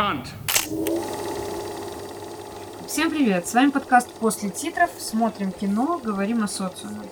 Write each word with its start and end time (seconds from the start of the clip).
cunt. 0.00 0.26
Всем 2.86 3.10
привет! 3.10 3.46
С 3.46 3.52
вами 3.52 3.70
подкаст 3.70 4.10
«После 4.14 4.48
титров». 4.48 4.88
Смотрим 4.98 5.52
кино, 5.52 6.00
говорим 6.02 6.42
о 6.42 6.48
социуме. 6.48 7.02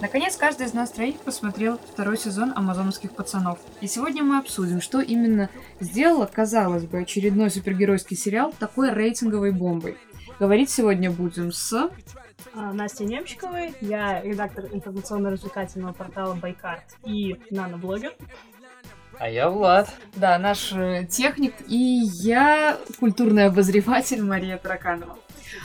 Наконец, 0.00 0.34
каждый 0.36 0.66
из 0.66 0.72
нас 0.72 0.90
троих 0.90 1.16
посмотрел 1.16 1.78
второй 1.92 2.16
сезон 2.16 2.54
«Амазонских 2.56 3.12
пацанов». 3.12 3.58
И 3.82 3.86
сегодня 3.86 4.22
мы 4.24 4.38
обсудим, 4.38 4.80
что 4.80 5.02
именно 5.02 5.50
сделало, 5.80 6.24
казалось 6.24 6.86
бы, 6.86 7.00
очередной 7.00 7.50
супергеройский 7.50 8.16
сериал 8.16 8.54
такой 8.58 8.92
рейтинговой 8.92 9.52
бомбой. 9.52 9.98
Говорить 10.40 10.70
сегодня 10.70 11.10
будем 11.10 11.52
с... 11.52 11.90
А, 12.54 12.72
Настя 12.72 13.04
Немчиковой, 13.04 13.74
я 13.82 14.22
редактор 14.22 14.64
информационно-развлекательного 14.72 15.92
портала 15.92 16.32
Байкарт 16.32 16.96
и 17.04 17.36
наноблогер. 17.50 18.14
А 19.18 19.28
я 19.28 19.50
Влад. 19.50 19.88
Да, 20.14 20.38
наш 20.38 20.72
э, 20.72 21.04
техник 21.10 21.54
и 21.66 21.76
я 21.76 22.78
культурный 23.00 23.46
обозреватель 23.46 24.22
Мария 24.22 24.58
Тараканова. 24.58 25.18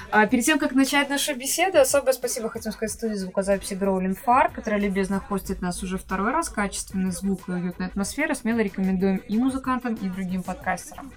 А 0.09 0.25
перед 0.25 0.45
тем, 0.45 0.57
как 0.57 0.73
начать 0.73 1.09
нашу 1.09 1.35
беседу, 1.35 1.79
особое 1.79 2.13
спасибо 2.13 2.49
хотим 2.49 2.71
сказать 2.71 2.91
студии 2.91 3.15
звукозаписи 3.15 3.73
Growling 3.73 4.17
Far, 4.25 4.51
которая 4.51 4.79
любезно 4.79 5.19
хостит 5.19 5.61
нас 5.61 5.83
уже 5.83 5.97
второй 5.97 6.31
раз. 6.31 6.49
Качественный 6.49 7.11
звук 7.11 7.47
и 7.47 7.51
уютная 7.51 7.87
атмосфера. 7.87 8.33
Смело 8.33 8.59
рекомендуем 8.59 9.17
и 9.17 9.37
музыкантам, 9.37 9.95
и 9.95 10.09
другим 10.09 10.41
подкастерам. 10.41 11.11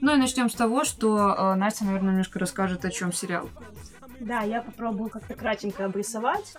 Ну 0.00 0.14
и 0.14 0.18
начнем 0.18 0.48
с 0.48 0.54
того, 0.54 0.84
что 0.84 1.34
э, 1.34 1.54
Настя, 1.54 1.84
наверное, 1.84 2.10
немножко 2.10 2.38
расскажет, 2.38 2.84
о 2.84 2.90
чем 2.90 3.12
сериал. 3.12 3.48
Да, 4.20 4.40
я 4.40 4.62
попробую 4.62 5.10
как-то 5.10 5.34
кратенько 5.34 5.84
обрисовать. 5.84 6.54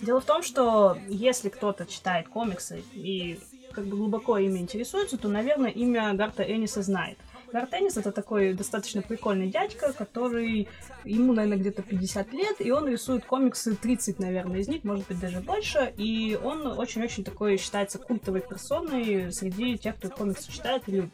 Дело 0.00 0.20
в 0.20 0.24
том, 0.24 0.42
что 0.42 0.98
если 1.08 1.48
кто-то 1.48 1.86
читает 1.86 2.28
комиксы 2.28 2.82
и 2.92 3.38
как 3.72 3.86
бы 3.86 3.96
глубоко 3.96 4.38
ими 4.38 4.58
интересуется, 4.58 5.18
то, 5.18 5.28
наверное, 5.28 5.70
имя 5.70 6.12
Гарта 6.14 6.42
Энниса 6.42 6.82
знает. 6.82 7.18
Гарт 7.52 7.74
Эннис 7.74 7.96
это 7.96 8.10
такой 8.10 8.54
достаточно 8.54 9.02
прикольный 9.02 9.48
дядька, 9.48 9.92
который 9.92 10.68
ему, 11.04 11.32
наверное, 11.32 11.58
где-то 11.58 11.82
50 11.82 12.32
лет, 12.32 12.56
и 12.58 12.70
он 12.70 12.88
рисует 12.88 13.24
комиксы 13.24 13.74
30, 13.74 14.18
наверное, 14.18 14.60
из 14.60 14.68
них, 14.68 14.84
может 14.84 15.06
быть, 15.06 15.20
даже 15.20 15.40
больше, 15.40 15.92
и 15.96 16.38
он 16.42 16.66
очень-очень 16.66 17.24
такой 17.24 17.56
считается 17.56 17.98
культовой 17.98 18.40
персоной 18.40 19.32
среди 19.32 19.78
тех, 19.78 19.96
кто 19.96 20.08
комиксы 20.08 20.50
читает 20.50 20.82
и 20.86 20.92
любит. 20.92 21.12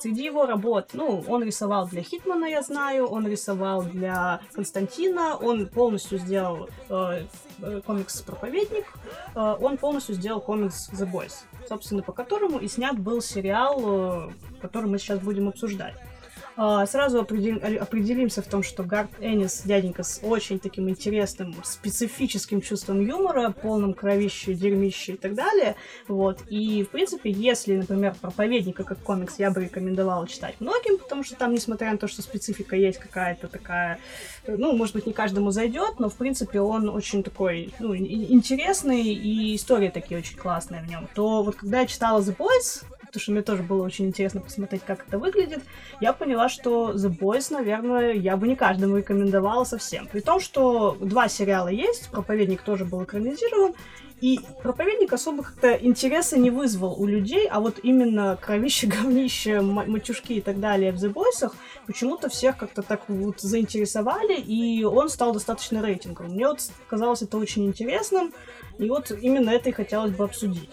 Среди 0.00 0.24
его 0.24 0.46
работ, 0.46 0.90
ну, 0.94 1.22
он 1.28 1.44
рисовал 1.44 1.86
для 1.86 2.02
Хитмана, 2.02 2.46
я 2.46 2.62
знаю, 2.62 3.06
он 3.06 3.26
рисовал 3.26 3.82
для 3.82 4.40
Константина, 4.52 5.36
он 5.36 5.66
полностью 5.66 6.18
сделал 6.18 6.70
э, 6.88 7.26
э 7.60 7.80
комикс 7.82 8.22
«Проповедник», 8.22 8.86
э, 9.34 9.56
он 9.60 9.76
полностью 9.76 10.14
сделал 10.14 10.40
комикс 10.40 10.88
«The 10.90 11.06
Boys», 11.10 11.44
собственно, 11.68 12.02
по 12.02 12.12
которому 12.12 12.58
и 12.58 12.68
снят 12.68 12.98
был 12.98 13.20
сериал, 13.20 13.82
э, 13.84 14.30
который 14.62 14.86
мы 14.86 14.98
сейчас 14.98 15.18
будем 15.18 15.48
обсуждать. 15.48 15.94
А, 16.56 16.86
сразу 16.86 17.20
определимся 17.20 18.42
в 18.42 18.46
том, 18.46 18.62
что 18.62 18.82
Гард 18.82 19.10
Эннис 19.20 19.62
дяденька 19.64 20.02
с 20.02 20.20
очень 20.22 20.58
таким 20.58 20.88
интересным, 20.88 21.54
специфическим 21.64 22.60
чувством 22.60 23.00
юмора, 23.00 23.50
полным 23.50 23.94
кровищей, 23.94 24.54
дерьмищей 24.54 25.14
и 25.14 25.16
так 25.16 25.34
далее. 25.34 25.76
Вот. 26.08 26.40
И, 26.48 26.84
в 26.84 26.90
принципе, 26.90 27.30
если, 27.30 27.76
например, 27.76 28.14
«Проповедника» 28.20 28.84
как 28.84 28.98
комикс 28.98 29.38
я 29.38 29.50
бы 29.50 29.62
рекомендовала 29.64 30.26
читать 30.28 30.56
многим, 30.60 30.98
потому 30.98 31.24
что 31.24 31.36
там, 31.36 31.54
несмотря 31.54 31.92
на 31.92 31.98
то, 31.98 32.08
что 32.08 32.22
специфика 32.22 32.76
есть 32.76 32.98
какая-то 32.98 33.48
такая, 33.48 33.98
ну, 34.46 34.76
может 34.76 34.94
быть, 34.94 35.06
не 35.06 35.12
каждому 35.12 35.50
зайдет, 35.50 35.98
но, 35.98 36.08
в 36.08 36.14
принципе, 36.14 36.60
он 36.60 36.88
очень 36.88 37.22
такой, 37.22 37.72
ну, 37.78 37.96
интересный, 37.96 39.02
и 39.02 39.56
истории 39.56 39.88
такие 39.88 40.18
очень 40.18 40.36
классные 40.36 40.82
в 40.82 40.88
нем, 40.88 41.08
то 41.14 41.42
вот 41.42 41.56
когда 41.56 41.80
я 41.80 41.86
читала 41.86 42.20
The 42.20 42.36
Boys, 42.36 42.84
потому 43.10 43.22
что 43.22 43.32
мне 43.32 43.42
тоже 43.42 43.64
было 43.64 43.82
очень 43.82 44.06
интересно 44.06 44.40
посмотреть, 44.40 44.82
как 44.86 45.04
это 45.06 45.18
выглядит, 45.18 45.62
я 46.00 46.12
поняла, 46.12 46.48
что 46.48 46.92
The 46.92 47.10
Boys, 47.10 47.52
наверное, 47.52 48.12
я 48.12 48.36
бы 48.36 48.46
не 48.46 48.54
каждому 48.54 48.96
рекомендовала 48.96 49.64
совсем. 49.64 50.06
При 50.06 50.20
том, 50.20 50.38
что 50.38 50.96
два 51.00 51.28
сериала 51.28 51.68
есть, 51.68 52.08
«Проповедник» 52.10 52.62
тоже 52.62 52.84
был 52.84 53.02
экранизирован, 53.02 53.74
и 54.20 54.38
проповедник 54.62 55.12
особо 55.12 55.42
как-то 55.42 55.72
интереса 55.72 56.38
не 56.38 56.50
вызвал 56.50 56.94
у 57.00 57.06
людей, 57.06 57.48
а 57.48 57.58
вот 57.58 57.80
именно 57.82 58.38
кровище, 58.40 58.86
говнище, 58.86 59.60
матюшки 59.60 60.34
и 60.34 60.40
так 60.40 60.60
далее 60.60 60.92
в 60.92 61.02
The 61.02 61.12
Boys 61.12 61.50
почему-то 61.86 62.28
всех 62.28 62.58
как-то 62.58 62.82
так 62.82 63.08
вот 63.08 63.40
заинтересовали, 63.40 64.38
и 64.38 64.84
он 64.84 65.08
стал 65.08 65.32
достаточно 65.32 65.82
рейтинговым. 65.82 66.34
Мне 66.34 66.46
вот 66.46 66.60
казалось 66.86 67.22
это 67.22 67.38
очень 67.38 67.66
интересным, 67.66 68.32
и 68.78 68.88
вот 68.88 69.10
именно 69.10 69.50
это 69.50 69.70
и 69.70 69.72
хотелось 69.72 70.12
бы 70.12 70.24
обсудить. 70.24 70.70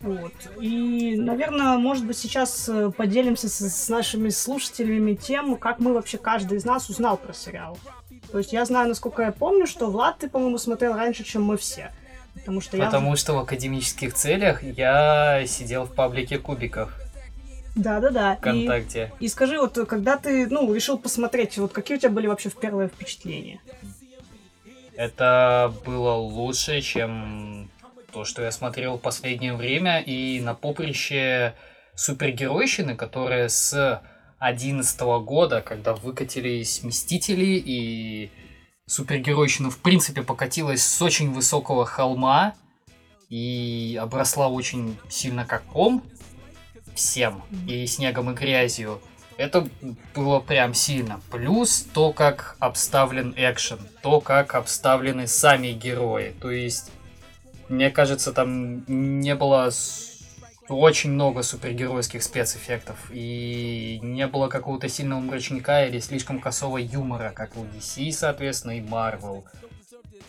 Вот. 0.00 0.32
И, 0.58 1.16
наверное, 1.16 1.76
может 1.76 2.06
быть, 2.06 2.16
сейчас 2.16 2.68
э, 2.68 2.90
поделимся 2.90 3.50
с, 3.50 3.60
с 3.60 3.88
нашими 3.90 4.30
слушателями 4.30 5.14
тем, 5.14 5.56
как 5.56 5.78
мы 5.78 5.92
вообще 5.92 6.16
каждый 6.16 6.56
из 6.56 6.64
нас 6.64 6.88
узнал 6.88 7.18
про 7.18 7.34
сериал. 7.34 7.78
То 8.32 8.38
есть 8.38 8.52
я 8.52 8.64
знаю, 8.64 8.88
насколько 8.88 9.22
я 9.22 9.32
помню, 9.32 9.66
что 9.66 9.90
Влад, 9.90 10.18
ты, 10.18 10.30
по-моему, 10.30 10.56
смотрел 10.56 10.94
раньше, 10.94 11.22
чем 11.22 11.44
мы 11.44 11.58
все. 11.58 11.92
Потому 12.34 12.60
что, 12.60 12.78
Потому 12.78 13.10
я... 13.10 13.16
что 13.16 13.34
в 13.34 13.38
академических 13.38 14.14
целях 14.14 14.62
я 14.62 15.44
сидел 15.46 15.84
в 15.84 15.94
паблике 15.94 16.38
кубиков. 16.38 16.94
Да-да-да. 17.76 18.36
Вконтакте. 18.36 19.12
И, 19.20 19.26
и 19.26 19.28
скажи, 19.28 19.58
вот 19.58 19.78
когда 19.86 20.16
ты, 20.16 20.46
ну, 20.46 20.72
решил 20.72 20.98
посмотреть, 20.98 21.58
вот 21.58 21.72
какие 21.72 21.98
у 21.98 22.00
тебя 22.00 22.10
были 22.10 22.26
вообще 22.26 22.50
первые 22.50 22.88
впечатления? 22.88 23.60
Это 24.96 25.72
было 25.84 26.12
лучше, 26.12 26.80
чем 26.80 27.69
то, 28.12 28.24
что 28.24 28.42
я 28.42 28.52
смотрел 28.52 28.96
в 28.96 29.00
последнее 29.00 29.54
время, 29.54 30.00
и 30.00 30.40
на 30.40 30.54
поприще 30.54 31.54
супергеройщины, 31.94 32.96
которая 32.96 33.48
с 33.48 34.02
2011 34.40 35.00
года, 35.24 35.60
когда 35.60 35.94
выкатились 35.94 36.82
Мстители, 36.82 37.62
и 37.64 38.30
супергеройщина 38.86 39.70
в 39.70 39.78
принципе 39.78 40.22
покатилась 40.22 40.84
с 40.84 41.02
очень 41.02 41.32
высокого 41.32 41.86
холма 41.86 42.54
и 43.28 43.98
обросла 44.00 44.48
очень 44.48 44.98
сильно 45.08 45.44
как 45.44 45.62
ком 45.64 46.02
всем, 46.94 47.42
и 47.68 47.86
снегом, 47.86 48.30
и 48.30 48.34
грязью. 48.34 49.00
Это 49.36 49.66
было 50.14 50.40
прям 50.40 50.74
сильно. 50.74 51.20
Плюс 51.30 51.86
то, 51.94 52.12
как 52.12 52.56
обставлен 52.58 53.32
экшен, 53.36 53.78
то, 54.02 54.20
как 54.20 54.54
обставлены 54.54 55.26
сами 55.26 55.68
герои. 55.68 56.34
То 56.40 56.50
есть 56.50 56.90
мне 57.70 57.90
кажется, 57.90 58.32
там 58.32 58.84
не 58.86 59.34
было 59.34 59.70
очень 60.68 61.12
много 61.12 61.42
супергеройских 61.42 62.22
спецэффектов, 62.22 62.96
и 63.10 63.98
не 64.02 64.26
было 64.26 64.48
какого-то 64.48 64.88
сильного 64.88 65.20
мрачника 65.20 65.86
или 65.86 66.00
слишком 66.00 66.40
косого 66.40 66.78
юмора, 66.78 67.32
как 67.34 67.56
у 67.56 67.64
DC, 67.64 68.12
соответственно, 68.12 68.78
и 68.78 68.80
Marvel. 68.80 69.44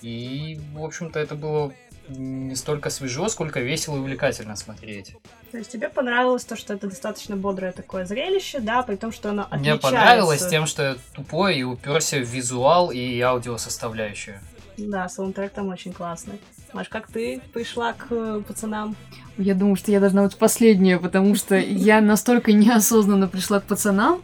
И, 0.02 0.60
в 0.74 0.84
общем-то, 0.84 1.20
это 1.20 1.36
было 1.36 1.74
не 2.08 2.56
столько 2.56 2.90
свежо, 2.90 3.28
сколько 3.28 3.60
весело 3.60 3.98
и 3.98 4.00
увлекательно 4.00 4.56
смотреть. 4.56 5.16
То 5.52 5.58
есть 5.58 5.72
тебе 5.72 5.90
понравилось 5.90 6.46
то, 6.46 6.56
что 6.56 6.74
это 6.74 6.88
достаточно 6.88 7.36
бодрое 7.36 7.72
такое 7.72 8.06
зрелище, 8.06 8.60
да, 8.60 8.84
при 8.84 8.96
том, 8.96 9.12
что 9.12 9.30
оно 9.30 9.44
отличается... 9.44 9.88
Мне 9.88 9.98
понравилось 9.98 10.48
тем, 10.48 10.66
что 10.66 10.84
я 10.84 10.96
тупой 11.14 11.58
и 11.58 11.64
уперся 11.64 12.18
в 12.18 12.28
визуал 12.28 12.92
и 12.92 13.20
аудио 13.22 13.58
составляющую. 13.58 14.40
Да, 14.78 15.08
саундтрек 15.10 15.52
там 15.52 15.70
очень 15.70 15.94
классный. 15.94 16.40
Маш, 16.74 16.88
как 16.88 17.08
ты 17.08 17.42
пришла 17.54 17.94
к 17.94 18.08
э, 18.12 18.42
пацанам? 18.48 18.96
Я 19.38 19.56
думаю, 19.56 19.76
что 19.76 19.92
я 19.92 20.00
должна 20.00 20.24
быть 20.24 20.38
последняя, 20.38 20.98
потому 21.00 21.36
что 21.36 21.56
я 21.58 22.02
настолько 22.02 22.54
неосознанно 22.54 23.28
пришла 23.28 23.60
к 23.60 23.64
пацанам 23.64 24.22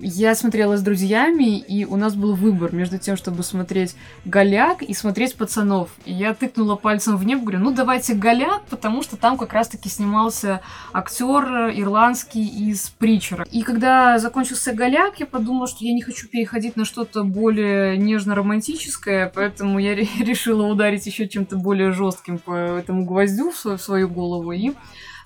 я 0.00 0.34
смотрела 0.34 0.76
с 0.76 0.82
друзьями, 0.82 1.58
и 1.58 1.84
у 1.84 1.96
нас 1.96 2.14
был 2.14 2.34
выбор 2.34 2.74
между 2.74 2.98
тем, 2.98 3.16
чтобы 3.16 3.42
смотреть 3.42 3.94
«Голяк» 4.24 4.82
и 4.82 4.94
смотреть 4.94 5.36
«Пацанов». 5.36 5.90
И 6.04 6.12
я 6.12 6.34
тыкнула 6.34 6.76
пальцем 6.76 7.16
в 7.16 7.24
небо, 7.24 7.42
говорю, 7.42 7.58
ну 7.60 7.70
давайте 7.72 8.14
«Голяк», 8.14 8.62
потому 8.70 9.02
что 9.02 9.16
там 9.16 9.36
как 9.36 9.52
раз-таки 9.52 9.88
снимался 9.88 10.60
актер 10.92 11.70
ирландский 11.74 12.46
из 12.46 12.90
«Притчера». 12.90 13.46
И 13.50 13.62
когда 13.62 14.18
закончился 14.18 14.72
«Голяк», 14.72 15.20
я 15.20 15.26
подумала, 15.26 15.66
что 15.66 15.84
я 15.84 15.92
не 15.92 16.02
хочу 16.02 16.28
переходить 16.28 16.76
на 16.76 16.84
что-то 16.84 17.24
более 17.24 17.96
нежно-романтическое, 17.98 19.30
поэтому 19.34 19.78
я 19.78 19.94
решила 20.20 20.66
ударить 20.66 21.06
еще 21.06 21.28
чем-то 21.28 21.56
более 21.56 21.92
жестким 21.92 22.38
по 22.38 22.54
этому 22.54 23.04
гвоздю 23.04 23.50
в 23.50 23.78
свою, 23.78 24.08
голову 24.08 24.52
и 24.52 24.72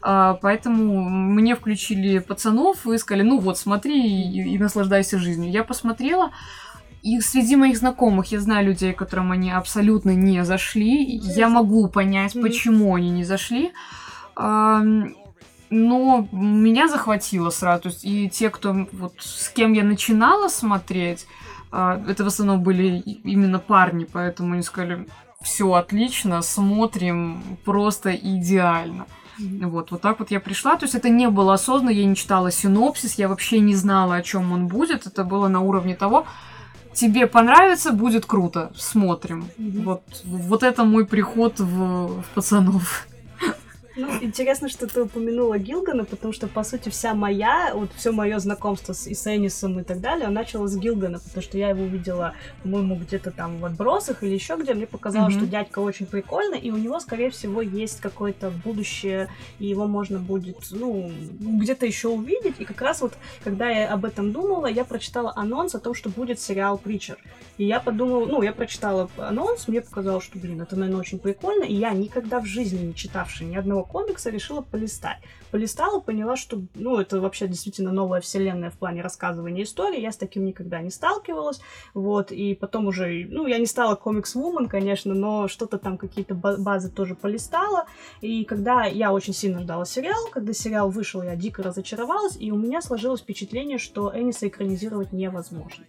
поэтому 0.04 1.08
мне 1.08 1.56
включили 1.56 2.18
пацанов 2.18 2.86
и 2.86 2.98
сказали, 2.98 3.22
ну 3.22 3.38
вот, 3.38 3.56
смотри 3.56 4.00
и, 4.00 4.54
и 4.54 4.58
наслаждайся 4.58 5.18
жизнью. 5.18 5.50
Я 5.50 5.64
посмотрела, 5.64 6.30
и 7.02 7.20
среди 7.20 7.56
моих 7.56 7.78
знакомых 7.78 8.32
я 8.32 8.40
знаю 8.40 8.66
людей, 8.66 8.92
которым 8.92 9.32
они 9.32 9.50
абсолютно 9.50 10.10
не 10.10 10.44
зашли. 10.44 11.04
Я 11.36 11.48
могу 11.48 11.88
понять, 11.88 12.32
почему 12.32 12.94
они 12.94 13.10
не 13.10 13.24
зашли. 13.24 13.72
Но 14.36 16.28
меня 16.32 16.88
захватило 16.88 17.50
сразу. 17.50 17.82
То 17.82 17.88
есть 17.88 18.04
и 18.04 18.28
те, 18.30 18.48
кто 18.48 18.86
вот 18.92 19.14
с 19.18 19.48
кем 19.48 19.72
я 19.72 19.84
начинала 19.84 20.48
смотреть, 20.48 21.26
а, 21.72 22.00
это 22.08 22.22
в 22.22 22.28
основном 22.28 22.62
были 22.62 23.00
именно 23.24 23.58
парни, 23.58 24.04
поэтому 24.04 24.54
они 24.54 24.62
сказали, 24.62 25.08
все 25.42 25.72
отлично, 25.72 26.40
смотрим 26.42 27.42
просто 27.64 28.14
идеально. 28.14 29.06
Вот, 29.38 29.90
вот 29.90 30.00
так 30.00 30.18
вот 30.18 30.30
я 30.30 30.40
пришла. 30.40 30.76
То 30.76 30.84
есть 30.84 30.94
это 30.94 31.08
не 31.08 31.28
было 31.28 31.54
осознанно, 31.54 31.90
я 31.90 32.04
не 32.04 32.16
читала 32.16 32.50
синопсис, 32.50 33.14
я 33.14 33.28
вообще 33.28 33.60
не 33.60 33.74
знала, 33.74 34.16
о 34.16 34.22
чем 34.22 34.52
он 34.52 34.66
будет. 34.68 35.06
Это 35.06 35.24
было 35.24 35.48
на 35.48 35.60
уровне 35.60 35.94
того, 35.94 36.26
тебе 36.92 37.26
понравится, 37.26 37.92
будет 37.92 38.26
круто, 38.26 38.72
смотрим. 38.76 39.46
Вот, 39.58 40.02
вот 40.24 40.62
это 40.62 40.84
мой 40.84 41.06
приход 41.06 41.58
в, 41.58 42.22
в 42.22 42.24
пацанов. 42.34 43.06
Ну, 43.96 44.08
интересно, 44.20 44.68
что 44.68 44.86
ты 44.88 45.02
упомянула 45.02 45.58
Гилгана, 45.58 46.04
потому 46.04 46.32
что, 46.32 46.48
по 46.48 46.64
сути, 46.64 46.88
вся 46.88 47.14
моя, 47.14 47.72
вот 47.74 47.90
все 47.96 48.10
мое 48.10 48.38
знакомство 48.40 48.92
с, 48.92 49.06
и 49.06 49.14
с 49.14 49.26
Энисом 49.26 49.78
и 49.78 49.84
так 49.84 50.00
далее, 50.00 50.28
началось 50.28 50.72
с 50.72 50.76
Гилгана, 50.76 51.20
потому 51.20 51.42
что 51.42 51.58
я 51.58 51.68
его 51.68 51.84
увидела, 51.84 52.34
по-моему, 52.62 52.96
где-то 52.96 53.30
там 53.30 53.60
в 53.60 53.64
отбросах 53.64 54.24
или 54.24 54.34
еще 54.34 54.56
где. 54.56 54.74
Мне 54.74 54.86
показалось, 54.86 55.34
mm-hmm. 55.34 55.38
что 55.38 55.46
дядька 55.46 55.78
очень 55.78 56.06
прикольный, 56.06 56.58
и 56.58 56.72
у 56.72 56.76
него, 56.76 56.98
скорее 56.98 57.30
всего, 57.30 57.62
есть 57.62 58.00
какое-то 58.00 58.50
будущее, 58.50 59.28
и 59.60 59.66
его 59.66 59.86
можно 59.86 60.18
будет, 60.18 60.58
ну, 60.72 61.12
где-то 61.38 61.86
еще 61.86 62.08
увидеть. 62.08 62.56
И 62.58 62.64
как 62.64 62.80
раз 62.80 63.00
вот, 63.00 63.14
когда 63.44 63.70
я 63.70 63.92
об 63.92 64.04
этом 64.04 64.32
думала, 64.32 64.66
я 64.66 64.84
прочитала 64.84 65.32
анонс 65.36 65.74
о 65.74 65.78
том, 65.78 65.94
что 65.94 66.08
будет 66.08 66.40
сериал 66.40 66.78
Притчер. 66.78 67.18
И 67.58 67.64
я 67.64 67.78
подумала, 67.78 68.26
ну, 68.26 68.42
я 68.42 68.52
прочитала 68.52 69.08
анонс, 69.16 69.68
мне 69.68 69.80
показалось, 69.80 70.24
что, 70.24 70.38
блин, 70.38 70.60
это, 70.60 70.74
наверное, 70.74 71.00
очень 71.00 71.20
прикольно, 71.20 71.62
и 71.62 71.74
я 71.74 71.90
никогда 71.92 72.40
в 72.40 72.46
жизни 72.46 72.86
не 72.86 72.94
читавшая 72.94 73.48
ни 73.48 73.54
одного 73.54 73.83
комикса 73.84 74.30
решила 74.30 74.60
полистать. 74.60 75.18
Полистала, 75.50 76.00
поняла, 76.00 76.36
что, 76.36 76.62
ну, 76.74 76.98
это 76.98 77.20
вообще 77.20 77.46
действительно 77.46 77.92
новая 77.92 78.20
вселенная 78.20 78.70
в 78.70 78.78
плане 78.78 79.02
рассказывания 79.02 79.62
истории, 79.62 80.00
я 80.00 80.12
с 80.12 80.16
таким 80.16 80.44
никогда 80.44 80.80
не 80.80 80.90
сталкивалась, 80.90 81.60
вот, 81.94 82.32
и 82.32 82.54
потом 82.54 82.86
уже, 82.86 83.26
ну, 83.30 83.46
я 83.46 83.58
не 83.58 83.66
стала 83.66 83.94
комикс-вумен, 83.94 84.68
конечно, 84.68 85.14
но 85.14 85.48
что-то 85.48 85.78
там, 85.78 85.98
какие-то 85.98 86.34
базы 86.34 86.90
тоже 86.90 87.14
полистала, 87.14 87.86
и 88.20 88.44
когда 88.44 88.84
я 88.84 89.12
очень 89.12 89.34
сильно 89.34 89.60
ждала 89.60 89.84
сериал, 89.84 90.28
когда 90.32 90.52
сериал 90.52 90.90
вышел, 90.90 91.22
я 91.22 91.36
дико 91.36 91.62
разочаровалась, 91.62 92.36
и 92.38 92.50
у 92.50 92.56
меня 92.56 92.82
сложилось 92.82 93.20
впечатление, 93.20 93.78
что 93.78 94.12
Эниса 94.14 94.48
экранизировать 94.48 95.12
невозможно. 95.12 95.84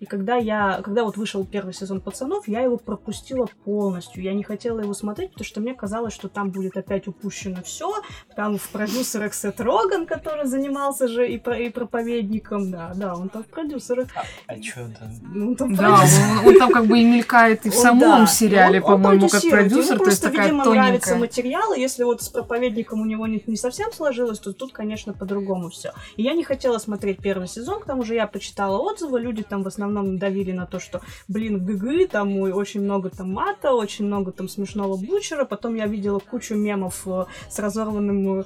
И 0.00 0.06
когда 0.06 0.36
я, 0.36 0.80
когда 0.82 1.04
вот 1.04 1.16
вышел 1.18 1.44
первый 1.44 1.74
сезон 1.74 2.00
пацанов, 2.00 2.48
я 2.48 2.60
его 2.60 2.78
пропустила 2.78 3.46
полностью. 3.64 4.22
Я 4.22 4.32
не 4.32 4.42
хотела 4.42 4.80
его 4.80 4.94
смотреть, 4.94 5.32
потому 5.32 5.46
что 5.46 5.60
мне 5.60 5.74
казалось, 5.74 6.14
что 6.14 6.28
там 6.28 6.50
будет 6.50 6.76
опять 6.76 7.06
упущено 7.06 7.62
все. 7.62 7.92
Там 8.34 8.56
в 8.56 8.68
продюсерах 8.70 9.34
Сет 9.34 9.60
Роган, 9.60 10.06
который 10.06 10.46
занимался 10.46 11.06
же 11.06 11.28
и, 11.28 11.36
про, 11.36 11.58
и 11.58 11.68
проповедником. 11.68 12.70
Да, 12.70 12.92
да, 12.94 13.14
он 13.14 13.28
там 13.28 13.44
в 13.44 13.48
продюсерах. 13.48 14.08
А, 14.14 14.24
а 14.46 14.62
что 14.62 14.88
там? 14.98 15.10
Ну, 15.22 15.54
там 15.54 15.74
да, 15.74 16.00
он, 16.00 16.48
он 16.48 16.58
там 16.58 16.70
как 16.70 16.86
бы 16.86 16.98
и 16.98 17.04
мелькает 17.04 17.66
и 17.66 17.70
в 17.70 17.74
самом 17.74 18.00
да, 18.00 18.26
сериале, 18.26 18.80
по-моему, 18.80 19.28
как 19.28 19.42
продюсер. 19.42 19.94
Ему 19.94 20.04
то 20.04 20.10
есть 20.10 20.22
такая 20.22 20.46
видимо, 20.46 20.64
тоненькая. 20.64 20.84
нравится 20.86 21.16
материал, 21.16 21.72
и 21.74 21.80
если 21.80 22.04
вот 22.04 22.22
с 22.22 22.28
проповедником 22.28 23.02
у 23.02 23.04
него 23.04 23.26
не, 23.26 23.42
не 23.46 23.56
совсем 23.56 23.92
сложилось, 23.92 24.38
то 24.38 24.52
тут, 24.52 24.72
конечно, 24.72 25.12
по-другому 25.12 25.68
все. 25.68 25.92
И 26.16 26.22
я 26.22 26.32
не 26.32 26.42
хотела 26.42 26.78
смотреть 26.78 27.18
первый 27.18 27.48
сезон, 27.48 27.80
к 27.80 27.84
тому 27.84 28.02
же 28.02 28.14
я 28.14 28.26
почитала 28.26 28.78
отзывы, 28.78 29.20
люди 29.20 29.42
там 29.42 29.59
в 29.62 29.68
основном 29.68 30.18
давили 30.18 30.52
на 30.52 30.66
то, 30.66 30.80
что, 30.80 31.00
блин, 31.28 31.64
ГГ, 31.64 32.10
там 32.10 32.38
очень 32.40 32.82
много 32.82 33.10
там 33.10 33.32
мата, 33.32 33.72
очень 33.72 34.06
много 34.06 34.32
там 34.32 34.48
смешного 34.48 34.96
бучера. 34.96 35.44
Потом 35.44 35.74
я 35.74 35.86
видела 35.86 36.18
кучу 36.18 36.54
мемов 36.54 37.02
э, 37.06 37.24
с 37.48 37.58
разорванным 37.58 38.40
э, 38.40 38.44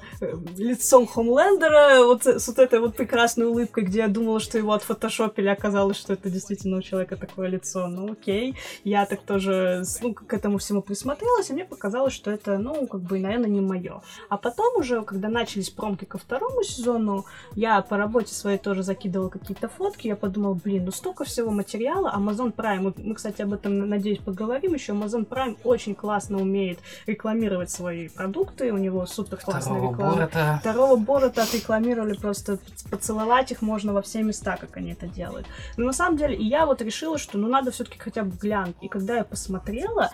лицом 0.57 1.07
Хомлендера, 1.07 2.05
вот 2.05 2.25
с 2.25 2.47
вот 2.47 2.59
этой 2.59 2.79
вот 2.79 2.95
прекрасной 2.95 3.47
улыбкой, 3.47 3.83
где 3.83 3.99
я 3.99 4.07
думала, 4.07 4.39
что 4.39 4.57
его 4.57 4.73
отфотошопили, 4.73 5.47
оказалось, 5.47 5.97
что 5.97 6.13
это 6.13 6.29
действительно 6.29 6.77
у 6.77 6.81
человека 6.81 7.15
такое 7.15 7.47
лицо. 7.47 7.87
Ну, 7.87 8.11
окей. 8.11 8.55
Я 8.83 9.05
так 9.05 9.21
тоже 9.21 9.83
ну, 10.01 10.13
к 10.13 10.33
этому 10.33 10.57
всему 10.57 10.81
присмотрелась, 10.81 11.49
и 11.49 11.53
мне 11.53 11.65
показалось, 11.65 12.13
что 12.13 12.31
это, 12.31 12.57
ну, 12.57 12.87
как 12.87 13.01
бы, 13.01 13.19
наверное, 13.19 13.49
не 13.49 13.61
мое. 13.61 14.01
А 14.29 14.37
потом 14.37 14.77
уже, 14.77 15.01
когда 15.03 15.29
начались 15.29 15.69
промки 15.69 16.05
ко 16.05 16.17
второму 16.17 16.63
сезону, 16.63 17.25
я 17.55 17.81
по 17.81 17.97
работе 17.97 18.33
своей 18.33 18.57
тоже 18.57 18.83
закидывала 18.83 19.29
какие-то 19.29 19.67
фотки, 19.67 20.07
я 20.07 20.15
подумала, 20.15 20.53
блин, 20.53 20.85
ну 20.85 20.91
столько 21.05 21.23
всего 21.23 21.51
материала. 21.51 22.11
Amazon 22.17 22.51
Prime, 22.51 22.91
мы, 22.97 23.13
кстати, 23.13 23.43
об 23.43 23.53
этом, 23.53 23.87
надеюсь, 23.87 24.17
поговорим 24.17 24.73
еще. 24.73 24.93
Amazon 24.93 25.27
Prime 25.27 25.55
очень 25.63 25.93
классно 25.93 26.39
умеет 26.39 26.79
рекламировать 27.05 27.69
свои 27.69 28.09
продукты, 28.09 28.73
у 28.73 28.77
него 28.77 29.05
супер 29.05 29.37
классная 29.37 29.83
реклама. 29.83 30.15
Борота. 30.15 30.57
Второго 30.61 30.95
Борота 30.95 31.43
отрекламировали 31.43 32.17
просто, 32.17 32.57
поцеловать 32.89 33.51
их 33.51 33.61
можно 33.61 33.93
во 33.93 34.01
все 34.01 34.23
места, 34.23 34.57
как 34.59 34.77
они 34.77 34.93
это 34.93 35.05
делают. 35.05 35.45
Но 35.77 35.85
на 35.85 35.93
самом 35.93 36.17
деле, 36.17 36.37
я 36.37 36.65
вот 36.65 36.81
решила, 36.81 37.19
что 37.19 37.37
ну 37.37 37.47
надо 37.49 37.69
все-таки 37.69 37.99
хотя 37.99 38.23
бы 38.23 38.35
глянуть. 38.35 38.75
И 38.81 38.87
когда 38.87 39.17
я 39.17 39.23
посмотрела, 39.23 40.09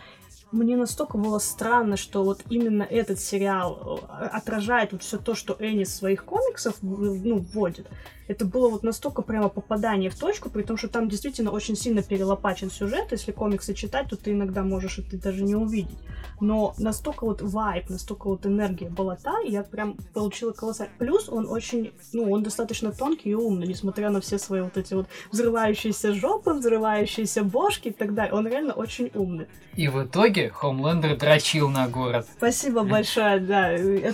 мне 0.51 0.75
настолько 0.75 1.17
было 1.17 1.39
странно, 1.39 1.95
что 1.95 2.23
вот 2.23 2.41
именно 2.49 2.83
этот 2.83 3.21
сериал 3.21 4.01
э, 4.09 4.25
отражает 4.25 4.91
вот 4.91 5.03
все 5.03 5.17
то, 5.17 5.35
что 5.35 5.55
Энни 5.57 5.85
своих 5.85 6.25
комиксов 6.25 6.75
ну, 6.81 7.37
вводит 7.37 7.87
это 8.31 8.45
было 8.45 8.69
вот 8.69 8.83
настолько 8.83 9.21
прямо 9.21 9.49
попадание 9.49 10.09
в 10.09 10.17
точку, 10.17 10.49
при 10.49 10.63
том, 10.63 10.77
что 10.77 10.87
там 10.87 11.09
действительно 11.09 11.51
очень 11.51 11.75
сильно 11.75 12.01
перелопачен 12.01 12.71
сюжет. 12.71 13.11
Если 13.11 13.33
комиксы 13.33 13.73
читать, 13.73 14.09
то 14.09 14.15
ты 14.15 14.31
иногда 14.31 14.63
можешь 14.63 14.99
это 14.99 15.17
даже 15.17 15.43
не 15.43 15.53
увидеть. 15.53 15.97
Но 16.39 16.73
настолько 16.77 17.25
вот 17.25 17.41
вайп, 17.41 17.89
настолько 17.89 18.27
вот 18.27 18.45
энергия 18.45 18.89
была 18.89 19.17
та, 19.17 19.41
и 19.41 19.51
я 19.51 19.63
прям 19.63 19.97
получила 20.13 20.53
колоссально. 20.53 20.93
Плюс 20.97 21.27
он 21.27 21.45
очень, 21.47 21.91
ну, 22.13 22.31
он 22.31 22.41
достаточно 22.41 22.91
тонкий 22.91 23.31
и 23.31 23.33
умный, 23.33 23.67
несмотря 23.67 24.09
на 24.09 24.21
все 24.21 24.37
свои 24.37 24.61
вот 24.61 24.77
эти 24.77 24.93
вот 24.93 25.07
взрывающиеся 25.31 26.13
жопы, 26.13 26.53
взрывающиеся 26.53 27.43
бошки 27.43 27.89
и 27.89 27.93
так 27.93 28.13
далее. 28.13 28.33
Он 28.33 28.47
реально 28.47 28.73
очень 28.73 29.11
умный. 29.13 29.47
И 29.75 29.89
в 29.89 30.03
итоге 30.03 30.49
Хомлендер 30.49 31.17
дрочил 31.17 31.69
на 31.69 31.87
город. 31.89 32.25
Спасибо 32.37 32.83
большое, 32.95 33.39
да. 33.39 33.71
Я 33.71 34.13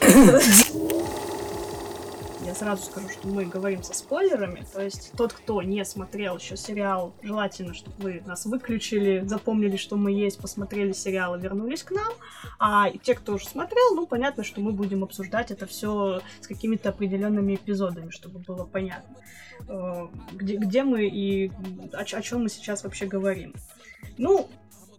сразу 2.58 2.86
скажу, 2.86 3.10
что 3.10 3.28
мы 3.28 3.46
говорим 3.46 3.84
со 3.84 3.94
спойлерами, 3.94 4.66
то 4.74 4.82
есть 4.82 5.12
тот, 5.16 5.34
кто 5.34 5.62
не 5.62 5.86
смотрел 5.86 6.38
еще 6.38 6.58
сериал, 6.58 7.14
желательно, 7.22 7.74
чтобы 7.74 7.96
вы 8.02 8.24
нас 8.26 8.46
выключили, 8.46 9.24
запомнили, 9.26 9.78
что 9.78 9.96
мы 9.96 10.12
есть, 10.12 10.40
посмотрели 10.40 10.92
сериал 10.92 11.36
и 11.36 11.40
вернулись 11.40 11.84
к 11.84 11.92
нам. 11.92 12.14
А 12.60 12.90
те, 12.90 13.14
кто 13.14 13.36
уже 13.36 13.48
смотрел, 13.48 13.96
ну, 13.96 14.08
понятно, 14.08 14.44
что 14.44 14.62
мы 14.62 14.72
будем 14.72 15.04
обсуждать 15.04 15.52
это 15.52 15.68
все 15.68 16.22
с 16.42 16.48
какими-то 16.48 16.90
определенными 16.90 17.56
эпизодами, 17.56 18.10
чтобы 18.10 18.40
было 18.40 18.66
понятно, 18.66 19.16
э, 19.68 20.08
где, 20.34 20.58
где 20.58 20.84
мы 20.84 21.08
и 21.08 21.52
о, 21.94 22.02
о 22.02 22.22
чем 22.22 22.44
мы 22.44 22.50
сейчас 22.50 22.84
вообще 22.84 23.06
говорим. 23.06 23.54
Ну, 24.18 24.50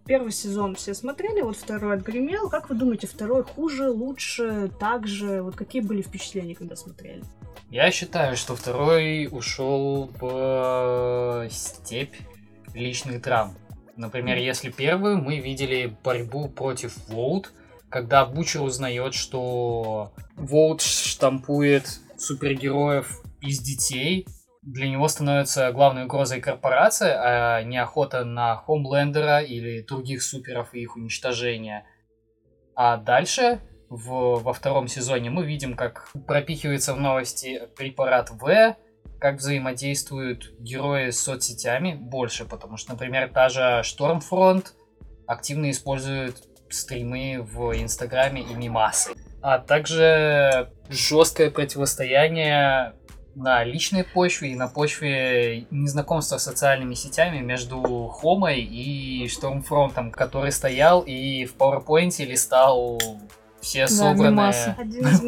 Первый 0.08 0.32
сезон 0.32 0.74
все 0.74 0.94
смотрели, 0.94 1.42
вот 1.42 1.58
второй 1.58 1.94
отгремел. 1.94 2.48
Как 2.48 2.70
вы 2.70 2.76
думаете, 2.76 3.06
второй 3.06 3.44
хуже, 3.44 3.90
лучше, 3.90 4.70
так 4.80 5.06
же? 5.06 5.42
Вот 5.42 5.54
какие 5.54 5.82
были 5.82 6.00
впечатления, 6.00 6.54
когда 6.54 6.76
смотрели? 6.76 7.22
Я 7.70 7.90
считаю, 7.90 8.34
что 8.34 8.56
второй 8.56 9.28
ушел 9.30 10.10
в 10.18 11.46
степь 11.50 12.14
личных 12.72 13.20
драм. 13.20 13.54
Например, 13.96 14.38
если 14.38 14.70
первый 14.70 15.16
мы 15.16 15.40
видели 15.40 15.94
борьбу 16.02 16.48
против 16.48 16.96
Воут, 17.08 17.52
когда 17.90 18.24
Бучер 18.24 18.62
узнает, 18.62 19.12
что 19.12 20.14
Воут 20.36 20.80
штампует 20.80 22.00
супергероев 22.16 23.20
из 23.42 23.60
детей, 23.60 24.26
для 24.72 24.88
него 24.88 25.08
становится 25.08 25.72
главной 25.72 26.04
угрозой 26.04 26.40
корпорация, 26.40 27.16
а 27.18 27.62
не 27.62 27.78
охота 27.78 28.24
на 28.24 28.56
Хомлендера 28.56 29.40
или 29.40 29.80
других 29.80 30.22
суперов 30.22 30.74
и 30.74 30.82
их 30.82 30.96
уничтожение. 30.96 31.86
А 32.74 32.98
дальше, 32.98 33.60
в, 33.88 34.40
во 34.42 34.52
втором 34.52 34.86
сезоне, 34.86 35.30
мы 35.30 35.46
видим, 35.46 35.74
как 35.74 36.10
пропихивается 36.26 36.92
в 36.92 37.00
новости 37.00 37.62
препарат 37.76 38.30
В, 38.30 38.76
как 39.18 39.36
взаимодействуют 39.36 40.52
герои 40.60 41.10
с 41.10 41.20
соцсетями 41.20 41.94
больше, 41.94 42.44
потому 42.44 42.76
что, 42.76 42.92
например, 42.92 43.30
та 43.32 43.48
же 43.48 43.80
Штормфронт 43.82 44.74
активно 45.26 45.70
использует 45.70 46.42
стримы 46.68 47.40
в 47.40 47.72
Инстаграме 47.72 48.42
и 48.42 48.54
мимасы. 48.54 49.12
А 49.40 49.58
также 49.58 50.70
жесткое 50.90 51.50
противостояние 51.50 52.92
на 53.38 53.62
личной 53.62 54.04
почве 54.04 54.50
и 54.50 54.56
на 54.56 54.66
почве 54.66 55.66
незнакомства 55.70 56.38
с 56.38 56.44
социальными 56.44 56.94
сетями 56.94 57.38
между 57.38 58.08
Хомой 58.08 58.60
и 58.60 59.28
Штормфронтом, 59.28 60.10
который 60.10 60.50
стоял 60.50 61.02
и 61.02 61.44
в 61.44 61.54
PowerPoint 61.56 62.24
листал 62.24 63.00
все 63.60 63.86
да, 63.86 63.88
собранные 63.88 64.76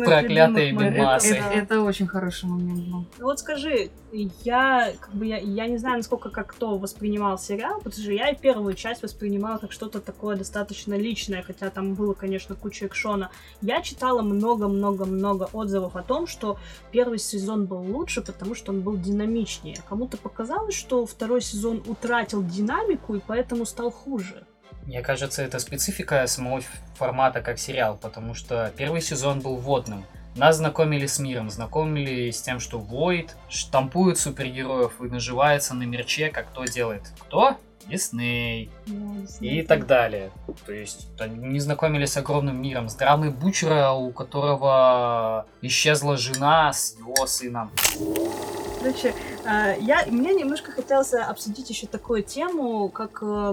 проклятые 0.05 0.73
мемасы. 0.73 1.35
Это, 1.35 1.45
это, 1.45 1.55
это 1.75 1.83
очень 1.83 2.07
хороший 2.07 2.49
момент 2.49 2.89
был. 2.89 3.07
Ну 3.19 3.25
вот 3.25 3.39
скажи, 3.41 3.91
я 4.13 4.93
как 5.01 5.15
бы 5.15 5.27
я, 5.27 5.39
я 5.39 5.67
не 5.67 5.79
знаю, 5.79 5.99
насколько 5.99 6.31
как 6.31 6.49
кто 6.49 6.79
воспринимал 6.79 7.39
сериал, 7.39 7.79
потому 7.79 8.03
что 8.03 8.13
я 8.13 8.31
и 8.31 8.37
первую 8.37 8.75
часть 8.75 9.03
воспринимала 9.03 9.59
как 9.59 9.73
что-то 9.73 10.01
такое 10.01 10.37
достаточно 10.37 10.95
личное, 10.95 11.43
хотя 11.43 11.71
там 11.71 11.95
было, 11.95 12.15
конечно, 12.15 12.55
куча 12.55 12.87
экшона. 12.87 13.31
Я 13.61 13.83
читала 13.83 14.23
много-много-много 14.23 15.49
отзывов 15.53 15.97
о 15.97 16.03
том, 16.03 16.27
что 16.27 16.59
первый 16.93 17.19
сезон 17.19 17.67
был 17.67 17.83
лучше, 17.83 18.23
потому 18.23 18.55
что 18.55 18.73
он 18.73 18.83
был 18.83 18.97
динамичнее. 18.97 19.79
Кому-то 19.89 20.17
показалось, 20.17 20.75
что 20.75 21.07
второй 21.07 21.41
сезон 21.41 21.83
утратил 21.87 22.43
динамику 22.43 23.17
и 23.17 23.21
поэтому 23.25 23.65
стал 23.67 23.91
хуже. 23.91 24.47
Мне 24.87 25.03
кажется, 25.03 25.43
это 25.43 25.59
специфика 25.59 26.27
самого 26.27 26.63
формата 26.97 27.41
как 27.41 27.59
сериал, 27.59 27.99
потому 28.01 28.35
что 28.35 28.73
первый 28.77 29.01
сезон 29.01 29.41
был 29.41 29.57
вводным. 29.57 30.05
Нас 30.37 30.57
знакомили 30.59 31.07
с 31.07 31.19
миром, 31.19 31.51
знакомили 31.51 32.31
с 32.31 32.41
тем, 32.41 32.61
что 32.61 32.79
Void 32.79 33.31
штампует 33.49 34.17
супергероев 34.19 35.01
и 35.01 35.05
наживается 35.05 35.75
на 35.75 35.83
мерче, 35.83 36.29
как 36.29 36.51
кто 36.51 36.65
делает. 36.65 37.03
Кто? 37.19 37.59
Дисней 37.91 38.71
и 39.41 39.63
так 39.63 39.87
далее. 39.87 40.31
То 40.67 40.73
есть 40.73 41.09
они 41.19 41.59
знакомились 41.61 42.13
с 42.13 42.17
огромным 42.17 42.61
миром, 42.61 42.89
с 42.89 42.95
драмой 42.95 43.31
Бучера, 43.31 43.91
у 43.93 44.13
которого 44.13 45.47
исчезла 45.63 46.17
жена 46.17 46.73
с 46.73 46.97
его 46.99 47.27
сыном. 47.27 47.71
Короче, 48.81 49.15
а, 49.45 49.75
я, 49.79 50.07
мне 50.07 50.33
немножко 50.33 50.73
хотелось 50.73 51.13
обсудить 51.13 51.69
еще 51.69 51.87
такую 51.87 52.23
тему, 52.23 52.89
как 52.89 53.23
э, 53.23 53.53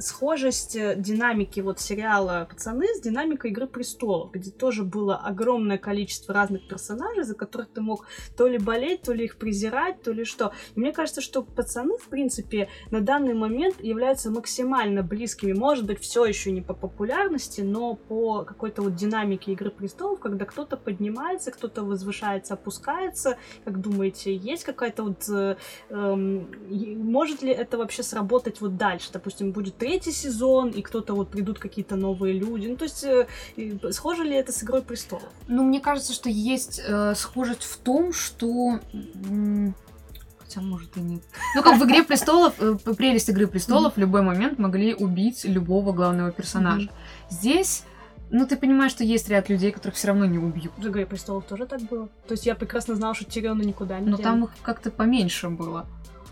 схожесть 0.00 0.78
динамики 1.00 1.58
вот 1.58 1.80
сериала 1.80 2.46
«Пацаны» 2.48 2.86
с 2.94 3.00
динамикой 3.00 3.50
«Игры 3.50 3.66
престолов», 3.66 4.30
где 4.30 4.52
тоже 4.52 4.84
было 4.84 5.16
огромное 5.16 5.76
количество 5.76 6.34
разных 6.34 6.68
персонажей, 6.68 7.24
за 7.24 7.34
которых 7.34 7.70
ты 7.70 7.80
мог 7.80 8.06
то 8.36 8.46
ли 8.46 8.58
болеть, 8.58 9.02
то 9.02 9.12
ли 9.12 9.24
их 9.24 9.38
презирать, 9.38 10.02
то 10.02 10.12
ли 10.12 10.24
что. 10.24 10.52
И 10.76 10.80
мне 10.80 10.92
кажется, 10.92 11.20
что 11.20 11.42
«Пацаны», 11.42 11.96
в 11.98 12.08
принципе, 12.08 12.68
на 12.92 13.00
данный 13.00 13.34
момент 13.34 13.69
являются 13.80 14.30
максимально 14.30 15.02
близкими, 15.02 15.52
может 15.52 15.86
быть, 15.86 16.00
все 16.00 16.24
еще 16.24 16.50
не 16.50 16.60
по 16.60 16.74
популярности, 16.74 17.60
но 17.60 17.94
по 17.94 18.44
какой-то 18.44 18.82
вот 18.82 18.94
динамике 18.94 19.52
«Игры 19.52 19.70
престолов», 19.70 20.20
когда 20.20 20.44
кто-то 20.44 20.76
поднимается, 20.76 21.50
кто-то 21.50 21.84
возвышается, 21.84 22.54
опускается. 22.54 23.36
Как 23.64 23.80
думаете, 23.80 24.34
есть 24.34 24.64
какая-то 24.64 25.04
вот... 25.04 25.28
Э, 25.28 25.56
э, 25.88 26.14
может 26.14 27.42
ли 27.42 27.50
это 27.50 27.78
вообще 27.78 28.02
сработать 28.02 28.60
вот 28.60 28.76
дальше? 28.76 29.10
Допустим, 29.12 29.52
будет 29.52 29.76
третий 29.76 30.12
сезон, 30.12 30.70
и 30.70 30.82
кто-то 30.82 31.14
вот 31.14 31.30
придут 31.30 31.58
какие-то 31.58 31.96
новые 31.96 32.34
люди. 32.34 32.68
Ну, 32.68 32.76
то 32.76 32.84
есть, 32.84 33.04
э, 33.04 33.26
схоже 33.90 34.24
ли 34.24 34.36
это 34.36 34.52
с 34.52 34.62
«Игрой 34.62 34.82
престолов»? 34.82 35.28
Ну, 35.48 35.62
мне 35.64 35.80
кажется, 35.80 36.12
что 36.12 36.28
есть 36.28 36.80
э, 36.86 37.14
схожесть 37.14 37.64
в 37.64 37.76
том, 37.78 38.12
что 38.12 38.80
хотя 40.50 40.66
может 40.66 40.96
и 40.96 41.00
нет. 41.00 41.22
Ну, 41.54 41.62
как 41.62 41.78
в 41.78 41.84
«Игре 41.84 42.02
престолов», 42.02 42.54
э, 42.58 42.76
прелесть 42.96 43.28
«Игры 43.28 43.46
престолов» 43.46 43.94
в 43.94 43.98
любой 43.98 44.22
момент 44.22 44.58
могли 44.58 44.94
убить 44.94 45.44
любого 45.44 45.92
главного 45.92 46.32
персонажа. 46.32 46.90
Здесь 47.30 47.84
ну, 48.32 48.46
ты 48.46 48.56
понимаешь, 48.56 48.92
что 48.92 49.02
есть 49.02 49.28
ряд 49.28 49.48
людей, 49.48 49.72
которых 49.72 49.96
все 49.96 50.08
равно 50.08 50.24
не 50.24 50.38
убьют. 50.38 50.72
В 50.76 50.86
«Игре 50.86 51.04
престолов» 51.04 51.44
тоже 51.46 51.66
так 51.66 51.80
было. 51.82 52.08
То 52.28 52.32
есть 52.32 52.46
я 52.46 52.54
прекрасно 52.54 52.94
знала, 52.94 53.14
что 53.14 53.24
Тириона 53.24 53.62
никуда 53.62 53.98
не 53.98 54.08
Но 54.08 54.16
там 54.16 54.44
их 54.44 54.50
как-то 54.62 54.90
поменьше 54.92 55.48
было. 55.48 55.86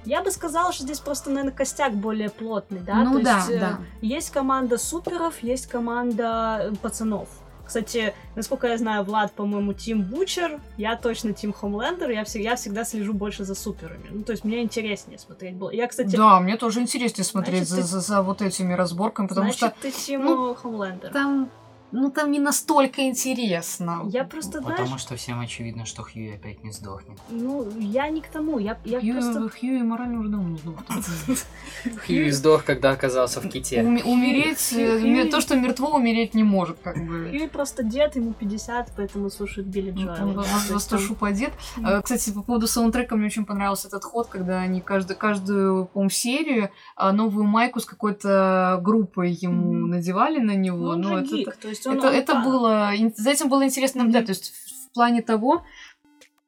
Я 0.04 0.22
бы 0.22 0.30
сказала, 0.30 0.72
что 0.72 0.84
здесь 0.84 1.00
просто, 1.00 1.30
наверное, 1.30 1.52
костяк 1.52 1.94
более 1.94 2.30
плотный, 2.30 2.78
да? 2.78 3.02
Ну 3.02 3.18
То 3.18 3.24
да, 3.24 3.36
есть, 3.38 3.50
э, 3.50 3.58
да. 3.58 3.78
Есть 4.00 4.30
команда 4.30 4.78
суперов, 4.78 5.42
есть 5.42 5.66
команда 5.66 6.72
пацанов. 6.82 7.28
Кстати, 7.68 8.14
насколько 8.34 8.66
я 8.66 8.78
знаю, 8.78 9.04
Влад, 9.04 9.32
по-моему, 9.32 9.74
Тим 9.74 10.02
Бучер, 10.02 10.58
я 10.78 10.96
точно 10.96 11.34
Тим 11.34 11.52
Хомлендер, 11.52 12.08
я, 12.08 12.24
всегда, 12.24 12.50
я 12.50 12.56
всегда 12.56 12.82
слежу 12.82 13.12
больше 13.12 13.44
за 13.44 13.54
суперами. 13.54 14.06
Ну, 14.10 14.22
то 14.22 14.32
есть 14.32 14.42
мне 14.42 14.62
интереснее 14.62 15.18
смотреть 15.18 15.54
было. 15.54 15.68
Я, 15.70 15.86
кстати... 15.86 16.16
Да, 16.16 16.40
мне 16.40 16.56
тоже 16.56 16.80
интереснее 16.80 17.26
смотреть 17.26 17.68
Значит, 17.68 17.84
за, 17.84 17.96
ты... 17.96 18.00
за, 18.00 18.00
за 18.00 18.22
вот 18.22 18.40
этими 18.40 18.72
разборками, 18.72 19.26
потому 19.26 19.52
Значит, 19.52 19.58
что... 19.58 19.74
ты 19.82 19.90
Тим 19.90 20.24
ну, 20.24 20.54
Хомлендер. 20.54 21.12
Там 21.12 21.50
ну 21.92 22.10
там 22.10 22.30
не 22.30 22.38
настолько 22.38 23.02
интересно. 23.02 24.02
Я 24.12 24.24
просто, 24.24 24.60
Потому 24.60 24.86
знаешь... 24.86 25.00
что 25.00 25.16
всем 25.16 25.40
очевидно, 25.40 25.86
что 25.86 26.02
Хьюи 26.02 26.34
опять 26.34 26.62
не 26.64 26.72
сдохнет. 26.72 27.18
Ну, 27.30 27.68
я 27.78 28.08
не 28.08 28.20
к 28.20 28.28
тому, 28.28 28.58
я, 28.58 28.78
я 28.84 29.00
Хьюи, 29.00 29.12
просто... 29.12 29.48
Хьюи 29.48 29.82
морально 29.82 30.20
уже 30.20 30.28
давно 30.28 30.56
сдох. 30.56 30.76
Хьюи 32.06 32.30
сдох, 32.30 32.64
когда 32.64 32.90
оказался 32.90 33.40
в 33.40 33.48
ките. 33.48 33.82
Умереть, 33.82 34.72
э, 34.72 35.28
то, 35.30 35.40
что 35.40 35.56
мертво, 35.56 35.96
умереть 35.96 36.34
не 36.34 36.42
может, 36.42 36.78
как 36.82 36.96
бы. 36.96 37.30
Хьюи 37.30 37.48
просто 37.48 37.82
дед, 37.82 38.16
ему 38.16 38.32
50, 38.32 38.92
поэтому 38.96 39.30
слушает 39.30 39.66
Билли 39.66 39.90
ну, 39.90 40.02
Джоэла. 40.02 40.44
Восторжу 40.70 41.14
по 41.14 41.32
дед. 41.32 41.52
А, 41.82 42.02
кстати, 42.02 42.30
по 42.30 42.42
поводу 42.42 42.66
саундтрека 42.66 43.16
мне 43.16 43.26
очень 43.26 43.44
понравился 43.44 43.88
этот 43.88 44.04
ход, 44.04 44.28
когда 44.28 44.60
они 44.60 44.80
каждую, 44.80 45.18
каждую 45.18 45.86
по 45.86 46.08
серию 46.08 46.70
а, 46.96 47.12
новую 47.12 47.44
майку 47.44 47.80
с 47.80 47.84
какой-то 47.84 48.80
группой 48.82 49.30
ему 49.30 49.86
надевали 49.86 50.38
на 50.38 50.54
него. 50.56 50.96
Ну, 50.96 51.12
он 51.14 51.26
же 51.26 51.36
гик, 51.36 51.56
то 51.56 51.68
есть 51.68 51.77
он... 51.86 52.04
Это 52.04 52.36
было 52.36 52.58
было... 52.58 52.92
За 53.16 53.30
этим 53.30 53.48
было 53.48 53.64
интересно 53.64 54.02
наблюдать. 54.02 54.26
То 54.26 54.32
есть 54.32 54.52
в 54.90 54.94
плане 54.94 55.22
того, 55.22 55.64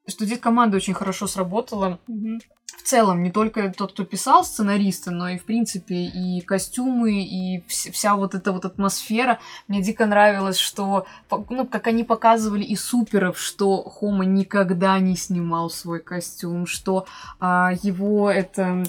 что 0.06 0.24
здесь 0.24 0.38
команда 0.38 0.76
очень 0.76 0.94
хорошо 0.94 1.26
сработала. 1.26 2.00
В 2.06 2.82
целом, 2.82 3.22
не 3.22 3.30
только 3.30 3.72
тот, 3.72 3.92
кто 3.92 4.04
писал 4.04 4.44
сценаристы, 4.44 5.10
но 5.10 5.28
и, 5.28 5.38
в 5.38 5.44
принципе, 5.44 6.04
и 6.06 6.40
костюмы, 6.40 7.22
и 7.22 7.64
вся 7.68 8.16
вот 8.16 8.34
эта 8.34 8.52
вот 8.52 8.64
атмосфера. 8.64 9.38
Мне 9.68 9.82
дико 9.82 10.06
нравилось, 10.06 10.56
что, 10.56 11.06
ну, 11.50 11.66
как 11.66 11.88
они 11.88 12.04
показывали 12.04 12.64
и 12.64 12.76
суперов, 12.76 13.38
что 13.38 13.82
Хома 13.82 14.24
никогда 14.24 14.98
не 14.98 15.16
снимал 15.16 15.68
свой 15.68 16.00
костюм, 16.00 16.66
что 16.66 17.06
а, 17.38 17.72
его 17.82 18.30
это 18.30 18.84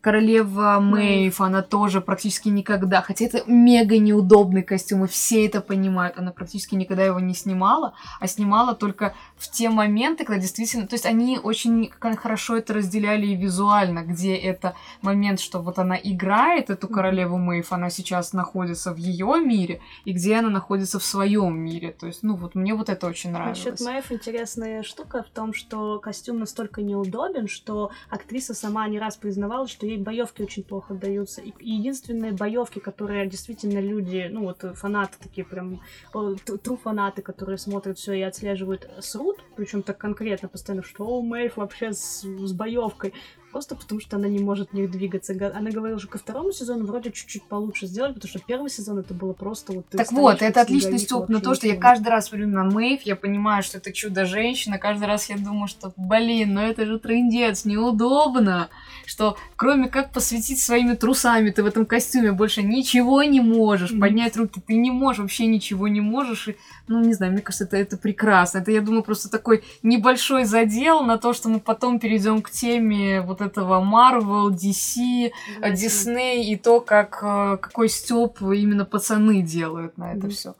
королева 0.00 0.78
Мэйв, 0.80 1.40
она 1.40 1.62
тоже 1.62 2.00
практически 2.00 2.48
никогда, 2.48 3.02
хотя 3.02 3.24
это 3.24 3.42
мега 3.46 3.98
неудобный 3.98 4.62
костюм, 4.62 5.04
и 5.04 5.08
все 5.08 5.46
это 5.46 5.60
понимают, 5.60 6.18
она 6.18 6.32
практически 6.32 6.74
никогда 6.74 7.04
его 7.04 7.20
не 7.20 7.34
снимала, 7.34 7.94
а 8.20 8.26
снимала 8.26 8.74
только 8.74 9.14
в 9.36 9.50
те 9.50 9.70
моменты, 9.70 10.24
когда 10.24 10.40
действительно, 10.40 10.86
то 10.86 10.94
есть 10.94 11.06
они 11.06 11.38
очень 11.38 11.90
хорошо 12.16 12.56
это 12.56 12.74
разделяли 12.74 13.26
и 13.26 13.36
визуально, 13.36 14.04
где 14.04 14.34
это 14.34 14.74
момент, 15.02 15.40
что 15.40 15.60
вот 15.60 15.78
она 15.78 15.96
играет 15.96 16.70
эту 16.70 16.88
королеву 16.88 17.38
Мэйв, 17.38 17.72
она 17.72 17.90
сейчас 17.90 18.32
находится 18.32 18.92
в 18.92 18.96
ее 18.96 19.40
мире, 19.44 19.80
и 20.04 20.12
где 20.12 20.36
она 20.36 20.50
находится 20.50 20.98
в 20.98 21.04
своем 21.04 21.58
мире, 21.58 21.92
то 21.92 22.06
есть, 22.06 22.22
ну 22.22 22.36
вот 22.36 22.54
мне 22.54 22.74
вот 22.74 22.88
это 22.88 23.06
очень 23.06 23.30
нравилось. 23.30 23.64
Насчет 23.64 23.80
Мэйв 23.80 24.12
интересная 24.12 24.82
штука 24.82 25.22
в 25.22 25.30
том, 25.34 25.54
что 25.54 25.98
костюм 25.98 26.38
настолько 26.38 26.82
неудобен, 26.82 27.48
что 27.48 27.90
актриса 28.10 28.54
сама 28.54 28.86
не 28.88 28.98
раз 28.98 29.16
признавала, 29.16 29.63
что 29.66 29.86
ей 29.86 29.98
боевки 29.98 30.42
очень 30.42 30.62
плохо 30.62 30.94
даются. 30.94 31.40
И 31.40 31.52
единственные 31.60 32.32
боевки, 32.32 32.78
которые 32.78 33.26
действительно 33.26 33.80
люди, 33.80 34.28
ну 34.30 34.44
вот 34.44 34.64
фанаты 34.76 35.16
такие 35.20 35.44
прям, 35.44 35.80
тру 36.12 36.76
фанаты, 36.76 37.22
которые 37.22 37.58
смотрят 37.58 37.98
все 37.98 38.12
и 38.14 38.22
отслеживают, 38.22 38.88
срут, 39.00 39.42
причем 39.56 39.82
так 39.82 39.98
конкретно 39.98 40.48
постоянно, 40.48 40.82
что 40.82 41.06
о, 41.06 41.22
Мэйв 41.22 41.56
вообще 41.56 41.92
с, 41.92 42.22
с 42.22 42.52
боевкой 42.52 43.12
просто 43.54 43.76
потому 43.76 44.00
что 44.00 44.16
она 44.16 44.26
не 44.26 44.40
может 44.40 44.70
в 44.70 44.72
них 44.72 44.90
двигаться. 44.90 45.32
Она 45.54 45.70
говорила, 45.70 46.00
что 46.00 46.08
ко 46.08 46.18
второму 46.18 46.50
сезону 46.50 46.86
вроде 46.86 47.12
чуть-чуть 47.12 47.44
получше 47.44 47.86
сделали, 47.86 48.12
потому 48.12 48.28
что 48.28 48.40
первый 48.40 48.68
сезон 48.68 48.98
это 48.98 49.14
было 49.14 49.32
просто 49.32 49.74
вот... 49.74 49.88
Так 49.90 50.10
вот, 50.10 50.42
это 50.42 50.60
отличный 50.60 50.98
стёб 50.98 51.28
на 51.28 51.40
то, 51.40 51.54
что 51.54 51.68
я 51.68 51.76
каждый 51.76 52.08
раз 52.08 52.26
смотрю 52.26 52.48
на 52.48 52.64
Мэйв, 52.64 53.02
я 53.02 53.14
понимаю, 53.14 53.62
что 53.62 53.78
это 53.78 53.92
чудо-женщина, 53.92 54.78
каждый 54.78 55.04
раз 55.06 55.30
я 55.30 55.38
думаю, 55.38 55.68
что, 55.68 55.92
блин, 55.96 56.54
ну 56.54 56.62
это 56.62 56.84
же 56.84 56.98
трендец, 56.98 57.64
неудобно, 57.64 58.70
что 59.06 59.36
кроме 59.54 59.88
как 59.88 60.12
посветить 60.12 60.60
своими 60.60 60.94
трусами, 60.94 61.50
ты 61.50 61.62
в 61.62 61.66
этом 61.66 61.86
костюме 61.86 62.32
больше 62.32 62.64
ничего 62.64 63.22
не 63.22 63.40
можешь, 63.40 63.92
mm-hmm. 63.92 64.00
поднять 64.00 64.36
руки 64.36 64.60
ты 64.66 64.74
не 64.74 64.90
можешь, 64.90 65.20
вообще 65.20 65.46
ничего 65.46 65.86
не 65.86 66.00
можешь, 66.00 66.48
и, 66.48 66.56
ну, 66.86 67.00
не 67.00 67.14
знаю, 67.14 67.32
мне 67.32 67.42
кажется, 67.42 67.64
это, 67.64 67.76
это 67.76 67.96
прекрасно. 67.96 68.58
Это, 68.58 68.70
я 68.70 68.80
думаю, 68.80 69.02
просто 69.02 69.30
такой 69.30 69.64
небольшой 69.82 70.44
задел 70.44 71.02
на 71.02 71.18
то, 71.18 71.32
что 71.32 71.48
мы 71.48 71.60
потом 71.60 71.98
перейдем 71.98 72.42
к 72.42 72.50
теме 72.50 73.22
вот 73.22 73.40
этого 73.40 73.82
Marvel, 73.82 74.50
DC, 74.50 75.30
да, 75.60 75.70
Disney 75.72 76.42
и 76.42 76.56
то, 76.56 76.80
как 76.80 77.20
э, 77.22 77.56
какой 77.58 77.88
стёб 77.88 78.40
именно 78.42 78.84
пацаны 78.84 79.42
делают 79.42 79.96
на 79.98 80.12
это 80.12 80.26
mm-hmm. 80.26 80.30
все. 80.30 80.54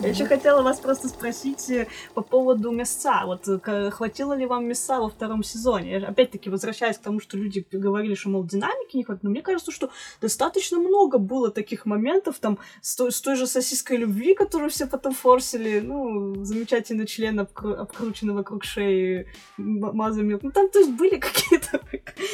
Я 0.00 0.08
еще 0.08 0.24
хотела 0.24 0.62
вас 0.62 0.80
просто 0.80 1.08
спросить 1.08 1.68
э, 1.68 1.86
по 2.14 2.22
поводу 2.22 2.70
мяса. 2.70 3.22
Вот 3.26 3.46
э, 3.46 3.90
хватило 3.90 4.32
ли 4.32 4.46
вам 4.46 4.66
мяса 4.66 4.98
во 4.98 5.10
втором 5.10 5.42
сезоне? 5.42 5.98
Опять-таки 5.98 6.48
возвращаясь 6.48 6.96
к 6.96 7.02
тому, 7.02 7.20
что 7.20 7.36
люди 7.36 7.66
говорили, 7.70 8.14
что, 8.14 8.30
мол, 8.30 8.44
динамики 8.44 8.96
не 8.96 9.04
хватит, 9.04 9.22
но 9.24 9.30
мне 9.30 9.42
кажется, 9.42 9.70
что 9.70 9.90
достаточно 10.22 10.78
много 10.78 11.18
было 11.18 11.50
таких 11.50 11.84
моментов, 11.84 12.38
там, 12.38 12.58
с 12.80 12.96
той, 12.96 13.12
с 13.12 13.20
той 13.20 13.36
же 13.36 13.46
сосиской 13.46 13.98
любви, 13.98 14.34
которую 14.34 14.70
все 14.70 14.86
потом 14.86 15.12
форсили, 15.12 15.80
ну, 15.80 16.44
замечательный 16.44 17.06
член, 17.06 17.38
обкру- 17.38 17.74
обкрученный 17.74 18.32
вокруг 18.32 18.64
шеи 18.64 19.26
мазами. 19.58 20.38
Ну, 20.40 20.50
там, 20.50 20.70
то 20.70 20.78
есть, 20.78 20.92
были 20.92 21.16
какие-то... 21.20 21.78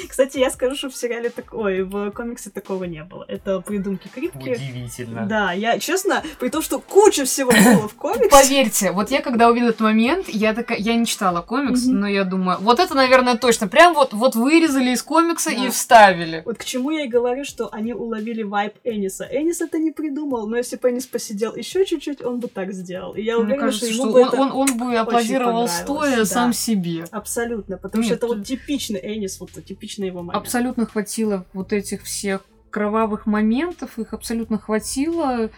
Кстати, 0.08 0.38
я 0.38 0.50
скажу, 0.50 0.76
что 0.76 0.88
в 0.88 0.96
сериале 0.96 1.30
такое, 1.30 1.85
в 1.85 2.12
комиксе 2.12 2.50
такого 2.50 2.85
не 2.85 3.02
было. 3.02 3.25
Это 3.26 3.61
придумки 3.61 4.06
крипки. 4.06 4.50
Удивительно. 4.50 5.26
Да, 5.26 5.52
я, 5.52 5.80
честно, 5.80 6.23
при 6.38 6.49
том, 6.49 6.62
что 6.62 6.78
куча 6.78 7.25
всего 7.25 7.55
было 7.64 7.88
в 7.88 7.94
комиксе. 7.94 8.30
Поверьте, 8.30 8.92
вот 8.92 9.10
я 9.10 9.22
когда 9.22 9.48
увидела 9.48 9.70
этот 9.70 9.80
момент, 9.80 10.28
я 10.28 10.54
такая, 10.54 10.78
я 10.78 10.94
не 10.94 11.06
читала 11.06 11.42
комикс, 11.42 11.86
mm-hmm. 11.86 11.92
но 11.92 12.08
я 12.08 12.25
думаю, 12.25 12.58
вот 12.60 12.80
это, 12.80 12.94
наверное, 12.94 13.36
точно. 13.36 13.68
Прям 13.68 13.94
вот, 13.94 14.12
вот 14.12 14.34
вырезали 14.34 14.90
из 14.90 15.02
комикса 15.02 15.50
да. 15.50 15.66
и 15.66 15.70
вставили. 15.70 16.42
Вот 16.44 16.58
к 16.58 16.64
чему 16.64 16.90
я 16.90 17.04
и 17.04 17.08
говорю, 17.08 17.44
что 17.44 17.68
они 17.72 17.92
уловили 17.92 18.42
вайп 18.42 18.75
Эниса. 18.84 19.26
Энис 19.30 19.60
это 19.60 19.78
не 19.78 19.90
придумал, 19.90 20.46
но 20.46 20.56
если 20.56 20.76
бы 20.76 20.90
Энис 20.90 21.06
посидел 21.06 21.54
еще 21.54 21.84
чуть-чуть, 21.84 22.22
он 22.22 22.40
бы 22.40 22.48
так 22.48 22.72
сделал. 22.72 23.14
И 23.14 23.22
я 23.22 23.38
уверена, 23.38 23.66
кажется, 23.66 23.86
что 23.92 23.94
ему 23.94 24.04
что 24.04 24.12
бы 24.12 24.20
он, 24.20 24.28
это 24.28 24.40
он, 24.40 24.52
он 24.52 24.78
бы 24.78 24.96
аплодировал 24.96 25.68
стоя 25.68 26.16
да. 26.16 26.25
сам 26.25 26.52
себе. 26.52 27.04
Абсолютно, 27.10 27.76
потому 27.76 28.02
Нет, 28.02 28.08
что 28.08 28.14
это 28.16 28.26
вот 28.26 28.46
типичный 28.46 29.00
Энис, 29.02 29.40
вот 29.40 29.50
типичный 29.64 30.08
его 30.08 30.22
момент. 30.22 30.42
Абсолютно 30.42 30.86
хватило 30.86 31.44
вот 31.52 31.72
этих 31.72 32.02
всех 32.02 32.42
кровавых 32.70 33.26
моментов, 33.26 33.98
их 33.98 34.12
абсолютно 34.12 34.58
хватило. 34.58 35.50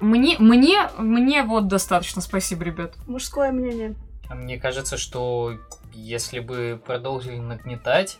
Мне, 0.00 0.36
мне, 0.38 0.88
мне 0.98 1.42
вот 1.42 1.68
достаточно, 1.68 2.22
спасибо, 2.22 2.64
ребят. 2.64 2.94
Мужское 3.06 3.52
мнение. 3.52 3.94
А 4.28 4.34
Мне 4.34 4.58
кажется, 4.58 4.96
что 4.96 5.58
если 5.92 6.40
бы 6.40 6.80
продолжили 6.84 7.38
нагнетать 7.38 8.18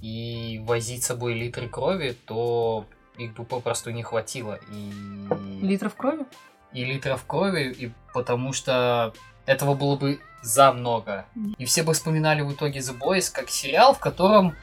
и 0.00 0.60
возить 0.64 1.04
с 1.04 1.06
собой 1.06 1.34
литры 1.34 1.68
крови, 1.68 2.16
то 2.26 2.86
их 3.16 3.34
бы 3.34 3.44
попросту 3.44 3.90
не 3.90 4.02
хватило. 4.02 4.58
И, 4.72 4.92
Литров 5.62 5.94
крови? 5.94 6.24
и 6.72 6.84
литров 6.84 7.24
крови, 7.26 7.70
и 7.70 7.92
потому 8.12 8.52
что 8.52 9.12
этого 9.46 9.74
было 9.74 9.96
бы 9.96 10.20
за 10.42 10.72
много. 10.72 11.26
И 11.58 11.64
все 11.64 11.82
бы 11.82 11.92
вспоминали 11.92 12.42
в 12.42 12.52
итоге 12.52 12.80
The 12.80 12.98
Boys 12.98 13.32
как 13.32 13.50
сериал, 13.50 13.94
в 13.94 13.98
котором, 13.98 14.56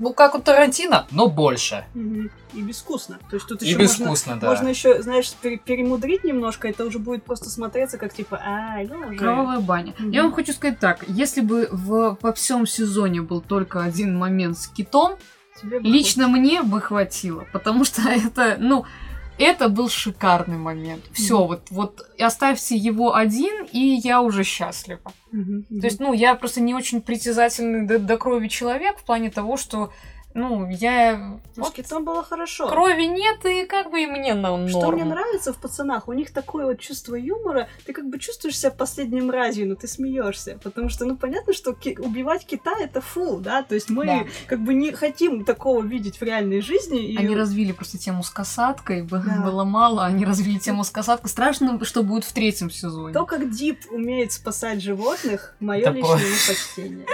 ну, 0.00 0.12
как 0.12 0.34
у 0.34 0.40
Тарантино, 0.40 1.06
но 1.12 1.28
больше. 1.28 1.84
Мгм. 1.94 2.30
И 2.54 2.62
безвкусно. 2.62 3.18
То 3.30 3.36
есть 3.36 3.46
тут 3.46 3.62
И 3.62 3.66
еще 3.66 3.78
можно, 3.78 3.92
безвкусно, 4.02 4.36
да. 4.40 4.48
можно 4.48 4.68
еще, 4.68 5.00
знаешь, 5.02 5.32
пере- 5.40 5.58
перемудрить 5.58 6.24
немножко, 6.24 6.66
это 6.68 6.84
уже 6.84 6.98
будет 6.98 7.22
просто 7.22 7.48
смотреться 7.50 7.96
как 7.98 8.12
типа, 8.12 8.40
а, 8.44 8.82
ну 8.82 9.06
уже. 9.08 9.18
Кровавая 9.18 9.60
баня. 9.60 9.94
Мгм. 9.98 10.10
Я 10.10 10.22
вам 10.24 10.32
хочу 10.32 10.52
сказать 10.52 10.78
так, 10.80 11.04
если 11.06 11.42
бы 11.42 11.68
в, 11.70 12.18
во 12.20 12.32
всем 12.32 12.66
сезоне 12.66 13.22
был 13.22 13.40
только 13.40 13.82
один 13.84 14.18
момент 14.18 14.58
с 14.58 14.66
китом, 14.66 15.16
Тебе 15.60 15.78
бы 15.78 15.86
лично 15.88 16.26
мне 16.26 16.62
бы 16.62 16.80
хватило, 16.80 17.46
потому 17.52 17.84
что 17.84 18.02
это, 18.08 18.56
ну, 18.58 18.84
это 19.40 19.68
был 19.68 19.88
шикарный 19.88 20.58
момент. 20.58 21.02
Все, 21.12 21.38
Мгм. 21.38 21.46
вот, 21.48 21.62
вот 21.70 22.06
оставьте 22.20 22.76
его 22.76 23.14
один, 23.14 23.64
и 23.72 23.78
я 24.04 24.20
уже 24.20 24.44
счастлива. 24.44 25.12
мгм. 25.32 25.64
То 25.80 25.86
есть, 25.86 26.00
ну, 26.00 26.12
я 26.12 26.34
просто 26.34 26.60
не 26.60 26.74
очень 26.74 27.00
притязательный 27.00 27.86
до, 27.86 27.98
до 27.98 28.16
крови 28.16 28.48
человек 28.48 28.98
в 28.98 29.04
плане 29.04 29.30
того, 29.30 29.56
что, 29.56 29.92
ну, 30.34 30.68
я... 30.70 31.16
Ну, 31.16 31.40
с 31.54 31.58
вот 31.58 31.72
китом 31.74 32.04
было 32.04 32.22
хорошо. 32.22 32.68
крови 32.68 33.02
нет, 33.04 33.44
и 33.44 33.66
как 33.66 33.90
бы 33.90 34.02
и 34.02 34.06
мне 34.06 34.34
на 34.34 34.50
норм. 34.50 34.68
Что 34.68 34.90
мне 34.92 35.04
нравится 35.04 35.52
в 35.52 35.56
пацанах, 35.56 36.06
у 36.08 36.12
них 36.12 36.32
такое 36.32 36.66
вот 36.66 36.78
чувство 36.78 37.16
юмора, 37.16 37.68
ты 37.84 37.92
как 37.92 38.08
бы 38.08 38.18
чувствуешь 38.18 38.56
себя 38.58 38.70
последним 38.70 39.26
мразью, 39.26 39.68
но 39.68 39.74
ты 39.74 39.88
смеешься, 39.88 40.58
потому 40.62 40.88
что, 40.88 41.04
ну, 41.04 41.16
понятно, 41.16 41.52
что 41.52 41.72
ки- 41.74 41.96
убивать 41.98 42.46
кита 42.46 42.72
это 42.78 43.00
фу, 43.00 43.38
да, 43.40 43.62
то 43.62 43.74
есть 43.74 43.90
мы 43.90 44.06
Да. 44.06 44.24
как 44.46 44.60
бы 44.60 44.72
не 44.74 44.92
хотим 44.92 45.44
такого 45.44 45.82
видеть 45.82 46.18
в 46.20 46.22
реальной 46.22 46.60
жизни. 46.60 47.04
И... 47.12 47.16
Они 47.16 47.34
развили 47.36 47.72
просто 47.72 47.98
тему 47.98 48.22
с 48.22 48.30
касаткой, 48.30 49.02
б- 49.02 49.22
Да. 49.24 49.42
было 49.44 49.64
мало, 49.64 50.04
они 50.06 50.24
развили 50.24 50.58
тему 50.58 50.84
с 50.84 50.90
касаткой. 50.90 51.28
Страшно, 51.30 51.82
что 51.84 52.02
будет 52.02 52.24
в 52.24 52.32
третьем 52.32 52.70
сезоне. 52.70 53.12
То, 53.12 53.26
как 53.26 53.50
Дип 53.50 53.80
умеет 53.90 54.32
спасать 54.32 54.80
животных, 54.82 55.54
мое 55.60 55.90
личное 55.90 56.16
по- 56.16 56.48
почтение. 56.48 57.06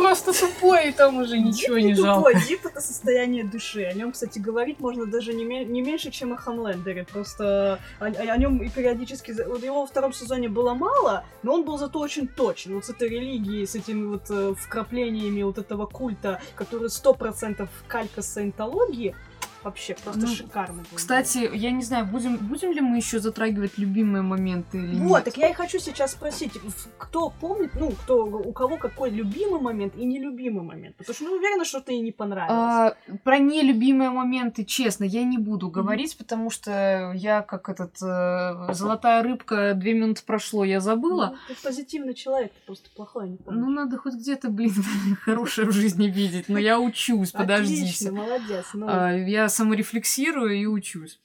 Просто 0.00 0.32
тупой, 0.32 0.88
и 0.88 0.92
там 0.92 1.18
уже 1.18 1.38
ничего 1.38 1.78
не 1.78 1.94
тупой, 1.94 2.34
жалко. 2.34 2.48
Дип 2.48 2.66
это 2.66 2.80
состояние 2.80 3.44
души. 3.44 3.84
О 3.84 3.92
нем, 3.92 4.12
кстати, 4.12 4.38
говорить 4.38 4.80
можно 4.80 5.06
даже 5.06 5.32
не, 5.32 5.44
не 5.44 5.82
меньше, 5.82 6.10
чем 6.10 6.32
о 6.32 6.36
Хамлендере. 6.36 7.04
Просто 7.04 7.78
о, 7.98 8.06
о 8.06 8.36
нем 8.36 8.58
и 8.58 8.68
периодически... 8.68 9.32
Вот 9.46 9.62
его 9.62 9.82
во 9.82 9.86
втором 9.86 10.12
сезоне 10.12 10.48
было 10.48 10.74
мало, 10.74 11.24
но 11.42 11.54
он 11.54 11.64
был 11.64 11.78
зато 11.78 11.98
очень 11.98 12.28
точен. 12.28 12.74
Вот 12.74 12.86
с 12.86 12.90
этой 12.90 13.08
религией, 13.08 13.66
с 13.66 13.74
этими 13.74 14.06
вот 14.06 14.30
э, 14.30 14.54
вкраплениями 14.58 15.42
вот 15.42 15.58
этого 15.58 15.86
культа, 15.86 16.40
который 16.54 16.90
сто 16.90 17.14
процентов 17.14 17.68
калька 17.86 18.22
саентологии, 18.22 19.14
вообще 19.64 19.94
просто 20.02 20.20
Ну, 20.20 20.26
шикарный 20.28 20.82
был. 20.82 20.96
Кстати, 20.96 21.50
я 21.52 21.70
не 21.70 21.82
знаю, 21.82 22.06
будем, 22.06 22.36
будем 22.36 22.72
ли 22.72 22.80
мы 22.80 22.96
еще 22.96 23.18
затрагивать 23.20 23.78
любимые 23.78 24.22
моменты 24.22 24.78
или 24.78 24.94
Вот, 24.96 25.16
нет? 25.16 25.24
так 25.24 25.36
я 25.36 25.50
и 25.50 25.52
хочу 25.52 25.78
сейчас 25.78 26.12
спросить, 26.12 26.52
кто 26.98 27.30
помнит, 27.40 27.72
ну, 27.74 27.90
кто, 27.90 28.24
у 28.24 28.52
кого 28.52 28.76
какой 28.78 29.10
любимый 29.10 29.60
момент 29.60 29.94
и 29.96 30.04
нелюбимый 30.04 30.62
момент? 30.64 30.96
Потому 30.96 31.14
что, 31.14 31.24
ну, 31.24 31.32
уверена, 31.36 31.64
что 31.64 31.80
ты 31.80 31.94
и 31.94 32.00
не 32.00 32.12
понравилось. 32.12 32.50
А, 32.50 32.94
про 33.24 33.38
нелюбимые 33.38 34.10
моменты, 34.10 34.64
честно, 34.64 35.04
я 35.04 35.24
не 35.24 35.38
буду 35.38 35.70
говорить, 35.70 36.16
потому 36.16 36.50
что 36.50 37.12
я 37.14 37.42
как 37.42 37.68
этот 37.68 37.96
э, 38.02 38.72
золотая 38.72 39.22
рыбка, 39.22 39.74
две 39.74 39.94
минуты 39.94 40.22
прошло, 40.24 40.64
я 40.64 40.80
забыла. 40.80 41.36
Ну, 41.48 41.54
ты 41.54 41.62
позитивный 41.62 42.14
человек, 42.14 42.52
ты 42.52 42.60
просто 42.66 42.88
плохой, 42.94 43.28
не 43.28 43.36
помнишь. 43.36 43.60
Ну, 43.62 43.70
надо 43.70 43.98
хоть 43.98 44.14
где-то, 44.14 44.48
блин, 44.48 44.72
хорошее 45.22 45.66
в 45.66 45.72
жизни 45.72 46.06
видеть. 46.06 46.48
Но 46.48 46.58
я 46.58 46.80
учусь, 46.80 47.30
подождите. 47.32 47.82
Отлично, 47.82 48.12
молодец. 48.12 48.66
Ну, 48.74 48.86
А, 48.88 49.12
Я 49.12 49.48
саморефлексирую 49.50 50.56
и 50.56 50.66
учусь. 50.66 51.20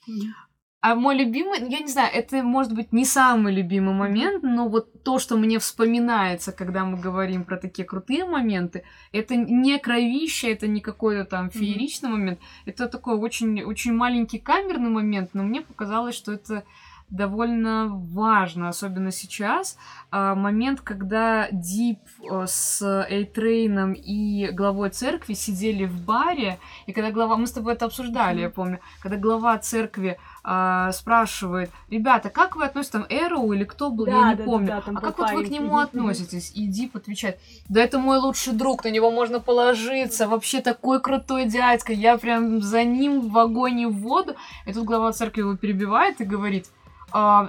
А 0.82 0.94
мой 0.94 1.16
любимый, 1.16 1.58
я 1.68 1.80
не 1.80 1.88
знаю, 1.88 2.10
это 2.14 2.44
может 2.44 2.72
быть 2.72 2.92
не 2.92 3.04
самый 3.04 3.52
любимый 3.52 3.92
момент, 3.92 4.44
но 4.44 4.68
вот 4.68 5.02
то, 5.02 5.18
что 5.18 5.36
мне 5.36 5.58
вспоминается, 5.58 6.52
когда 6.52 6.84
мы 6.84 6.96
говорим 6.96 7.44
про 7.44 7.56
такие 7.56 7.84
крутые 7.84 8.24
моменты, 8.24 8.84
это 9.10 9.34
не 9.34 9.78
кровище, 9.80 10.52
это 10.52 10.68
не 10.68 10.80
какой-то 10.80 11.24
там 11.24 11.50
фееричный 11.50 12.10
момент, 12.10 12.38
это 12.66 12.86
такой 12.86 13.16
очень, 13.16 13.64
очень 13.64 13.94
маленький 13.94 14.38
камерный 14.38 14.90
момент, 14.90 15.30
но 15.32 15.42
мне 15.42 15.62
показалось, 15.62 16.14
что 16.14 16.32
это 16.32 16.62
довольно 17.10 17.88
важно, 17.88 18.68
особенно 18.68 19.12
сейчас. 19.12 19.78
А, 20.10 20.34
момент, 20.34 20.80
когда 20.80 21.48
Дип 21.52 22.00
э, 22.30 22.44
с 22.46 22.82
Эйтрейном 23.08 23.92
и 23.92 24.48
главой 24.52 24.90
церкви 24.90 25.34
сидели 25.34 25.84
в 25.84 26.04
баре, 26.04 26.58
и 26.86 26.92
когда 26.92 27.10
глава... 27.10 27.36
Мы 27.36 27.46
с 27.46 27.52
тобой 27.52 27.74
это 27.74 27.86
обсуждали, 27.86 28.40
я 28.40 28.50
помню. 28.50 28.80
Когда 29.00 29.16
глава 29.16 29.56
церкви 29.58 30.18
а, 30.48 30.92
спрашивает, 30.92 31.70
ребята, 31.90 32.30
как 32.30 32.56
вы 32.56 32.64
относитесь, 32.64 32.92
там, 32.92 33.06
Эроу 33.08 33.52
или 33.52 33.64
кто 33.64 33.90
был, 33.90 34.06
Да, 34.06 34.12
я 34.12 34.30
не 34.30 34.36
да, 34.36 34.36
да, 34.36 34.44
помню. 34.44 34.66
да, 34.68 34.80
там 34.80 34.96
а 34.96 35.00
как 35.00 35.18
вот 35.18 35.30
вы 35.32 35.44
к 35.44 35.48
нему 35.48 35.78
относитесь? 35.78 36.52
И 36.54 36.66
Дип 36.66 36.96
отвечает, 36.96 37.40
да 37.68 37.82
это 37.82 37.98
мой 37.98 38.18
лучший 38.18 38.52
друг, 38.52 38.84
на 38.84 38.88
него 38.88 39.10
можно 39.10 39.40
положиться, 39.40 40.28
вообще 40.28 40.60
такой 40.60 41.00
крутой 41.00 41.46
дядька, 41.46 41.92
я 41.92 42.16
прям 42.16 42.62
за 42.62 42.84
ним 42.84 43.28
в 43.28 43.38
огонь 43.38 43.80
и 43.80 43.86
в 43.86 43.98
воду. 43.98 44.36
И 44.66 44.72
тут 44.72 44.84
глава 44.84 45.12
церкви 45.12 45.40
его 45.40 45.56
перебивает 45.56 46.20
и 46.20 46.24
говорит, 46.24 46.66
«А, 46.66 46.85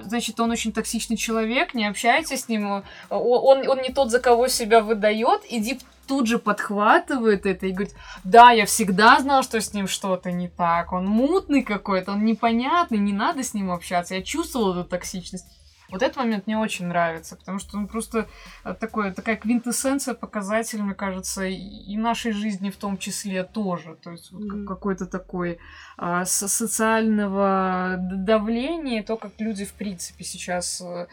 значит, 0.04 0.40
он 0.40 0.50
очень 0.50 0.72
токсичный 0.72 1.16
человек, 1.16 1.74
не 1.74 1.86
общайтесь 1.86 2.44
с 2.44 2.48
ним, 2.48 2.82
он, 3.10 3.68
он 3.68 3.82
не 3.82 3.90
тот, 3.92 4.10
за 4.10 4.20
кого 4.20 4.48
себя 4.48 4.80
выдает, 4.80 5.44
и 5.44 5.58
Дип 5.60 5.82
тут 6.06 6.26
же 6.26 6.38
подхватывает 6.38 7.44
это 7.44 7.66
и 7.66 7.72
говорит, 7.72 7.94
да, 8.24 8.50
я 8.50 8.64
всегда 8.66 9.20
знал, 9.20 9.42
что 9.42 9.60
с 9.60 9.74
ним 9.74 9.86
что-то 9.86 10.32
не 10.32 10.48
так, 10.48 10.92
он 10.92 11.06
мутный 11.06 11.62
какой-то, 11.62 12.12
он 12.12 12.24
непонятный, 12.24 12.98
не 12.98 13.12
надо 13.12 13.42
с 13.42 13.52
ним 13.52 13.70
общаться, 13.70 14.14
я 14.14 14.22
чувствовал 14.22 14.72
эту 14.72 14.88
токсичность. 14.88 15.46
Вот 15.90 16.02
этот 16.02 16.16
момент 16.18 16.46
мне 16.46 16.58
очень 16.58 16.86
нравится, 16.86 17.34
потому 17.36 17.58
что 17.58 17.78
он 17.78 17.86
просто 17.88 18.26
э, 18.64 18.74
такой, 18.74 19.12
такая 19.12 19.36
квинтэссенция, 19.36 20.14
показатель, 20.14 20.82
мне 20.82 20.94
кажется, 20.94 21.44
и 21.46 21.96
нашей 21.96 22.32
жизни 22.32 22.68
в 22.70 22.76
том 22.76 22.98
числе 22.98 23.42
тоже. 23.44 23.96
То 24.02 24.10
есть 24.10 24.30
вот 24.32 24.42
как- 24.50 24.66
какой-то 24.66 25.06
такой 25.06 25.58
а, 25.96 26.24
со- 26.26 26.48
социального 26.48 27.96
давления, 27.98 29.02
то, 29.02 29.16
как 29.16 29.32
люди, 29.38 29.64
в 29.64 29.72
принципе, 29.72 30.24
сейчас 30.24 30.80
э, 30.80 31.06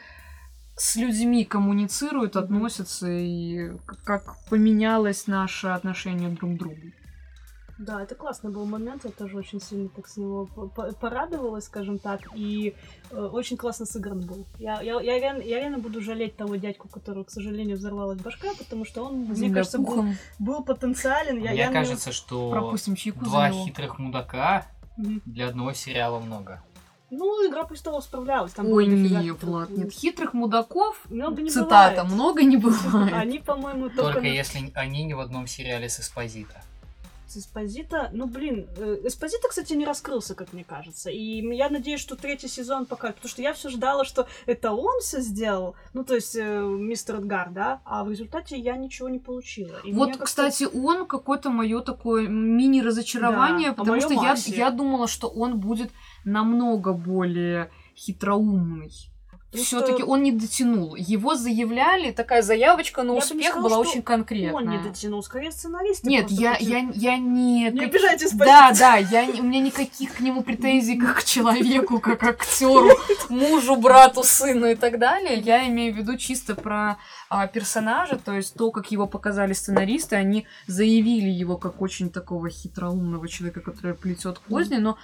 с 0.75 0.95
людьми 0.97 1.45
коммуницируют, 1.45 2.35
относятся, 2.35 3.07
и 3.09 3.71
как 4.03 4.35
поменялось 4.49 5.27
наше 5.27 5.67
отношение 5.67 6.29
друг 6.29 6.55
к 6.55 6.57
другу. 6.57 6.81
Да, 7.77 8.01
это 8.01 8.15
классный 8.15 8.51
был 8.51 8.65
момент, 8.65 9.03
я 9.03 9.11
тоже 9.11 9.37
очень 9.37 9.59
сильно 9.59 9.89
так 9.89 10.07
с 10.07 10.15
него 10.15 10.45
по- 10.45 10.67
по- 10.67 10.93
порадовалась, 10.93 11.65
скажем 11.65 11.99
так, 11.99 12.21
и 12.33 12.73
э, 13.11 13.15
очень 13.21 13.57
классно 13.57 13.85
сыгран 13.85 14.21
был. 14.21 14.45
Я, 14.59 14.79
я, 14.81 15.01
я, 15.01 15.19
реально, 15.19 15.41
я 15.41 15.59
реально 15.59 15.79
буду 15.79 15.99
жалеть 16.01 16.37
того 16.37 16.55
дядьку, 16.55 16.87
которого, 16.87 17.25
к 17.25 17.31
сожалению, 17.31 17.75
взорвалась 17.75 18.19
башка, 18.21 18.47
потому 18.57 18.85
что 18.85 19.03
он, 19.03 19.15
мне 19.25 19.35
Земля 19.35 19.55
кажется, 19.55 19.77
был, 19.79 19.85
пухом. 19.87 20.15
был 20.39 20.63
потенциален. 20.63 21.37
Я, 21.43 21.51
Мне 21.51 21.59
я 21.59 21.71
кажется, 21.71 22.13
что 22.13 22.49
Пропустим 22.49 22.95
чайку 22.95 23.25
два 23.25 23.49
хитрых 23.51 23.99
мудака 23.99 24.65
Мгм. 24.95 25.21
для 25.25 25.49
одного 25.49 25.73
сериала 25.73 26.19
много. 26.19 26.61
Ну, 27.11 27.45
Игра 27.49 27.65
престолов 27.65 28.03
справлялась. 28.05 28.53
Там 28.53 28.67
Ой, 28.71 28.87
не, 28.87 29.07
хитрых 29.09 29.43
Влад, 29.43 29.69
нет, 29.69 29.91
хитрых 29.91 30.33
мудаков, 30.33 30.97
Много 31.09 31.41
не 31.41 31.49
цитата, 31.49 32.03
бывает. 32.03 32.13
много 32.13 32.43
не 32.43 32.55
бывает. 32.65 33.13
Они, 33.13 33.39
по-моему, 33.39 33.89
только, 33.89 34.13
Только 34.13 34.27
если 34.27 34.71
они 34.75 35.03
не 35.03 35.13
в 35.13 35.19
одном 35.19 35.45
сериале 35.45 35.89
с 35.89 35.99
Эспозита. 35.99 36.61
С 37.35 37.37
Эспозита. 37.37 38.09
Ну, 38.13 38.27
блин, 38.27 38.67
э, 38.77 38.97
Эспозита, 39.03 39.47
кстати, 39.49 39.73
не 39.73 39.85
раскрылся, 39.85 40.35
как 40.35 40.53
мне 40.53 40.63
кажется. 40.63 41.09
И 41.09 41.41
я 41.55 41.69
надеюсь, 41.69 41.99
что 41.99 42.15
третий 42.15 42.47
сезон 42.47 42.85
покажет. 42.85 43.17
Потому 43.17 43.29
что 43.29 43.41
я 43.41 43.53
все 43.53 43.69
ждала, 43.69 44.05
что 44.05 44.27
это 44.45 44.71
он 44.71 45.01
все 45.01 45.19
сделал. 45.19 45.75
Ну, 45.93 46.03
то 46.03 46.15
есть, 46.15 46.35
э, 46.35 46.61
мистер 46.61 47.15
Эдгар, 47.17 47.51
да? 47.51 47.81
А 47.85 48.03
в 48.03 48.09
результате 48.09 48.57
я 48.57 48.77
ничего 48.77 49.09
не 49.09 49.19
получила. 49.19 49.79
И 49.83 49.93
Вот, 49.93 50.17
кстати, 50.17 50.65
он 50.73 51.05
какое-то 51.05 51.49
мое 51.49 51.81
такое 51.81 52.27
мини-разочарование, 52.27 53.69
Да, 53.69 53.73
а 53.73 53.75
потому 53.75 54.01
что 54.01 54.13
я, 54.13 54.35
я 54.47 54.71
думала, 54.71 55.07
что 55.07 55.27
он 55.27 55.59
будет 55.59 55.91
намного 56.23 56.93
более 56.93 57.69
хитроумный. 57.95 58.91
Все-таки 59.55 60.03
он 60.03 60.23
не 60.23 60.31
дотянул. 60.31 60.95
Его 60.95 61.35
заявляли, 61.35 62.11
такая 62.11 62.41
заявочка 62.41 63.03
на 63.03 63.13
Я 63.13 63.17
успех 63.19 63.51
сказала, 63.51 63.69
была 63.69 63.77
очень 63.79 64.01
конкретная. 64.01 64.53
Он 64.53 64.69
не 64.69 64.77
дотянул, 64.77 65.23
скорее 65.23 65.51
сценаристы 65.51 66.07
Нет, 66.07 66.29
я, 66.29 66.53
очень- 66.53 66.69
я, 66.69 66.89
я 66.93 67.17
не... 67.17 67.69
Не 67.71 67.85
обижайтесь, 67.85 68.31
Да, 68.31 68.71
да, 68.77 68.95
я, 68.97 69.25
у 69.39 69.43
меня 69.43 69.59
никаких 69.59 70.15
к 70.15 70.19
нему 70.19 70.43
претензий 70.43 70.97
как 70.97 71.19
к 71.19 71.23
человеку, 71.23 71.99
как 71.99 72.19
к 72.19 72.23
актеру, 72.23 72.89
мужу, 73.29 73.75
брату, 73.75 74.23
сыну 74.23 74.67
и 74.67 74.75
так 74.75 74.99
далее. 74.99 75.39
Я 75.39 75.67
имею 75.67 75.93
в 75.93 75.97
виду 75.97 76.17
чисто 76.17 76.55
про 76.55 76.97
а, 77.29 77.47
персонажа, 77.47 78.17
то 78.17 78.33
есть 78.33 78.55
то, 78.55 78.71
как 78.71 78.91
его 78.91 79.07
показали 79.07 79.53
сценаристы, 79.53 80.15
они 80.15 80.45
заявили 80.67 81.29
его 81.29 81.57
как 81.57 81.81
очень 81.81 82.09
такого 82.09 82.49
хитроумного 82.49 83.27
человека, 83.27 83.61
который 83.61 83.95
плетет 83.95 84.39
козни, 84.39 84.77
но 84.77 84.97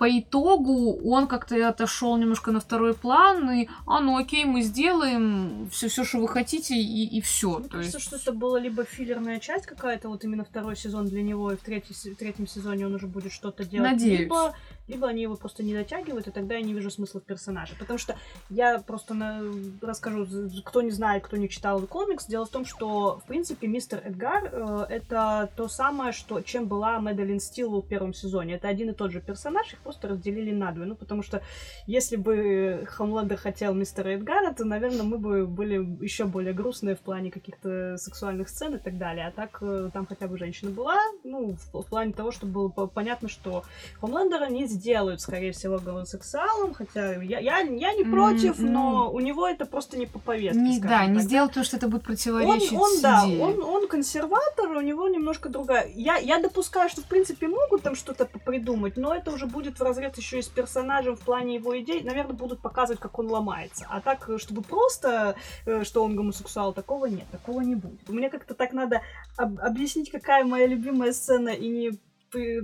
по 0.00 0.08
итогу 0.08 0.98
он 1.04 1.26
как-то 1.26 1.68
отошел 1.68 2.16
немножко 2.16 2.52
на 2.52 2.60
второй 2.60 2.94
план, 2.94 3.50
и, 3.50 3.68
а, 3.86 4.00
ну 4.00 4.16
окей, 4.16 4.46
мы 4.46 4.62
сделаем 4.62 5.68
все, 5.70 5.88
все, 5.88 6.04
что 6.04 6.20
вы 6.20 6.28
хотите, 6.28 6.74
и, 6.74 7.18
и 7.18 7.20
все. 7.20 7.58
Мне 7.58 7.68
То 7.68 7.76
кажется, 7.76 7.98
есть... 7.98 8.06
что 8.06 8.16
это 8.16 8.32
была 8.32 8.58
либо 8.58 8.84
филлерная 8.84 9.40
часть 9.40 9.66
какая-то, 9.66 10.08
вот 10.08 10.24
именно 10.24 10.42
второй 10.42 10.74
сезон 10.74 11.06
для 11.06 11.20
него, 11.20 11.52
и 11.52 11.56
в, 11.56 11.60
третий, 11.60 11.92
в 11.92 12.16
третьем 12.16 12.46
сезоне 12.46 12.86
он 12.86 12.94
уже 12.94 13.08
будет 13.08 13.30
что-то 13.30 13.66
делать. 13.66 13.90
Надеюсь. 13.90 14.20
Либо, 14.20 14.56
либо 14.90 15.08
они 15.08 15.22
его 15.22 15.36
просто 15.36 15.62
не 15.62 15.74
дотягивают, 15.74 16.26
и 16.26 16.30
тогда 16.30 16.54
я 16.56 16.62
не 16.62 16.74
вижу 16.74 16.90
смысла 16.90 17.20
в 17.20 17.24
персонаже. 17.24 17.74
Потому 17.78 17.98
что 17.98 18.16
я 18.50 18.78
просто 18.78 19.14
на- 19.14 19.42
расскажу, 19.80 20.26
кто 20.64 20.82
не 20.82 20.90
знает, 20.90 21.24
кто 21.24 21.36
не 21.36 21.48
читал 21.48 21.80
комикс. 21.86 22.26
Дело 22.26 22.44
в 22.44 22.50
том, 22.50 22.64
что, 22.64 23.20
в 23.24 23.28
принципе, 23.28 23.66
мистер 23.68 24.02
Эдгар 24.04 24.50
э, 24.52 24.86
это 24.90 25.48
то 25.56 25.68
самое, 25.68 26.12
что, 26.12 26.40
чем 26.42 26.66
была 26.66 27.00
Мэдалин 27.00 27.40
Стил 27.40 27.80
в 27.80 27.86
первом 27.86 28.12
сезоне. 28.14 28.54
Это 28.54 28.68
один 28.68 28.90
и 28.90 28.92
тот 28.92 29.12
же 29.12 29.20
персонаж, 29.20 29.72
их 29.72 29.78
просто 29.80 30.08
разделили 30.08 30.50
надвое. 30.52 30.86
Ну, 30.86 30.94
потому 30.96 31.22
что 31.22 31.42
если 31.86 32.16
бы 32.16 32.84
Хомлендер 32.88 33.36
хотел 33.38 33.74
мистера 33.74 34.08
Эдгара, 34.10 34.52
то, 34.52 34.64
наверное, 34.64 35.04
мы 35.04 35.18
бы 35.18 35.46
были 35.46 35.76
еще 36.04 36.24
более 36.24 36.52
грустные 36.52 36.96
в 36.96 37.00
плане 37.00 37.30
каких-то 37.30 37.96
сексуальных 37.96 38.48
сцен 38.48 38.74
и 38.74 38.78
так 38.78 38.98
далее. 38.98 39.26
А 39.28 39.30
так 39.30 39.58
э, 39.62 39.90
там 39.92 40.06
хотя 40.06 40.26
бы 40.26 40.36
женщина 40.38 40.70
была, 40.70 40.98
ну, 41.24 41.56
в, 41.72 41.82
в 41.82 41.86
плане 41.88 42.12
того, 42.12 42.32
что 42.32 42.46
было 42.46 42.68
по- 42.68 42.86
понятно, 42.86 43.28
что 43.28 43.62
Хомлендера 44.00 44.48
не 44.48 44.66
сделают, 44.80 45.20
скорее 45.20 45.52
всего, 45.52 45.78
гомосексуалом, 45.78 46.74
хотя 46.74 47.22
я, 47.22 47.38
я, 47.38 47.58
я 47.58 47.94
не 47.94 48.04
против, 48.04 48.58
ну, 48.58 48.70
но 48.70 49.12
у 49.12 49.20
него 49.20 49.46
это 49.46 49.66
просто 49.66 49.98
не 49.98 50.06
по 50.06 50.18
повестке, 50.18 50.58
Не, 50.60 50.80
да, 50.80 51.06
не 51.06 51.16
так. 51.16 51.22
сделал 51.24 51.48
то, 51.48 51.62
что 51.64 51.76
это 51.76 51.86
будет 51.86 52.00
Он, 52.02 52.06
противоречить 52.06 52.72
он, 52.72 53.00
да, 53.02 53.22
идее. 53.26 53.44
он, 53.44 53.62
он 53.62 53.88
консерватор, 53.88 54.70
у 54.70 54.80
него 54.80 55.06
немножко 55.08 55.48
другая. 55.48 55.90
Я, 55.94 56.16
я 56.16 56.40
допускаю, 56.40 56.88
что 56.88 57.02
в 57.02 57.04
принципе 57.04 57.46
могут 57.48 57.82
там 57.82 57.94
что-то 57.94 58.24
придумать, 58.26 58.96
но 58.96 59.14
это 59.14 59.30
уже 59.32 59.46
будет 59.46 59.78
в 59.78 59.82
разрез 59.82 60.16
еще 60.16 60.38
и 60.38 60.42
с 60.42 60.48
персонажем 60.48 61.16
в 61.16 61.20
плане 61.20 61.56
его 61.56 61.78
идей. 61.78 62.02
Наверное, 62.02 62.34
будут 62.34 62.62
показывать, 62.62 63.00
как 63.00 63.18
он 63.18 63.26
ломается. 63.28 63.86
А 63.90 64.00
так, 64.00 64.28
э, 64.28 64.38
чтобы 64.38 64.62
просто, 64.62 65.34
э, 65.66 65.84
что 65.84 66.02
он 66.04 66.16
гомосексуал, 66.16 66.72
такого 66.72 67.06
нет, 67.06 67.26
такого 67.30 67.60
не 67.60 67.74
будет. 67.74 68.08
Мне 68.08 68.30
как-то 68.30 68.54
так 68.54 68.72
надо 68.72 69.02
об- 69.36 69.60
объяснить, 69.60 70.10
какая 70.10 70.44
моя 70.44 70.66
любимая 70.66 71.12
сцена, 71.12 71.50
и 71.50 71.68
не 71.68 71.90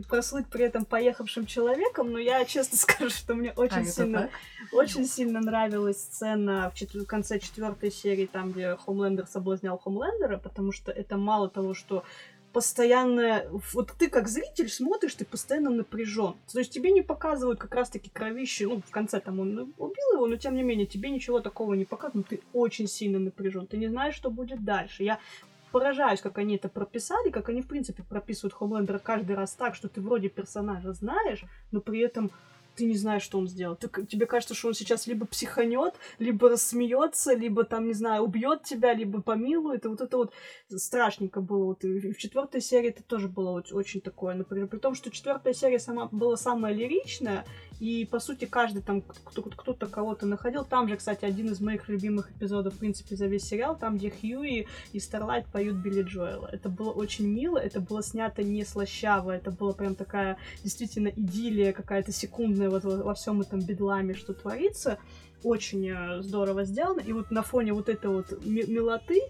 прослыть 0.08 0.46
при 0.46 0.64
этом 0.64 0.84
поехавшим 0.84 1.46
человеком, 1.46 2.12
но 2.12 2.18
я 2.18 2.44
честно 2.44 2.76
скажу, 2.78 3.10
что 3.10 3.34
мне 3.34 3.52
очень 3.52 3.82
А, 3.82 3.84
сильно 3.84 4.30
очень 4.72 5.06
сильно 5.06 5.40
нравилась 5.40 6.00
сцена 6.00 6.70
в, 6.70 6.74
четвер- 6.74 7.04
в 7.04 7.06
конце 7.06 7.38
четвертой 7.38 7.90
серии, 7.90 8.26
там, 8.26 8.52
где 8.52 8.76
Хомлендер 8.76 9.26
соблазнял 9.26 9.78
Хомлендера, 9.78 10.38
потому 10.38 10.72
что 10.72 10.92
это 10.92 11.16
мало 11.16 11.48
того, 11.48 11.74
что 11.74 12.04
постоянно... 12.52 13.44
Вот 13.74 13.92
ты 13.98 14.08
как 14.08 14.28
зритель 14.28 14.70
смотришь, 14.70 15.14
ты 15.14 15.26
постоянно 15.26 15.68
напряжен. 15.68 16.36
То 16.50 16.58
есть 16.58 16.72
тебе 16.72 16.90
не 16.90 17.02
показывают 17.02 17.58
как 17.58 17.74
раз-таки 17.74 18.08
кровище. 18.08 18.66
Ну, 18.66 18.80
в 18.80 18.90
конце 18.90 19.20
там 19.20 19.40
он 19.40 19.74
убил 19.76 20.12
его, 20.14 20.26
но 20.26 20.36
тем 20.36 20.54
не 20.56 20.62
менее 20.62 20.86
тебе 20.86 21.10
ничего 21.10 21.40
такого 21.40 21.74
не 21.74 21.84
показывают. 21.84 22.28
Ты 22.28 22.40
очень 22.54 22.88
сильно 22.88 23.18
напряжен. 23.18 23.66
Ты 23.66 23.76
не 23.76 23.88
знаешь, 23.88 24.14
что 24.14 24.30
будет 24.30 24.64
дальше. 24.64 25.02
Я 25.02 25.18
поражаюсь, 25.76 26.22
как 26.22 26.38
они 26.38 26.56
это 26.56 26.70
прописали, 26.70 27.28
как 27.28 27.50
они, 27.50 27.60
в 27.60 27.68
принципе, 27.68 28.02
прописывают 28.02 28.54
Хомлендера 28.54 28.98
каждый 28.98 29.36
раз 29.36 29.52
так, 29.52 29.74
что 29.74 29.90
ты 29.90 30.00
вроде 30.00 30.30
персонажа 30.30 30.94
знаешь, 30.94 31.44
но 31.70 31.82
при 31.82 32.00
этом 32.00 32.30
ты 32.76 32.84
не 32.84 32.96
знаешь, 32.96 33.22
что 33.22 33.38
он 33.38 33.48
сделал. 33.48 33.76
Ты, 33.76 33.88
тебе 34.06 34.26
кажется, 34.26 34.54
что 34.54 34.68
он 34.68 34.74
сейчас 34.74 35.06
либо 35.06 35.26
психанет, 35.26 35.94
либо 36.18 36.48
рассмеется, 36.48 37.34
либо 37.34 37.64
там, 37.64 37.86
не 37.86 37.94
знаю, 37.94 38.22
убьет 38.22 38.62
тебя, 38.64 38.92
либо 38.94 39.22
помилует. 39.22 39.84
И 39.84 39.88
вот 39.88 40.00
это 40.00 40.16
вот 40.16 40.32
страшненько 40.74 41.40
было. 41.40 41.64
Вот 41.64 41.84
и 41.84 42.12
в 42.12 42.18
четвертой 42.18 42.60
серии 42.60 42.90
это 42.90 43.02
тоже 43.02 43.28
было 43.28 43.50
очень, 43.50 43.76
очень 43.76 44.00
такое, 44.00 44.34
например. 44.34 44.68
При 44.68 44.78
том, 44.78 44.94
что 44.94 45.10
четвертая 45.10 45.54
серия 45.54 45.78
сама 45.78 46.06
была 46.06 46.36
самая 46.36 46.74
лиричная, 46.74 47.44
и 47.80 48.06
по 48.06 48.20
сути 48.20 48.46
каждый 48.46 48.82
там 48.82 49.02
кто- 49.02 49.42
кто-то 49.42 49.86
кого-то 49.86 50.26
находил. 50.26 50.64
Там 50.64 50.88
же, 50.88 50.96
кстати, 50.96 51.24
один 51.24 51.50
из 51.50 51.60
моих 51.60 51.88
любимых 51.88 52.30
эпизодов, 52.30 52.74
в 52.74 52.78
принципе, 52.78 53.16
за 53.16 53.26
весь 53.26 53.44
сериал, 53.44 53.76
там, 53.76 53.98
где 53.98 54.10
Хьюи 54.10 54.66
и 54.92 55.00
Старлайт 55.00 55.46
поют 55.46 55.76
Билли 55.76 56.02
Джоэла. 56.02 56.48
Это 56.52 56.68
было 56.68 56.90
очень 56.90 57.26
мило, 57.26 57.58
это 57.58 57.80
было 57.80 58.02
снято 58.02 58.42
не 58.42 58.64
слащаво, 58.64 59.32
это 59.32 59.50
была 59.50 59.72
прям 59.72 59.94
такая 59.94 60.38
действительно 60.62 61.08
идиллия 61.08 61.72
какая-то 61.72 62.12
секундная 62.12 62.65
вот 62.68 62.84
во, 62.84 63.14
всем 63.14 63.40
этом 63.40 63.60
бедламе, 63.60 64.14
что 64.14 64.34
творится. 64.34 64.98
Очень 65.42 65.88
э, 65.88 66.22
здорово 66.22 66.64
сделано. 66.64 67.00
И 67.00 67.12
вот 67.12 67.30
на 67.30 67.42
фоне 67.42 67.72
вот 67.72 67.88
этой 67.88 68.10
вот 68.10 68.44
ми- 68.44 68.66
милоты 68.66 69.20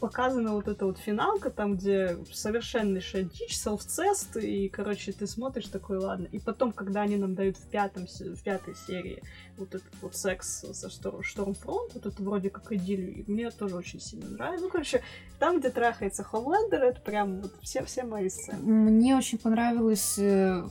показана 0.00 0.54
вот 0.54 0.68
эта 0.68 0.86
вот 0.86 0.98
финалка, 0.98 1.50
там, 1.50 1.76
где 1.76 2.18
совершеннейшая 2.32 3.24
дичь, 3.24 3.56
селф-цест, 3.56 4.36
и, 4.36 4.68
короче, 4.68 5.12
ты 5.12 5.26
смотришь 5.26 5.68
такой, 5.68 5.98
ладно. 5.98 6.26
И 6.32 6.38
потом, 6.38 6.72
когда 6.72 7.02
они 7.02 7.16
нам 7.16 7.34
дают 7.34 7.56
в, 7.56 7.68
пятом, 7.68 8.06
в 8.06 8.42
пятой 8.42 8.74
серии 8.74 9.22
вот 9.56 9.68
этот 9.74 9.92
вот 10.02 10.16
секс 10.16 10.64
со 10.72 10.90
Штор- 10.90 11.22
Штормфронт, 11.22 11.94
вот 11.94 12.06
это 12.06 12.22
вроде 12.22 12.50
как 12.50 12.72
идиллию, 12.72 13.24
мне 13.28 13.50
тоже 13.50 13.76
очень 13.76 14.00
сильно 14.00 14.28
нравится. 14.30 14.64
Ну, 14.64 14.70
короче, 14.70 15.02
там, 15.38 15.60
где 15.60 15.70
трахается 15.70 16.24
Хомлендер, 16.24 16.82
это 16.82 17.00
прям 17.00 17.40
вот 17.40 17.52
все, 17.62 17.84
все 17.84 18.02
мои 18.02 18.28
сцены. 18.28 18.58
Мне 18.62 19.16
очень 19.16 19.38
понравилось, 19.38 20.18
э, 20.18 20.64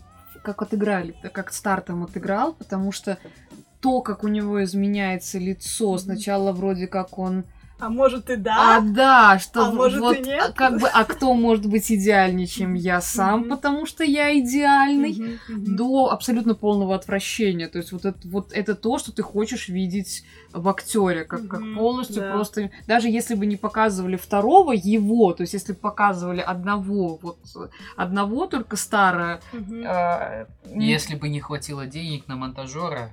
как 0.43 0.61
отыграли, 0.61 1.15
как 1.33 1.51
стартом 1.51 2.03
отыграл, 2.03 2.53
потому 2.53 2.91
что 2.91 3.17
то, 3.79 4.01
как 4.01 4.23
у 4.23 4.27
него 4.27 4.63
изменяется 4.63 5.39
лицо, 5.39 5.97
сначала 5.97 6.51
вроде 6.51 6.87
как 6.87 7.17
он... 7.17 7.43
А 7.83 7.89
может 7.89 8.29
и 8.29 8.33
А, 8.35 8.37
да? 8.37 8.79
да, 8.79 9.39
что 9.39 9.65
А 9.67 9.71
может 9.71 9.97
и 9.97 10.01
вот, 10.01 10.25
нет? 10.25 10.41
а 10.41 10.51
как 10.53 10.79
бы, 10.79 10.87
а 10.87 11.03
кто 11.03 11.33
может 11.33 11.65
быть 11.65 11.91
идеальнее, 11.91 12.47
чем 12.47 12.75
я 12.75 13.01
сам, 13.01 13.41
Мгм. 13.41 13.49
потому 13.49 13.85
что 13.85 14.05
я 14.05 14.39
идеальный, 14.39 15.11
Мгм, 15.11 15.39
мгм. 15.49 15.75
до 15.75 16.09
абсолютно 16.09 16.55
полного 16.55 16.95
отвращения. 16.95 17.67
То 17.67 17.79
есть 17.79 17.91
вот 17.91 18.05
это, 18.05 18.17
вот 18.23 18.53
это 18.53 18.75
то, 18.75 18.97
что 18.99 19.11
ты 19.11 19.21
хочешь 19.21 19.67
видеть 19.67 20.23
в 20.53 20.69
актере, 20.69 21.25
как, 21.25 21.45
как 21.49 21.61
полностью 21.75 22.21
да. 22.21 22.31
просто. 22.31 22.71
Даже 22.87 23.09
если 23.09 23.35
бы 23.35 23.45
не 23.45 23.57
показывали 23.57 24.15
второго 24.15 24.71
его, 24.71 25.33
то 25.33 25.41
есть 25.41 25.53
если 25.53 25.73
бы 25.73 25.79
показывали 25.79 26.39
одного, 26.39 27.19
вот 27.21 27.39
одного 27.97 28.47
только 28.47 28.77
старое. 28.77 29.41
Э, 29.51 30.45
Если 30.63 31.15
бы 31.15 31.27
не 31.27 31.41
хватило 31.41 31.85
денег 31.85 32.29
на 32.29 32.37
монтажера, 32.37 33.09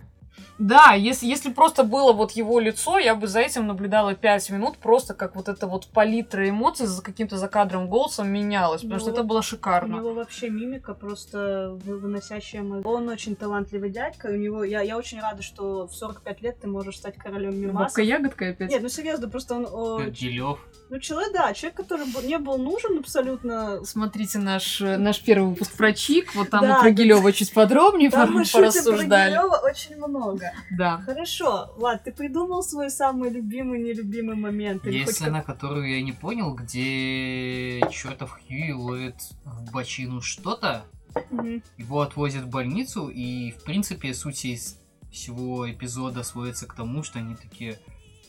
Да, 0.59 0.93
если, 0.93 1.27
если 1.27 1.51
просто 1.51 1.85
было 1.85 2.13
вот 2.13 2.33
его 2.33 2.61
лицо, 2.61 2.99
я 2.99 3.15
бы 3.15 3.27
за 3.27 3.41
этим 3.41 3.67
наблюдала 3.67 4.15
пять 4.15 4.49
минут, 4.51 4.77
просто 4.79 5.15
как 5.15 5.35
вот 5.37 5.49
эта 5.49 5.67
вот 5.67 5.87
палитра 5.87 6.49
эмоций 6.49 6.87
за 6.87 7.03
каким-то 7.03 7.37
закадровым 7.39 7.89
голосом 7.89 8.29
менялась, 8.29 8.83
потому 8.83 8.95
Ну, 8.95 9.01
что 9.01 9.11
это 9.11 9.23
было 9.23 9.39
У 9.39 9.43
шикарно. 9.43 9.97
него 9.97 10.13
вообще 10.15 10.51
мимика 10.51 10.93
просто 10.95 11.79
вы- 11.85 11.99
выносящая 11.99 12.63
мозг. 12.63 12.87
Он 12.87 13.09
очень 13.09 13.37
талантливый 13.37 13.91
дядька. 13.91 14.27
У 14.27 14.37
него 14.37 14.63
я, 14.65 14.83
я 14.83 14.99
очень 14.99 15.21
рада, 15.21 15.43
что 15.43 15.87
в 15.87 15.95
45 15.95 16.43
лет 16.43 16.61
ты 16.61 16.69
можешь 16.69 16.97
стать 16.99 17.17
королем 17.17 17.59
мимасов. 17.59 17.89
Бабка-ягодка 17.97 18.49
опять. 18.51 18.71
Нет, 18.71 18.83
ну 18.83 18.89
серьезно, 18.89 19.29
просто 19.29 19.55
он... 19.55 19.67
о, 19.71 20.03
Делев. 20.11 20.59
ну, 20.91 20.99
человек, 20.99 21.33
да, 21.33 21.53
человек, 21.55 21.77
который 21.77 22.07
не 22.27 22.39
был 22.39 22.59
нужен 22.59 22.99
абсолютно. 22.99 23.83
Смотрите 23.85 24.39
наш, 24.39 24.81
э, 24.83 24.97
наш 24.99 25.21
первый 25.23 25.51
выпуск 25.51 25.73
про 25.77 25.93
Чик, 25.93 26.35
вот 26.35 26.51
там 26.51 26.61
Да, 26.63 26.77
мы 26.77 26.81
про. 26.83 26.91
Гилева 26.91 27.33
чуть 27.33 27.53
подробнее 27.55 28.11
Там 28.11 28.33
мы 28.33 28.45
шутим 28.45 28.61
про 28.61 28.71
порассуждали. 28.71 29.31
Гилёва 29.31 29.61
очень 29.65 29.97
много. 29.97 30.30
Да. 30.77 30.99
Хорошо, 31.05 31.73
Влад, 31.77 32.05
ты 32.05 32.13
придумал 32.13 32.63
свой 32.63 32.91
самый 32.91 33.31
любимый, 33.31 33.81
нелюбимый 33.81 34.37
момент? 34.37 34.87
Есть 34.87 35.15
сцена, 35.15 35.43
которую 35.43 35.89
я 35.91 36.03
не 36.03 36.13
понял, 36.13 36.55
где 36.55 37.81
чертов 37.91 38.39
Хьюи 38.47 38.73
ловит 38.73 39.17
в 39.45 39.73
бочину 39.73 40.21
что-то, 40.21 40.85
как- 41.15 41.31
Мгм. 41.31 41.63
его 41.77 42.01
отвозят 42.03 42.45
в 42.45 42.49
больницу, 42.51 43.09
и, 43.09 43.51
в 43.53 43.65
принципе, 43.65 44.15
суть 44.15 44.45
из 44.45 44.77
всего 45.11 45.71
эпизода 45.71 46.23
сводится 46.23 46.67
к 46.67 46.75
тому, 46.75 47.03
что 47.03 47.19
они 47.19 47.35
такие 47.35 47.79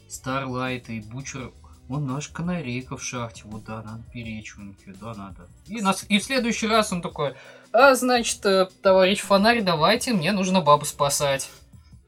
Старлайт 0.09 0.89
и 0.89 0.99
Бучер, 0.99 1.51
он 1.89 2.07
наш 2.07 2.27
канарейка 2.29 2.97
в 2.97 3.03
шахте, 3.03 3.43
вот 3.45 3.65
да, 3.65 3.83
надо 3.83 4.03
беречь, 4.13 4.55
он 4.57 4.73
такие, 4.73 4.95
да, 4.99 5.13
надо. 5.13 5.47
И, 5.67 5.81
нас, 5.81 6.05
и 6.09 6.19
в 6.19 6.23
следующий 6.23 6.67
раз 6.67 6.91
он 6.91 7.01
такой, 7.01 7.35
а, 7.73 7.95
значит, 7.95 8.45
э, 8.45 8.67
товарищ 8.81 9.19
Фонарь, 9.19 9.61
давайте, 9.61 10.13
мне 10.13 10.31
нужно 10.31 10.61
бабу 10.61 10.85
спасать. 10.85 11.49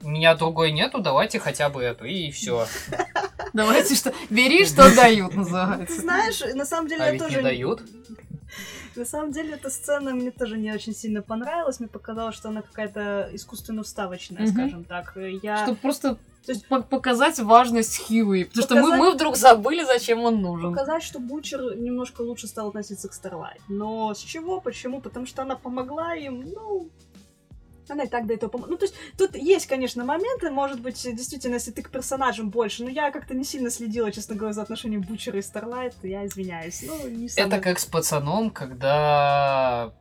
У 0.03 0.09
меня 0.09 0.35
другой 0.35 0.71
нету, 0.71 0.99
давайте 0.99 1.39
хотя 1.39 1.69
бы 1.69 1.81
эту, 1.81 2.05
и 2.05 2.29
все. 2.31 2.67
Давайте 3.53 3.93
что... 3.93 4.11
Бери, 4.31 4.65
что 4.65 4.93
дают, 4.95 5.31
Ты 5.31 5.37
называется. 5.37 6.01
знаешь, 6.01 6.41
на 6.55 6.65
самом 6.65 6.87
деле 6.87 7.03
А 7.03 7.05
я 7.05 7.11
ведь 7.11 7.21
тоже... 7.21 7.37
не 7.37 7.43
дают. 7.43 7.83
На 8.95 9.05
самом 9.05 9.31
деле, 9.31 9.53
эта 9.53 9.69
сцена 9.69 10.11
мне 10.11 10.31
тоже 10.31 10.57
не 10.57 10.71
очень 10.71 10.93
сильно 10.95 11.21
понравилась. 11.21 11.79
Мне 11.79 11.87
показалось, 11.89 12.35
что 12.35 12.49
она 12.49 12.61
какая-то 12.63 13.29
искусственно 13.31 13.83
вставочная, 13.83 14.47
скажем 14.47 14.83
так. 14.83 15.15
Я... 15.41 15.63
Чтобы 15.65 15.77
просто 15.77 16.15
То 16.45 16.51
есть 16.51 16.67
Показать 16.67 17.39
важность 17.39 18.07
Хьюи. 18.07 18.43
Потому 18.45 18.63
что 18.63 18.75
Показать- 18.75 18.99
мы, 18.99 19.05
мы 19.05 19.11
вдруг 19.13 19.35
забыли, 19.35 19.83
зачем 19.83 20.19
он 20.23 20.41
нужен. 20.41 20.71
показать, 20.71 21.03
что 21.03 21.19
Бучер 21.19 21.75
немножко 21.77 22.21
лучше 22.21 22.47
стал 22.47 22.69
относиться 22.69 23.07
к 23.07 23.13
Старлайт. 23.13 23.61
Но 23.67 24.13
с 24.15 24.19
чего? 24.19 24.59
Почему? 24.61 24.99
Потому 24.99 25.25
что 25.27 25.43
она 25.43 25.55
помогла 25.55 26.15
им, 26.15 26.41
ну... 26.51 26.89
Она 27.89 28.03
и 28.03 28.07
так 28.07 28.25
до 28.27 28.33
этого 28.33 28.49
помогла. 28.49 28.71
Ну, 28.71 28.77
то 28.77 28.85
есть, 28.85 28.95
тут 29.17 29.35
есть, 29.35 29.67
конечно, 29.67 30.03
моменты, 30.05 30.49
может 30.49 30.79
быть, 30.81 31.01
действительно, 31.03 31.55
если 31.55 31.71
ты 31.71 31.81
к 31.81 31.89
персонажам 31.89 32.49
больше, 32.49 32.83
но 32.83 32.89
я 32.89 33.11
как-то 33.11 33.33
не 33.33 33.43
сильно 33.43 33.69
следила, 33.69 34.11
честно 34.11 34.35
говоря, 34.35 34.53
за 34.53 34.61
отношением 34.61 35.01
Бучера 35.01 35.39
и 35.39 35.41
Старлайт, 35.41 35.93
я 36.03 36.25
извиняюсь. 36.25 36.83
Ну, 36.87 37.07
не 37.09 37.25
Это 37.25 37.33
самое- 37.35 37.61
как 37.61 37.79
с 37.79 37.85
пацаном, 37.85 38.49
когда 38.51 39.91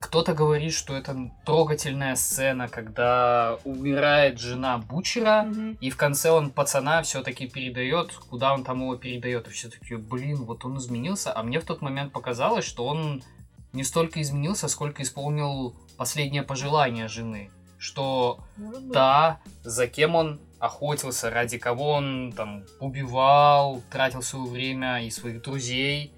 кто-то 0.00 0.32
говорит, 0.32 0.72
что 0.72 0.96
это 0.96 1.30
трогательная 1.44 2.14
сцена, 2.14 2.68
когда 2.68 3.58
умирает 3.64 4.38
жена 4.38 4.78
Бучера, 4.78 5.42
Мгм. 5.42 5.76
и 5.80 5.90
в 5.90 5.96
конце 5.96 6.30
он 6.30 6.50
пацана 6.50 7.02
все-таки 7.02 7.48
передает, 7.48 8.12
куда 8.30 8.54
он 8.54 8.62
там 8.64 8.80
его 8.82 8.94
передает. 8.96 9.48
И 9.48 9.50
все 9.50 9.68
таки 9.68 9.96
блин, 9.96 10.44
вот 10.44 10.64
он 10.64 10.78
изменился. 10.78 11.32
А 11.36 11.42
мне 11.42 11.58
в 11.58 11.64
тот 11.64 11.82
момент 11.82 12.12
показалось, 12.12 12.64
что 12.64 12.86
он 12.86 13.22
не 13.72 13.82
столько 13.84 14.22
изменился, 14.22 14.68
сколько 14.68 15.02
исполнил 15.02 15.74
последнее 15.98 16.42
пожелание 16.42 17.08
жены. 17.08 17.50
Что 17.76 18.40
та, 18.92 19.40
за 19.62 19.86
кем 19.86 20.14
он 20.14 20.40
охотился, 20.58 21.30
ради 21.30 21.58
кого 21.58 21.90
он 21.90 22.32
там 22.34 22.64
убивал, 22.80 23.82
тратил 23.90 24.22
свое 24.22 24.50
время 24.50 25.04
и 25.04 25.10
своих 25.10 25.42
друзей, 25.42 26.12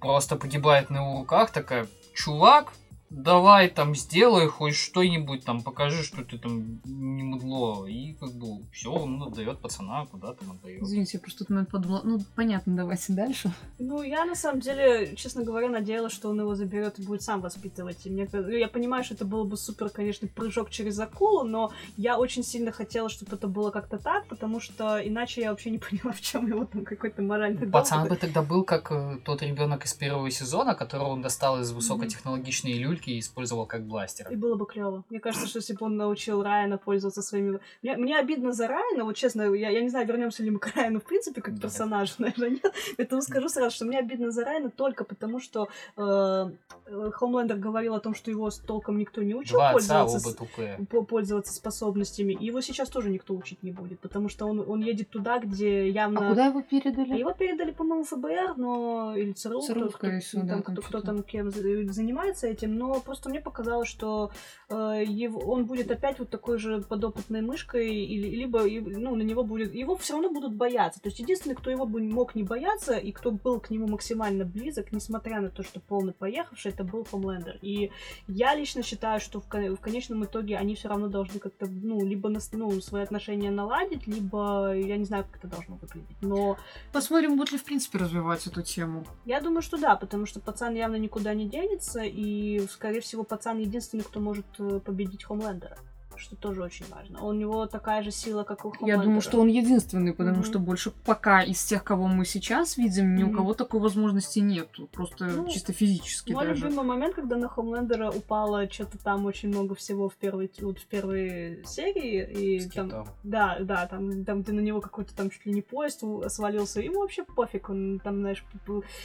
просто 0.00 0.36
погибает 0.36 0.88
на 0.90 0.98
его 0.98 1.18
руках, 1.18 1.50
такая, 1.50 1.86
чувак, 2.14 2.72
давай 3.10 3.68
там 3.68 3.94
сделай 3.94 4.48
хоть 4.48 4.74
что-нибудь, 4.74 5.44
там 5.44 5.62
покажи, 5.62 6.02
что 6.02 6.24
ты 6.24 6.38
там 6.38 6.80
не 6.84 7.22
мудло. 7.22 7.86
И 7.86 8.14
как 8.14 8.32
бы 8.32 8.62
все, 8.72 8.90
он 8.92 9.22
отдает 9.22 9.58
пацана, 9.60 10.06
куда 10.06 10.32
там 10.34 10.50
отдает. 10.52 10.82
Извините, 10.82 11.12
я 11.14 11.20
просто 11.20 11.44
в 11.44 11.46
тот 11.46 11.50
момент 11.50 11.70
подумала, 11.70 12.00
ну, 12.04 12.20
понятно, 12.34 12.76
давайте 12.76 13.12
дальше. 13.12 13.52
Ну, 13.78 14.02
я 14.02 14.24
на 14.24 14.34
самом 14.34 14.60
деле, 14.60 15.14
честно 15.16 15.44
говоря, 15.44 15.68
надеялась, 15.68 16.12
что 16.12 16.30
он 16.30 16.40
его 16.40 16.54
заберет 16.54 16.98
и 16.98 17.02
будет 17.02 17.22
сам 17.22 17.40
воспитывать. 17.40 18.04
И 18.06 18.10
мне, 18.10 18.26
ка- 18.26 18.48
я 18.50 18.68
понимаю, 18.68 19.04
что 19.04 19.14
это 19.14 19.24
было 19.24 19.44
бы 19.44 19.56
супер, 19.56 19.88
конечно, 19.90 20.28
прыжок 20.28 20.70
через 20.70 20.98
акулу, 20.98 21.44
но 21.44 21.72
я 21.96 22.18
очень 22.18 22.42
сильно 22.42 22.72
хотела, 22.72 23.08
чтобы 23.08 23.36
это 23.36 23.46
было 23.46 23.70
как-то 23.70 23.98
так, 23.98 24.26
потому 24.26 24.60
что 24.60 24.98
иначе 25.06 25.42
я 25.42 25.50
вообще 25.50 25.70
не 25.70 25.78
поняла, 25.90 26.12
в 26.12 26.20
чем 26.20 26.46
его 26.48 26.64
там 26.64 26.84
какой-то 26.84 27.22
моральный 27.22 27.66
Пацан 27.68 28.08
бы 28.08 28.16
тогда 28.16 28.42
был 28.42 28.64
как 28.64 28.90
э, 28.90 29.18
тот 29.24 29.42
ребенок 29.42 29.84
из 29.84 29.94
первого 29.94 30.30
сезона, 30.30 30.74
которого 30.74 31.08
он 31.08 31.22
достал 31.22 31.60
из 31.60 31.72
высокотехнологичной 31.72 32.72
люльки 32.96 33.10
и 33.10 33.18
использовал 33.20 33.66
как 33.66 33.84
бластер. 33.86 34.26
И 34.30 34.36
было 34.36 34.54
бы 34.56 34.66
клево. 34.66 35.04
Мне 35.10 35.20
кажется, 35.20 35.46
что 35.48 35.58
если 35.58 35.74
бы 35.74 35.86
он 35.86 35.96
научил 35.96 36.42
Райана 36.42 36.78
пользоваться 36.78 37.22
своими... 37.22 37.58
Мне, 37.82 37.96
мне 37.96 38.18
обидно 38.18 38.52
за 38.52 38.66
Райана, 38.68 39.04
вот 39.04 39.16
честно, 39.16 39.52
я, 39.54 39.70
я 39.70 39.80
не 39.82 39.88
знаю, 39.88 40.06
вернемся 40.06 40.42
ли 40.42 40.50
мы 40.50 40.58
к 40.58 40.74
Райану 40.74 41.00
в 41.00 41.04
принципе 41.04 41.40
как 41.40 41.54
Да. 41.54 41.62
персонажу, 41.62 42.14
наверное, 42.18 42.50
нет. 42.50 42.72
Поэтому 42.96 43.22
скажу 43.22 43.48
сразу, 43.48 43.74
что 43.76 43.84
мне 43.84 43.98
обидно 43.98 44.30
за 44.30 44.44
Райана 44.44 44.70
только 44.70 45.04
потому, 45.04 45.40
что 45.40 45.68
э, 45.96 46.50
э, 46.86 47.10
Хомлендер 47.12 47.56
говорил 47.56 47.94
о 47.94 48.00
том, 48.00 48.14
что 48.14 48.30
его 48.30 48.50
с 48.50 48.58
толком 48.58 48.98
никто 48.98 49.22
не 49.22 49.34
учил 49.34 49.58
Два 49.58 49.70
отца, 49.70 50.04
пользоваться, 50.04 50.28
оба 50.28 50.34
с- 50.34 50.36
тупые. 50.36 50.86
по- 50.90 51.02
пользоваться 51.02 51.52
способностями. 51.54 52.32
И 52.34 52.46
его 52.46 52.60
сейчас 52.60 52.88
тоже 52.88 53.10
никто 53.10 53.34
учить 53.34 53.62
не 53.62 53.70
будет, 53.72 54.00
потому 54.00 54.28
что 54.28 54.46
он, 54.46 54.60
он 54.66 54.80
едет 54.80 55.10
туда, 55.10 55.38
где 55.38 55.88
явно... 55.90 56.26
А 56.26 56.28
куда 56.30 56.46
его 56.46 56.62
передали? 56.62 57.18
Его 57.18 57.32
передали, 57.32 57.70
по-моему, 57.72 58.04
ФБР, 58.04 58.54
но 58.56 59.14
или 59.16 59.32
ЦРУ, 59.32 59.60
ЦРУ, 59.62 59.80
кто, 59.80 59.90
скорее 59.90 60.18
кто- 60.20 60.26
всего, 60.26 60.42
да, 60.42 60.48
там, 60.54 60.62
кто, 60.62 60.82
кто 60.82 61.00
там 61.00 61.22
кем 61.22 61.50
за- 61.50 61.92
занимается 61.92 62.46
этим, 62.46 62.76
но 62.76 62.85
просто 63.00 63.28
мне 63.28 63.40
показалось, 63.40 63.88
что 63.88 64.30
э, 64.68 65.02
его, 65.06 65.40
он 65.40 65.66
будет 65.66 65.90
опять 65.90 66.18
вот 66.18 66.30
такой 66.30 66.58
же 66.58 66.80
подопытной 66.80 67.42
мышкой, 67.42 67.94
или, 67.94 68.28
либо 68.28 68.62
ну, 68.62 69.14
на 69.14 69.22
него 69.22 69.44
будет, 69.44 69.74
его 69.74 69.96
все 69.96 70.14
равно 70.14 70.30
будут 70.30 70.54
бояться. 70.54 71.00
То 71.00 71.08
есть 71.08 71.18
единственный, 71.18 71.54
кто 71.54 71.70
его 71.70 71.86
бы 71.86 72.02
мог 72.02 72.34
не 72.34 72.42
бояться, 72.42 72.94
и 72.94 73.12
кто 73.12 73.30
был 73.30 73.60
к 73.60 73.70
нему 73.70 73.86
максимально 73.86 74.44
близок, 74.44 74.92
несмотря 74.92 75.40
на 75.40 75.50
то, 75.50 75.62
что 75.62 75.80
полный 75.80 76.12
поехавший, 76.12 76.72
это 76.72 76.84
был 76.84 77.04
Хомлендер. 77.04 77.58
И 77.62 77.90
я 78.28 78.54
лично 78.54 78.82
считаю, 78.82 79.20
что 79.20 79.40
в, 79.40 79.46
в 79.48 79.76
конечном 79.76 80.24
итоге 80.24 80.56
они 80.56 80.74
все 80.74 80.88
равно 80.88 81.08
должны 81.08 81.38
как-то, 81.40 81.66
ну, 81.66 82.04
либо 82.04 82.28
нас- 82.28 82.50
ну, 82.52 82.80
свои 82.80 83.02
отношения 83.02 83.50
наладить, 83.50 84.06
либо 84.06 84.72
я 84.74 84.96
не 84.96 85.04
знаю, 85.04 85.24
как 85.24 85.38
это 85.38 85.48
должно 85.48 85.76
выглядеть. 85.76 86.16
Но 86.22 86.56
Посмотрим, 86.92 87.36
будет 87.36 87.52
ли 87.52 87.58
в 87.58 87.64
принципе 87.64 87.98
развивать 87.98 88.46
эту 88.46 88.62
тему. 88.62 89.04
я 89.24 89.40
думаю, 89.40 89.62
что 89.62 89.76
да, 89.78 89.96
потому 89.96 90.26
что 90.26 90.40
пацан 90.40 90.74
явно 90.74 90.96
никуда 90.96 91.34
не 91.34 91.48
денется, 91.48 92.02
и, 92.02 92.66
скорее 92.76 93.00
всего, 93.00 93.24
пацан 93.24 93.58
единственный, 93.58 94.04
кто 94.04 94.20
может 94.20 94.46
э, 94.58 94.80
победить 94.80 95.24
Хомлендера. 95.24 95.78
Что 96.16 96.36
тоже 96.36 96.62
очень 96.62 96.86
важно. 96.90 97.22
У 97.22 97.32
него 97.32 97.66
такая 97.66 98.02
же 98.02 98.10
сила, 98.10 98.42
как 98.44 98.64
у 98.64 98.70
Хомлендера. 98.70 98.98
Я 98.98 99.02
думаю, 99.04 99.20
что 99.20 99.40
он 99.40 99.48
единственный, 99.48 100.12
потому 100.12 100.36
Мгм. 100.38 100.44
что 100.44 100.58
больше 100.58 100.90
пока 101.04 101.42
из 101.42 101.62
тех, 101.64 101.84
кого 101.84 102.06
мы 102.06 102.24
сейчас 102.24 102.76
видим, 102.76 103.14
ни 103.14 103.22
у 103.22 103.26
Мгм. 103.26 103.36
кого 103.36 103.54
такой 103.54 103.80
возможности 103.80 104.38
нет. 104.40 104.68
Просто 104.92 105.26
Ну, 105.26 105.48
чисто 105.48 105.72
физически 105.72 106.32
Мой 106.32 106.46
даже. 106.46 106.64
любимый 106.64 106.84
момент, 106.86 107.14
когда 107.14 107.36
на 107.36 107.48
Хомлендера 107.48 108.10
упало 108.10 108.68
что-то 108.70 108.98
там 108.98 109.26
очень 109.26 109.48
много 109.50 109.74
всего 109.74 110.08
в 110.08 110.14
первой, 110.16 110.50
вот 110.60 110.78
в 110.78 110.86
первой 110.86 111.62
серии, 111.64 112.24
и 112.56 112.60
С 112.60 112.70
там, 112.72 112.88
китом. 112.88 113.08
да, 113.22 113.58
да, 113.60 113.86
там, 113.86 114.24
там 114.24 114.42
ты 114.44 114.52
на 114.52 114.60
него 114.60 114.80
какой-то 114.80 115.14
там 115.14 115.30
чуть 115.30 115.44
ли 115.46 115.52
не 115.52 115.62
поезд 115.62 116.02
у- 116.02 116.28
свалился, 116.28 116.80
ему 116.80 117.00
вообще 117.00 117.24
пофиг, 117.24 117.68
он 117.70 118.00
там, 118.02 118.20
знаешь, 118.20 118.44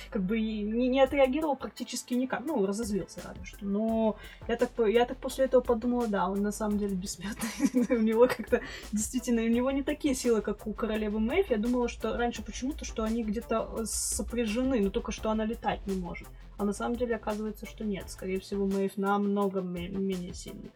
как 0.09 0.23
бы 0.23 0.39
не, 0.39 0.87
не 0.87 1.01
отреагировал 1.01 1.55
практически 1.55 2.13
никак, 2.13 2.41
ну, 2.45 2.65
разозлился 2.65 3.21
разве 3.25 3.43
что, 3.45 3.65
но 3.65 4.15
я 4.47 4.55
так, 4.55 4.69
я 4.87 5.05
так 5.05 5.17
после 5.17 5.45
этого 5.45 5.61
подумала, 5.61 6.07
да, 6.07 6.27
он 6.29 6.41
на 6.41 6.51
самом 6.51 6.77
деле 6.77 6.95
бессмертный, 7.01 7.49
у 7.97 8.01
него 8.01 8.27
как-то, 8.27 8.61
действительно, 8.91 9.41
у 9.41 9.47
него 9.47 9.71
не 9.71 9.83
такие 9.83 10.15
силы, 10.15 10.41
как 10.41 10.67
у 10.67 10.73
королевы 10.73 11.19
Мэйв, 11.19 11.49
я 11.49 11.57
думала, 11.57 11.89
что 11.89 12.15
раньше 12.15 12.43
почему-то, 12.43 12.85
что 12.85 13.03
они 13.03 13.23
где-то 13.23 13.69
э, 13.79 13.85
сопряжены, 13.85 14.79
но 14.79 14.89
только 14.89 15.11
что 15.11 15.29
она 15.31 15.45
летать 15.45 15.85
не 15.87 15.95
может. 15.95 16.27
А 16.57 16.63
на 16.63 16.73
самом 16.73 16.95
деле 16.95 17.15
оказывается, 17.15 17.65
что 17.65 17.83
нет. 17.83 18.09
Скорее 18.09 18.39
всего, 18.39 18.65
Мэйв 18.67 18.95
намного 18.97 19.61
ме- 19.61 19.89
менее 19.89 20.33
сильный. 20.33 20.71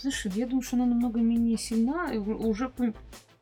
Знаешь, 0.00 0.26
я 0.26 0.46
думаю, 0.46 0.62
что 0.62 0.76
она 0.76 0.86
намного 0.86 1.20
менее 1.20 1.58
сильна, 1.58 2.12
и 2.12 2.18
уже 2.18 2.68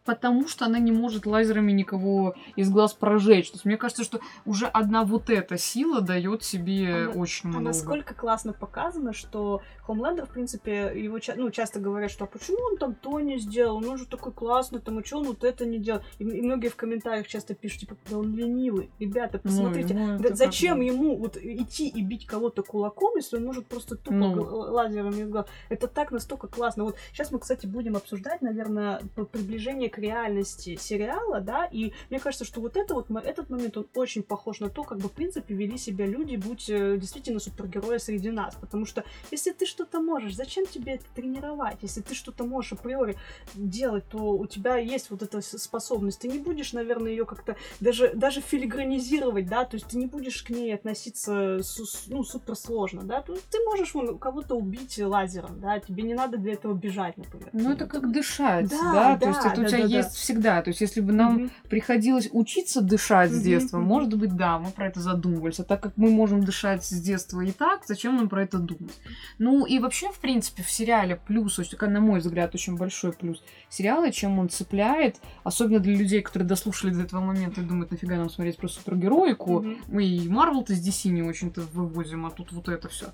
потому 0.07 0.49
что 0.49 0.64
она 0.64 0.79
не 0.79 0.92
может 0.92 1.27
лазерами 1.27 1.73
никого 1.73 2.35
из 2.55 2.71
глаз 2.71 2.95
прожечь. 2.95 3.51
То 3.51 3.57
есть 3.57 3.64
мне 3.64 3.77
кажется, 3.77 4.05
что 4.05 4.21
уже 4.47 4.66
одна 4.66 5.05
вот 5.05 5.29
эта 5.29 5.59
сила 5.59 6.01
дает 6.01 6.45
себе 6.45 7.09
А 7.09 7.11
очень 7.11 7.49
А 7.49 7.49
много. 7.49 7.64
насколько 7.66 8.14
классно 8.14 8.53
показано, 8.53 9.12
что 9.12 9.61
Хомлендер, 9.83 10.27
в 10.27 10.31
принципе, 10.31 10.92
его 10.95 11.19
ну, 11.37 11.51
часто 11.51 11.81
говорят, 11.81 12.11
что 12.11 12.25
а 12.25 12.27
почему 12.27 12.59
он 12.73 12.77
там 12.79 12.95
то 12.95 13.21
не 13.21 13.38
сделал, 13.38 13.77
он 13.77 13.99
же 13.99 14.07
такой 14.07 14.33
классный, 14.33 14.81
там, 14.81 15.01
и 15.01 15.05
что 15.05 15.19
он 15.19 15.27
вот 15.27 15.45
это 15.45 15.66
не 15.66 15.79
делал? 15.79 16.03
И, 16.19 16.25
и 16.25 16.42
многие 16.42 16.69
в 16.69 16.77
комментариях 16.77 17.27
часто 17.27 17.55
пишут, 17.55 17.81
типа, 17.81 17.97
да 18.11 18.19
он 18.19 18.35
ленивый. 18.35 18.90
Ребята, 18.99 19.40
Ну, 19.42 19.51
посмотрите, 19.51 19.95
ему 19.95 20.19
Да 20.19 20.29
это 20.29 20.37
зачем 20.37 20.79
как 20.79 20.87
ему 20.87 21.16
вот 21.16 21.37
идти 21.37 21.88
и 21.88 22.03
бить 22.03 22.27
кого-то 22.27 22.62
кулаком, 22.62 23.16
если 23.16 23.37
он 23.37 23.45
может 23.45 23.66
просто 23.66 23.97
тупо 23.97 24.14
Ну. 24.14 24.42
лазерами 24.42 25.25
в 25.25 25.31
глаз? 25.31 25.47
Это 25.69 25.88
так 25.88 26.12
настолько 26.12 26.47
классно. 26.47 26.85
Вот 26.85 26.97
сейчас 27.12 27.33
мы, 27.33 27.38
кстати, 27.38 27.66
будем 27.66 27.97
обсуждать, 27.97 28.42
наверное, 28.42 29.01
приближение 29.33 29.88
к 29.97 29.99
реальности 29.99 30.77
сериала, 30.79 31.41
да, 31.41 31.65
и 31.65 31.93
мне 32.11 32.21
кажется, 32.21 32.45
что 32.45 32.61
вот 32.61 32.77
это 32.77 32.93
вот, 32.93 33.11
этот 33.11 33.49
момент, 33.49 33.79
он 33.79 33.87
очень 33.95 34.23
похож 34.23 34.61
на 34.61 34.69
то, 34.69 34.85
как 34.85 34.99
бы, 34.99 35.09
в 35.09 35.13
принципе, 35.13 35.55
вели 35.55 35.79
себя 35.79 36.05
люди, 36.07 36.37
будь 36.37 36.69
э, 36.69 36.99
действительно 36.99 37.41
супергерои 37.41 37.97
среди 37.97 38.31
нас. 38.31 38.55
Потому 38.61 38.85
что 38.85 39.05
если 39.31 39.53
ты 39.53 39.65
что-то 39.65 40.01
можешь, 40.01 40.37
зачем 40.37 40.67
тебе 40.67 40.97
это 40.97 41.05
тренировать? 41.15 41.79
Если 41.81 42.03
ты 42.03 42.15
что-то 42.15 42.45
можешь 42.45 42.75
априори 42.75 43.17
делать, 43.55 44.07
то 44.11 44.19
у 44.19 44.47
тебя 44.47 44.77
есть 44.77 45.11
вот 45.11 45.23
эта 45.23 45.41
способность. 45.41 46.21
Ты 46.21 46.29
не 46.29 46.41
будешь, 46.41 46.75
наверное, 46.75 47.11
ее 47.11 47.25
как-то 47.25 47.57
даже, 47.81 48.13
даже 48.13 48.43
филигранизировать, 48.43 49.49
да, 49.49 49.65
то 49.65 49.77
есть 49.77 49.87
ты 49.87 49.97
не 49.97 50.07
будешь 50.07 50.43
к 50.43 50.51
ней 50.51 50.75
относиться 50.75 51.61
ну, 52.09 52.23
супер 52.23 52.55
сложно, 52.55 53.03
да, 53.03 53.23
То 53.23 53.33
есть 53.33 53.49
ты 53.49 53.59
можешь 53.65 53.95
вон, 53.95 54.19
кого-то 54.19 54.57
убить 54.57 54.99
лазером, 54.99 55.59
да, 55.61 55.81
тебе 55.81 56.03
не 56.03 56.15
надо 56.15 56.37
для 56.37 56.53
этого 56.53 56.75
бежать, 56.75 57.17
например. 57.17 57.49
Ну, 57.55 57.73
это 57.73 57.87
как 57.87 58.13
дышать, 58.13 58.69
Да, 58.69 58.93
да, 58.93 59.17
да, 59.17 59.19
то 59.19 59.29
есть 59.29 59.41
это 59.41 59.61
у 59.61 59.63
да, 59.63 59.69
тебя 59.69 59.79
да, 59.79 59.85
да. 59.85 59.86
Есть 59.87 60.14
всегда. 60.14 60.62
То 60.62 60.68
есть 60.70 60.81
если 60.81 61.01
бы 61.01 61.12
нам 61.12 61.35
Мгм. 61.35 61.51
приходилось 61.68 62.29
учиться 62.33 62.81
дышать 62.81 63.31
с 63.31 63.35
Мгм, 63.35 63.42
детства, 63.44 63.79
может 63.79 64.14
быть, 64.16 64.37
да, 64.37 64.59
мы 64.59 64.70
про 64.70 64.87
это 64.88 65.01
задумывались. 65.01 65.61
А 65.61 65.64
так 65.64 65.81
как 65.83 65.92
мы 65.96 66.11
можем 66.11 66.44
дышать 66.44 66.85
с 66.85 67.01
детства 67.01 67.40
и 67.40 67.53
так, 67.53 67.85
зачем 67.87 68.16
нам 68.16 68.29
про 68.29 68.42
это 68.42 68.59
думать? 68.59 68.99
Ну 69.38 69.66
и 69.66 69.79
вообще, 69.79 70.11
в 70.11 70.18
принципе, 70.18 70.62
в 70.62 70.70
сериале 70.70 71.20
плюс, 71.27 71.59
на 71.81 72.01
мой 72.01 72.20
взгляд, 72.20 72.55
очень 72.55 72.77
большой 72.77 73.12
плюс 73.12 73.42
сериала, 73.68 74.11
чем 74.11 74.38
он 74.38 74.49
цепляет, 74.49 75.16
особенно 75.44 75.79
для 75.81 75.94
людей, 75.96 76.22
которые 76.22 76.49
дослушали 76.49 76.92
до 76.92 77.03
этого 77.03 77.20
момента 77.20 77.61
и 77.61 77.64
думают, 77.64 77.90
нафига 77.90 78.16
нам 78.16 78.31
смотреть 78.31 78.57
про 78.57 78.68
супергероику, 78.68 79.61
Мгм. 79.61 79.77
мы 79.88 80.05
и 80.05 80.29
Марвел-то 80.29 80.75
с 80.75 80.81
DC 80.87 81.09
не 81.11 81.22
очень-то 81.22 81.62
вывозим, 81.72 82.27
а 82.27 82.31
тут 82.31 82.53
вот 82.53 82.68
это 82.68 82.88
все. 82.88 83.07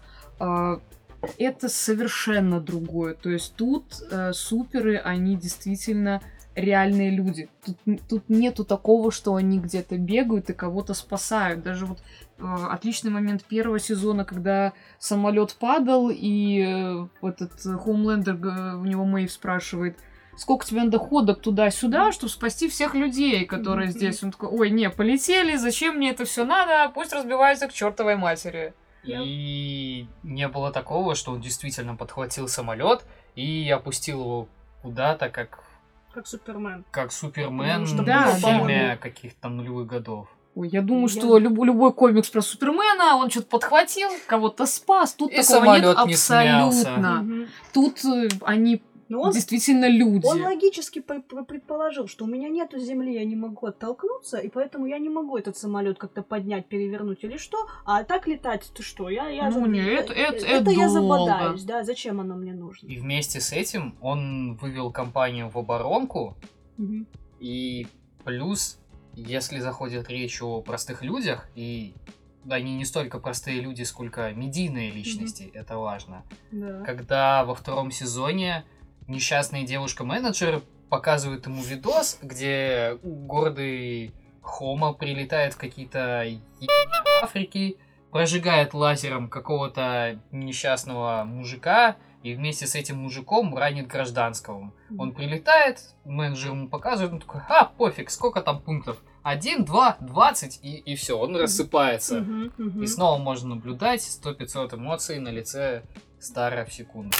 Это 1.39 1.69
совершенно 1.69 2.61
другое. 2.61 3.15
То 3.15 3.31
есть 3.31 3.55
тут 3.55 3.85
э, 4.11 4.33
суперы, 4.33 4.97
они 4.97 5.37
действительно 5.37 6.21
реальные 6.55 7.11
люди. 7.11 7.49
Тут, 7.65 7.77
тут 8.09 8.29
нету 8.29 8.65
такого, 8.65 9.11
что 9.11 9.35
они 9.37 9.59
где-то 9.59 9.97
бегают 9.99 10.51
и 10.51 10.53
кого-то 10.53 10.95
спасают. 10.95 11.63
Даже 11.63 11.87
вот 11.87 11.99
э, 12.39 12.43
отличный 12.71 13.11
момент 13.11 13.45
первого 13.45 13.79
сезона, 13.79 14.25
когда 14.25 14.73
самолет 14.99 15.55
падал, 15.59 16.11
и 16.13 16.63
э, 16.67 17.07
этот 17.27 17.53
э, 17.67 17.77
Хоумлендер, 17.79 18.35
г- 18.37 18.77
у 18.77 18.85
него 18.85 19.05
Мэйв 19.05 19.33
спрашивает, 19.33 19.97
сколько 20.37 20.67
тебе 20.67 20.83
надо 20.83 20.99
ходок 20.99 21.41
туда-сюда, 21.41 22.13
чтобы 22.13 22.31
спасти 22.31 22.69
всех 22.69 22.95
людей, 22.95 23.45
которые 23.45 23.89
Мгм. 23.89 23.99
здесь. 23.99 24.23
Он 24.23 24.31
такой, 24.33 24.49
ой, 24.51 24.71
не, 24.71 24.91
полетели, 24.91 25.57
зачем 25.57 25.97
мне 25.97 26.11
это 26.11 26.25
все 26.25 26.45
надо, 26.45 26.91
пусть 26.95 27.13
разбиваются 27.13 27.69
к 27.69 27.73
чертовой 27.73 28.17
матери. 28.17 28.75
И 29.05 30.07
не 30.23 30.47
было 30.49 30.71
такого, 30.71 31.15
что 31.15 31.33
он 31.33 31.41
действительно 31.41 31.97
подхватил 31.97 32.47
самолет 32.47 33.05
и 33.35 33.69
опустил 33.71 34.21
его 34.21 34.49
куда-то, 34.83 35.29
как, 35.29 35.62
Как 36.15 36.27
Супермен. 36.27 36.85
как 36.91 37.13
Супермен 37.13 37.87
что 37.87 38.03
Да, 38.03 38.27
в 38.33 38.39
фильме 38.39 38.89
да. 38.91 38.97
каких-то 38.97 39.49
нулевых 39.49 39.87
годов. 39.87 40.29
Ой, 40.55 40.69
я 40.69 40.83
думаю, 40.83 41.09
Я- 41.09 41.21
что 41.21 41.39
люб- 41.39 41.65
любой 41.65 41.93
комикс 41.95 42.29
про 42.29 42.43
Супермена, 42.43 43.17
он 43.17 43.31
что-то 43.31 43.47
подхватил, 43.47 44.11
кого-то 44.27 44.67
спас. 44.67 45.15
Тут 45.15 45.33
И 45.33 45.37
такого 45.43 45.75
нет 45.77 45.83
не 45.85 45.91
абсолютно. 46.13 47.23
Мгм. 47.23 47.47
Тут 47.73 48.05
э, 48.05 48.29
они 48.43 48.83
Но 49.13 49.21
он, 49.21 49.33
действительно 49.33 49.89
люди. 49.91 50.25
он 50.25 50.41
логически 50.43 51.01
по- 51.01 51.21
по- 51.21 51.45
предположил, 51.45 52.09
что 52.09 52.25
у 52.25 52.29
меня 52.29 52.49
нету 52.49 52.79
земли, 52.79 53.13
я 53.13 53.25
не 53.27 53.37
могу 53.37 53.67
оттолкнуться, 53.67 54.39
и 54.39 54.49
поэтому 54.49 54.87
я 54.87 54.99
не 54.99 55.11
могу 55.11 55.37
этот 55.37 55.55
самолет 55.59 55.99
как-то 55.99 56.23
поднять, 56.23 56.67
перевернуть 56.67 57.23
или 57.23 57.37
что. 57.37 57.59
А 57.85 58.05
так 58.05 58.27
летать, 58.27 58.73
ты 58.75 58.83
что? 58.83 59.11
Я, 59.11 59.29
я 59.29 59.51
Ну, 59.51 59.61
за- 59.61 59.69
не, 59.69 59.81
это- 59.81 60.15
это- 60.15 60.47
это 60.47 60.47
это 60.47 60.71
я 60.71 60.89
забодаюсь, 60.89 61.63
да, 61.65 61.85
зачем 61.85 62.21
оно 62.21 62.37
мне 62.37 62.55
нужно? 62.55 62.87
И 62.87 62.97
вместе 62.97 63.39
с 63.43 63.53
этим 63.53 63.95
он 64.01 64.55
вывел 64.55 64.91
компанию 64.91 65.51
в 65.51 65.59
оборонку, 65.59 66.39
Мгм. 66.79 67.07
и 67.39 67.87
плюс, 68.25 68.79
если 69.15 69.59
заходит 69.61 70.09
речь 70.09 70.41
о 70.43 70.63
простых 70.63 71.03
людях, 71.03 71.51
и 71.55 71.93
они 72.49 72.77
не 72.77 72.87
столько 72.87 73.19
простые 73.19 73.61
люди, 73.61 73.83
сколько 73.83 74.33
медийные 74.33 74.91
личности, 74.91 75.51
это 75.53 75.77
важно. 75.77 76.23
Да. 76.51 76.81
когда 76.81 77.45
во 77.45 77.55
втором 77.55 77.91
сезоне 77.91 78.65
несчастная 79.13 79.63
девушка-менеджер 79.63 80.63
показывает 80.89 81.47
ему 81.47 81.63
видос, 81.63 82.19
где 82.23 82.99
гордый 83.03 84.13
Хома 84.43 84.93
прилетает 84.93 85.55
в 85.55 85.59
какие-то 85.59 86.27
Африки, 87.23 87.77
прожигает 88.11 88.75
лазером 88.75 89.29
какого-то 89.29 90.21
несчастного 90.33 91.23
мужика 91.25 91.97
и 92.23 92.35
вместе 92.35 92.67
с 92.67 92.75
этим 92.75 92.99
мужиком 92.99 93.57
ранит 93.57 93.87
гражданского. 93.87 94.73
Он 94.99 95.13
прилетает, 95.13 95.81
менеджер 96.05 96.51
ему 96.51 96.69
показывает, 96.69 97.13
он 97.13 97.21
такой, 97.21 97.41
а, 97.49 97.65
пофиг, 97.65 98.11
сколько 98.11 98.41
там 98.43 98.61
пунктов? 98.61 98.99
Один, 99.23 99.65
два, 99.65 99.97
двадцать, 100.01 100.59
и, 100.63 100.77
и 100.77 100.97
все, 100.97 101.17
он 101.17 101.37
рассыпается. 101.37 102.27
И 102.81 102.87
снова 102.87 103.19
можно 103.19 103.55
наблюдать 103.55 104.01
100-500 104.01 104.75
эмоций 104.77 105.19
на 105.21 105.29
лице 105.29 105.85
Стара 106.19 106.65
в 106.65 106.73
секунду. 106.73 107.17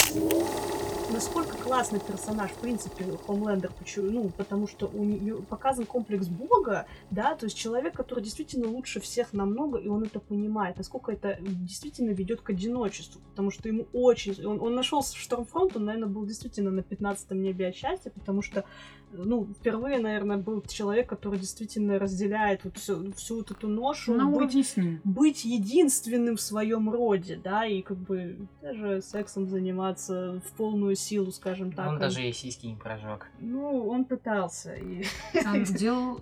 Насколько 1.13 1.59
классный 1.59 2.01
персонаж, 2.01 2.51
в 2.53 2.61
принципе, 2.61 3.05
Хомлендер, 3.27 3.71
почему? 3.79 4.11
Ну, 4.11 4.31
потому 4.31 4.67
что 4.67 4.87
у 4.87 5.05
нее 5.05 5.43
показан 5.43 5.85
комплекс 5.85 6.27
Бога, 6.27 6.87
да, 7.11 7.35
то 7.35 7.45
есть 7.45 7.59
человек, 7.59 7.95
который 7.95 8.25
действительно 8.25 8.69
лучше 8.69 8.99
всех 8.99 9.35
намного, 9.35 9.79
и 9.79 9.89
он 9.89 10.05
это 10.05 10.21
понимает, 10.21 10.79
насколько 10.79 11.13
это 11.13 11.37
действительно 11.41 12.13
ведет 12.13 12.41
к 12.41 12.49
одиночеству, 12.49 13.21
потому 13.29 13.51
что 13.51 13.69
ему 13.69 13.87
очень... 13.93 14.43
Он, 14.47 14.59
он 14.63 14.75
нашел 14.75 15.03
Штормфронт, 15.03 15.77
он, 15.77 15.85
наверное, 15.85 16.09
был 16.09 16.25
действительно 16.25 16.71
на 16.71 16.81
15-м 16.81 17.43
небе 17.43 17.69
от 17.69 17.77
счастья, 17.77 18.09
потому 18.09 18.41
что, 18.41 18.65
ну, 19.13 19.49
впервые, 19.59 19.99
наверное, 19.99 20.37
был 20.37 20.63
человек, 20.63 21.09
который 21.09 21.39
действительно 21.39 21.99
разделяет 21.99 22.65
вот 22.65 22.79
всю, 22.79 23.13
всю 23.13 23.37
вот 23.37 23.51
эту 23.51 23.69
ношу, 23.69 24.15
На 24.15 24.27
быть 24.27 24.37
уровне 24.37 24.65
с 24.65 24.77
ним. 24.77 25.01
быть 25.05 25.45
единственным 25.45 26.37
в 26.37 26.41
своем 26.41 26.91
роде, 26.91 27.41
да, 27.43 27.67
и 27.67 27.83
как 27.83 27.99
бы 27.99 28.49
даже 28.61 29.03
сексом 29.03 29.49
заниматься 29.49 30.41
в 30.45 30.57
полную 30.57 30.97
силу, 30.97 31.31
скажем 31.33 31.73
так. 31.73 31.89
Он 31.89 31.99
даже 31.99 32.27
и 32.27 32.33
сиськи 32.33 32.67
не 32.67 32.77
прожег. 32.77 33.31
Ну, 33.39 33.87
он 33.89 34.05
пытался. 34.05 34.75
И... 34.75 35.05
Он 35.47 35.65
сделал... 35.67 36.21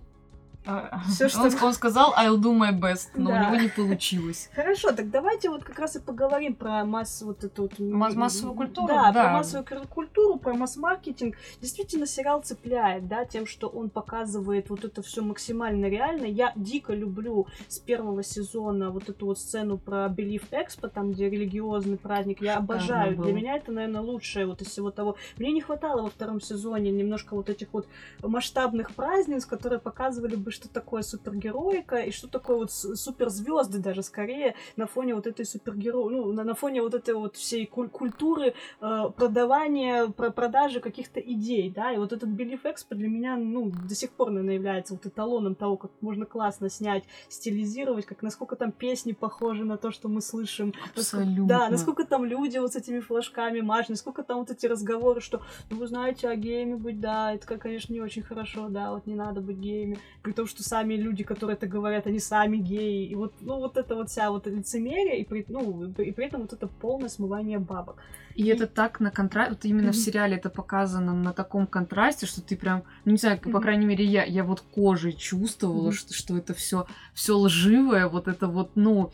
Всё, 1.09 1.29
что- 1.29 1.43
Он, 1.43 1.51
он 1.63 1.73
сказал 1.73 2.13
I'll 2.19 2.37
do 2.37 2.53
my 2.57 2.79
best, 2.79 3.09
но 3.15 3.31
Да. 3.31 3.37
у 3.37 3.45
него 3.55 3.63
не 3.63 3.69
получилось. 3.69 4.51
Хорошо, 4.55 4.93
так 4.93 5.11
давайте 5.11 5.49
вот 5.49 5.65
как 5.65 5.79
раз 5.79 5.97
и 5.97 6.01
поговорим 6.01 6.55
про 6.55 6.85
массу 6.85 7.27
вот 7.27 7.45
эту 7.45 7.63
вот... 7.63 7.79
Масс- 7.79 8.15
массовую 8.15 8.55
культуру, 8.55 8.89
Да, 8.89 9.11
да. 9.11 9.25
про 9.25 9.33
массовую 9.33 9.67
культуру, 9.89 10.39
про 10.39 10.53
масс-маркетинг. 10.55 11.37
Действительно, 11.63 12.07
сериал 12.07 12.43
цепляет, 12.43 13.09
да, 13.09 13.25
тем, 13.25 13.47
что 13.47 13.69
он 13.69 13.89
показывает 13.89 14.69
вот 14.69 14.85
это 14.85 15.03
все 15.03 15.23
максимально 15.23 15.87
реально. 15.87 16.27
Я 16.27 16.53
дико 16.57 16.93
люблю 16.93 17.47
с 17.69 17.79
первого 17.79 18.23
сезона 18.23 18.91
вот 18.91 19.09
эту 19.09 19.27
вот 19.27 19.39
сцену 19.39 19.79
про 19.79 20.07
Belief 20.07 20.43
Expo, 20.51 20.89
там, 20.89 21.13
где 21.13 21.31
религиозный 21.31 21.97
праздник. 21.97 22.43
Я 22.43 22.55
Шикарно 22.61 22.75
обожаю. 22.75 23.17
было. 23.17 23.25
Для 23.27 23.35
меня 23.35 23.57
это, 23.57 23.73
наверное, 23.73 24.03
лучшее 24.03 24.47
вот 24.47 24.61
из 24.61 24.69
всего 24.69 24.91
того. 24.91 25.17
Мне 25.39 25.53
не 25.53 25.63
хватало 25.63 26.03
во 26.03 26.11
втором 26.11 26.41
сезоне 26.41 26.91
немножко 26.91 27.35
вот 27.35 27.49
этих 27.49 27.69
вот 27.73 27.87
масштабных 28.23 28.95
праздниц, 28.95 29.47
которые 29.47 29.79
показывали 29.81 30.37
бы, 30.37 30.50
что 30.51 30.69
такое 30.69 31.03
супергероика 31.03 31.97
и 31.97 32.11
что 32.11 32.29
такое 32.29 32.57
вот 32.59 32.71
суперзвезды 32.73 33.79
даже 33.79 34.03
скорее 34.03 34.55
на 34.77 34.87
фоне 34.87 35.15
вот 35.15 35.27
этой 35.27 35.45
супергеро... 35.45 36.09
ну, 36.09 36.33
на, 36.33 36.45
на 36.45 36.55
фоне 36.55 36.83
вот 36.83 36.95
этой 36.95 37.15
вот 37.15 37.37
всей 37.37 37.67
куль- 37.67 37.89
культуры 37.89 38.55
э, 38.81 39.05
продавания, 39.17 40.07
про 40.09 40.31
продажи 40.31 40.81
каких-то 40.81 41.21
идей, 41.21 41.71
да, 41.71 41.93
и 41.93 41.99
вот 41.99 42.13
этот 42.13 42.29
Belief 42.31 42.63
Expo 42.65 42.95
для 42.95 43.09
меня, 43.09 43.37
ну, 43.37 43.71
до 43.89 43.95
сих 43.95 44.11
пор, 44.11 44.31
наверное, 44.31 44.55
является 44.55 44.95
вот 44.95 45.07
эталоном 45.07 45.55
того, 45.55 45.77
как 45.77 45.91
можно 46.01 46.27
классно 46.27 46.69
снять, 46.71 47.05
стилизировать, 47.29 48.07
как 48.07 48.23
насколько 48.23 48.57
там 48.57 48.73
песни 48.73 49.13
похожи 49.13 49.65
на 49.65 49.77
то, 49.77 49.91
что 49.91 50.09
мы 50.09 50.21
слышим, 50.21 50.73
насколько- 50.97 51.01
Абсолютно. 51.25 51.47
да, 51.47 51.69
насколько 51.69 52.05
там 52.05 52.25
люди 52.25 52.59
вот 52.59 52.73
с 52.73 52.77
этими 52.77 53.01
флажками 53.01 53.61
мажут, 53.61 53.91
насколько 53.91 54.23
там 54.23 54.39
вот 54.41 54.51
эти 54.51 54.67
разговоры, 54.67 55.21
что, 55.21 55.43
ну, 55.71 55.77
вы 55.79 55.87
знаете, 55.87 56.29
а 56.29 56.37
геями 56.37 56.75
быть, 56.75 57.01
да, 57.01 57.33
это, 57.35 57.47
конечно, 57.59 57.93
не 57.93 58.01
очень 58.01 58.23
хорошо, 58.23 58.69
да, 58.69 58.93
вот 58.93 59.07
не 59.07 59.15
надо 59.15 59.41
быть 59.41 59.57
геями, 59.59 59.99
том, 60.41 60.47
что 60.49 60.63
сами 60.63 60.95
люди, 60.95 61.25
которые 61.25 61.57
это 61.57 61.67
говорят, 61.67 62.07
они 62.07 62.19
сами 62.19 62.57
геи, 62.57 63.07
и 63.07 63.15
вот, 63.15 63.35
ну, 63.41 63.59
вот 63.59 63.77
это 63.77 63.95
вот 63.95 64.09
вся 64.09 64.31
вот 64.31 64.47
лицемерие, 64.47 65.21
и 65.21 65.25
при, 65.25 65.45
ну, 65.49 65.93
и 65.99 66.13
при 66.13 66.27
этом 66.27 66.41
вот 66.43 66.53
это 66.53 66.67
полное 66.67 67.09
смывание 67.09 67.59
бабок. 67.59 68.03
И 68.35 68.47
это 68.47 68.67
так 68.67 69.01
на 69.01 69.11
контрасте, 69.11 69.53
вот 69.55 69.65
именно 69.65 69.93
в 69.93 69.97
Мгм. 69.97 70.03
сериале 70.05 70.37
это 70.37 70.51
показано 70.51 71.15
на 71.15 71.33
таком 71.33 71.67
контрасте, 71.67 72.27
что 72.27 72.43
ты 72.43 72.57
прям, 72.57 72.85
ну 73.05 73.13
не 73.13 73.19
знаю, 73.19 73.39
по 73.39 73.49
Мгм. 73.49 73.63
крайней 73.63 73.87
мере, 73.87 74.05
я, 74.05 74.25
я 74.25 74.45
вот 74.45 74.61
кожей 74.61 75.13
чувствовала, 75.13 75.89
Мгм. 75.89 75.93
что, 75.93 76.15
что 76.15 76.37
это 76.37 76.55
все 76.55 76.87
все 77.13 77.37
лживое, 77.37 78.09
вот 78.09 78.29
это 78.29 78.49
вот, 78.49 78.77
ну, 78.77 79.13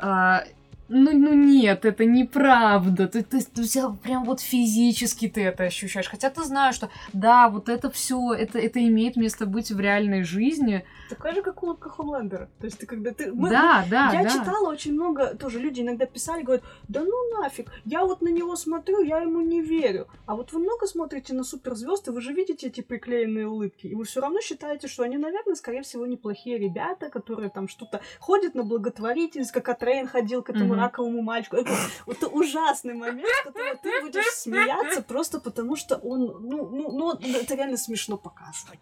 а, 0.00 0.44
ну, 0.90 1.12
ну 1.12 1.34
нет, 1.34 1.84
это 1.84 2.04
неправда. 2.04 3.06
Ты, 3.06 3.22
ты, 3.22 3.40
ты 3.40 3.62
вся- 3.62 3.90
прям 4.02 4.24
вот 4.24 4.40
физически 4.40 5.28
ты 5.28 5.42
это 5.42 5.64
ощущаешь. 5.64 6.08
Хотя 6.08 6.30
ты 6.30 6.42
знаешь, 6.42 6.74
что 6.74 6.90
да, 7.12 7.48
вот 7.48 7.68
это 7.68 7.90
все, 7.90 8.32
это, 8.32 8.58
это 8.58 8.84
имеет 8.86 9.16
место 9.16 9.46
быть 9.46 9.70
в 9.70 9.78
реальной 9.78 10.24
жизни. 10.24 10.84
Такая 11.08 11.34
же, 11.34 11.42
как 11.42 11.62
улыбка 11.62 11.88
Хомлендера. 11.90 12.50
То 12.58 12.66
есть 12.66 12.78
ты 12.78 12.86
когда 12.86 13.12
ты... 13.12 13.32
мы- 13.32 13.50
да, 13.50 13.84
да, 13.88 14.10
я 14.12 14.24
да. 14.24 14.30
читала 14.30 14.68
очень 14.68 14.94
много, 14.94 15.34
тоже 15.36 15.60
люди 15.60 15.80
иногда 15.80 16.06
писали, 16.06 16.42
говорят, 16.42 16.64
да 16.88 17.02
ну 17.04 17.40
нафиг, 17.40 17.70
я 17.84 18.04
вот 18.04 18.20
на 18.20 18.28
него 18.28 18.56
смотрю, 18.56 19.02
я 19.02 19.18
ему 19.18 19.40
не 19.40 19.60
верю. 19.62 20.08
А 20.26 20.34
вот 20.34 20.52
вы 20.52 20.58
много 20.58 20.86
смотрите 20.86 21.34
на 21.34 21.44
суперзвезд, 21.44 22.08
и 22.08 22.10
вы 22.10 22.20
же 22.20 22.32
видите 22.32 22.66
эти 22.66 22.80
приклеенные 22.80 23.46
улыбки, 23.46 23.86
и 23.86 23.94
вы 23.94 24.04
все 24.04 24.20
равно 24.20 24.40
считаете, 24.40 24.88
что 24.88 25.04
они, 25.04 25.16
наверное, 25.16 25.54
скорее 25.54 25.82
всего, 25.82 26.04
неплохие 26.06 26.58
ребята, 26.58 27.10
которые 27.10 27.48
там 27.50 27.68
что-то 27.68 28.00
ходят 28.18 28.54
на 28.56 28.64
благотворительность, 28.64 29.52
как 29.52 29.68
Атрейн 29.68 30.08
ходил 30.08 30.42
к 30.42 30.50
этому 30.50 30.74
Мгм. 30.74 30.79
Раковому 30.80 31.22
мальчику. 31.22 31.56
Это, 31.56 31.72
это 32.06 32.26
ужасный 32.28 32.94
момент, 32.94 33.28
которого 33.44 33.76
ты 33.76 34.00
будешь 34.02 34.24
смеяться 34.34 35.02
просто 35.02 35.40
потому, 35.40 35.76
что 35.76 35.96
он, 35.96 36.36
ну, 36.40 36.68
ну, 36.68 37.18
ну 37.20 37.36
это 37.36 37.54
реально 37.54 37.76
смешно 37.76 38.16
показано. 38.16 38.74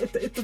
Это, 0.00 0.18
это, 0.18 0.18
это- 0.18 0.42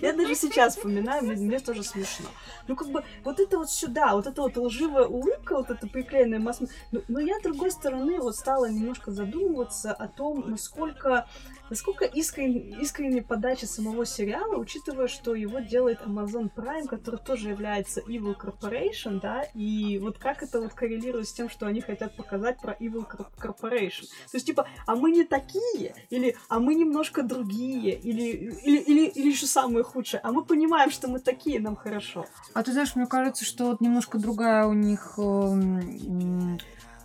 я 0.02 0.12
даже 0.12 0.34
сейчас 0.34 0.76
вспоминаю, 0.76 1.24
мне, 1.24 1.36
мне 1.36 1.58
тоже 1.58 1.82
смешно. 1.82 2.26
Ну, 2.68 2.76
как 2.76 2.88
бы, 2.88 3.04
вот 3.24 3.40
это 3.40 3.58
вот 3.58 3.70
сюда, 3.70 4.14
вот 4.14 4.26
эта 4.26 4.42
вот 4.42 4.56
лживая 4.56 5.06
улыбка, 5.06 5.56
вот 5.56 5.70
эта 5.70 5.86
приклеенная 5.86 6.38
масса. 6.38 6.66
Но, 6.92 7.00
но 7.08 7.20
я, 7.20 7.38
с 7.38 7.42
другой 7.42 7.70
стороны, 7.70 8.18
вот 8.20 8.36
стала 8.36 8.66
немножко 8.70 9.10
задумываться 9.10 9.92
о 9.92 10.08
том, 10.08 10.44
насколько, 10.50 11.26
насколько 11.70 12.04
искрен, 12.04 12.80
искренняя 12.80 13.22
подача 13.22 13.66
самого 13.66 14.04
сериала, 14.06 14.56
учитывая, 14.56 15.08
что 15.08 15.34
его 15.34 15.60
делает 15.60 16.00
Amazon 16.02 16.50
Prime, 16.54 16.86
который 16.86 17.20
тоже 17.20 17.50
является 17.50 18.00
Evil 18.00 18.36
Corporation, 18.36 19.20
да, 19.20 19.42
и 19.54 19.98
вот 19.98 20.18
как 20.18 20.42
это 20.42 20.60
вот 20.60 20.74
коррелирует 20.74 21.28
с 21.28 21.32
тем, 21.32 21.48
что 21.48 21.66
они 21.66 21.80
хотят 21.80 22.16
показать 22.16 22.60
про 22.60 22.72
Evil 22.74 23.06
Cor- 23.08 23.28
Corporation. 23.38 24.04
То 24.30 24.36
есть, 24.36 24.46
типа, 24.46 24.66
а 24.86 24.96
мы 24.96 25.10
не 25.10 25.24
такие, 25.24 25.94
или 26.10 26.36
а 26.48 26.58
мы 26.58 26.74
немножко 26.74 27.22
другие, 27.22 27.94
или, 27.94 28.54
или, 28.64 28.78
или, 28.78 29.06
или 29.06 29.28
еще 29.30 29.46
самое 29.46 29.84
худшее, 29.84 30.20
а 30.20 30.32
мы 30.32 30.44
понимаем, 30.44 30.90
что 30.90 31.08
мы 31.08 31.20
такие, 31.20 31.60
нам 31.60 31.76
хорошо. 31.76 32.26
А 32.52 32.62
ты 32.62 32.72
знаешь, 32.72 32.94
мне 32.94 33.06
кажется, 33.06 33.44
что 33.44 33.66
вот 33.66 33.80
немножко 33.80 34.18
другая 34.18 34.66
у 34.66 34.72
них 34.72 35.14
эм, 35.18 36.58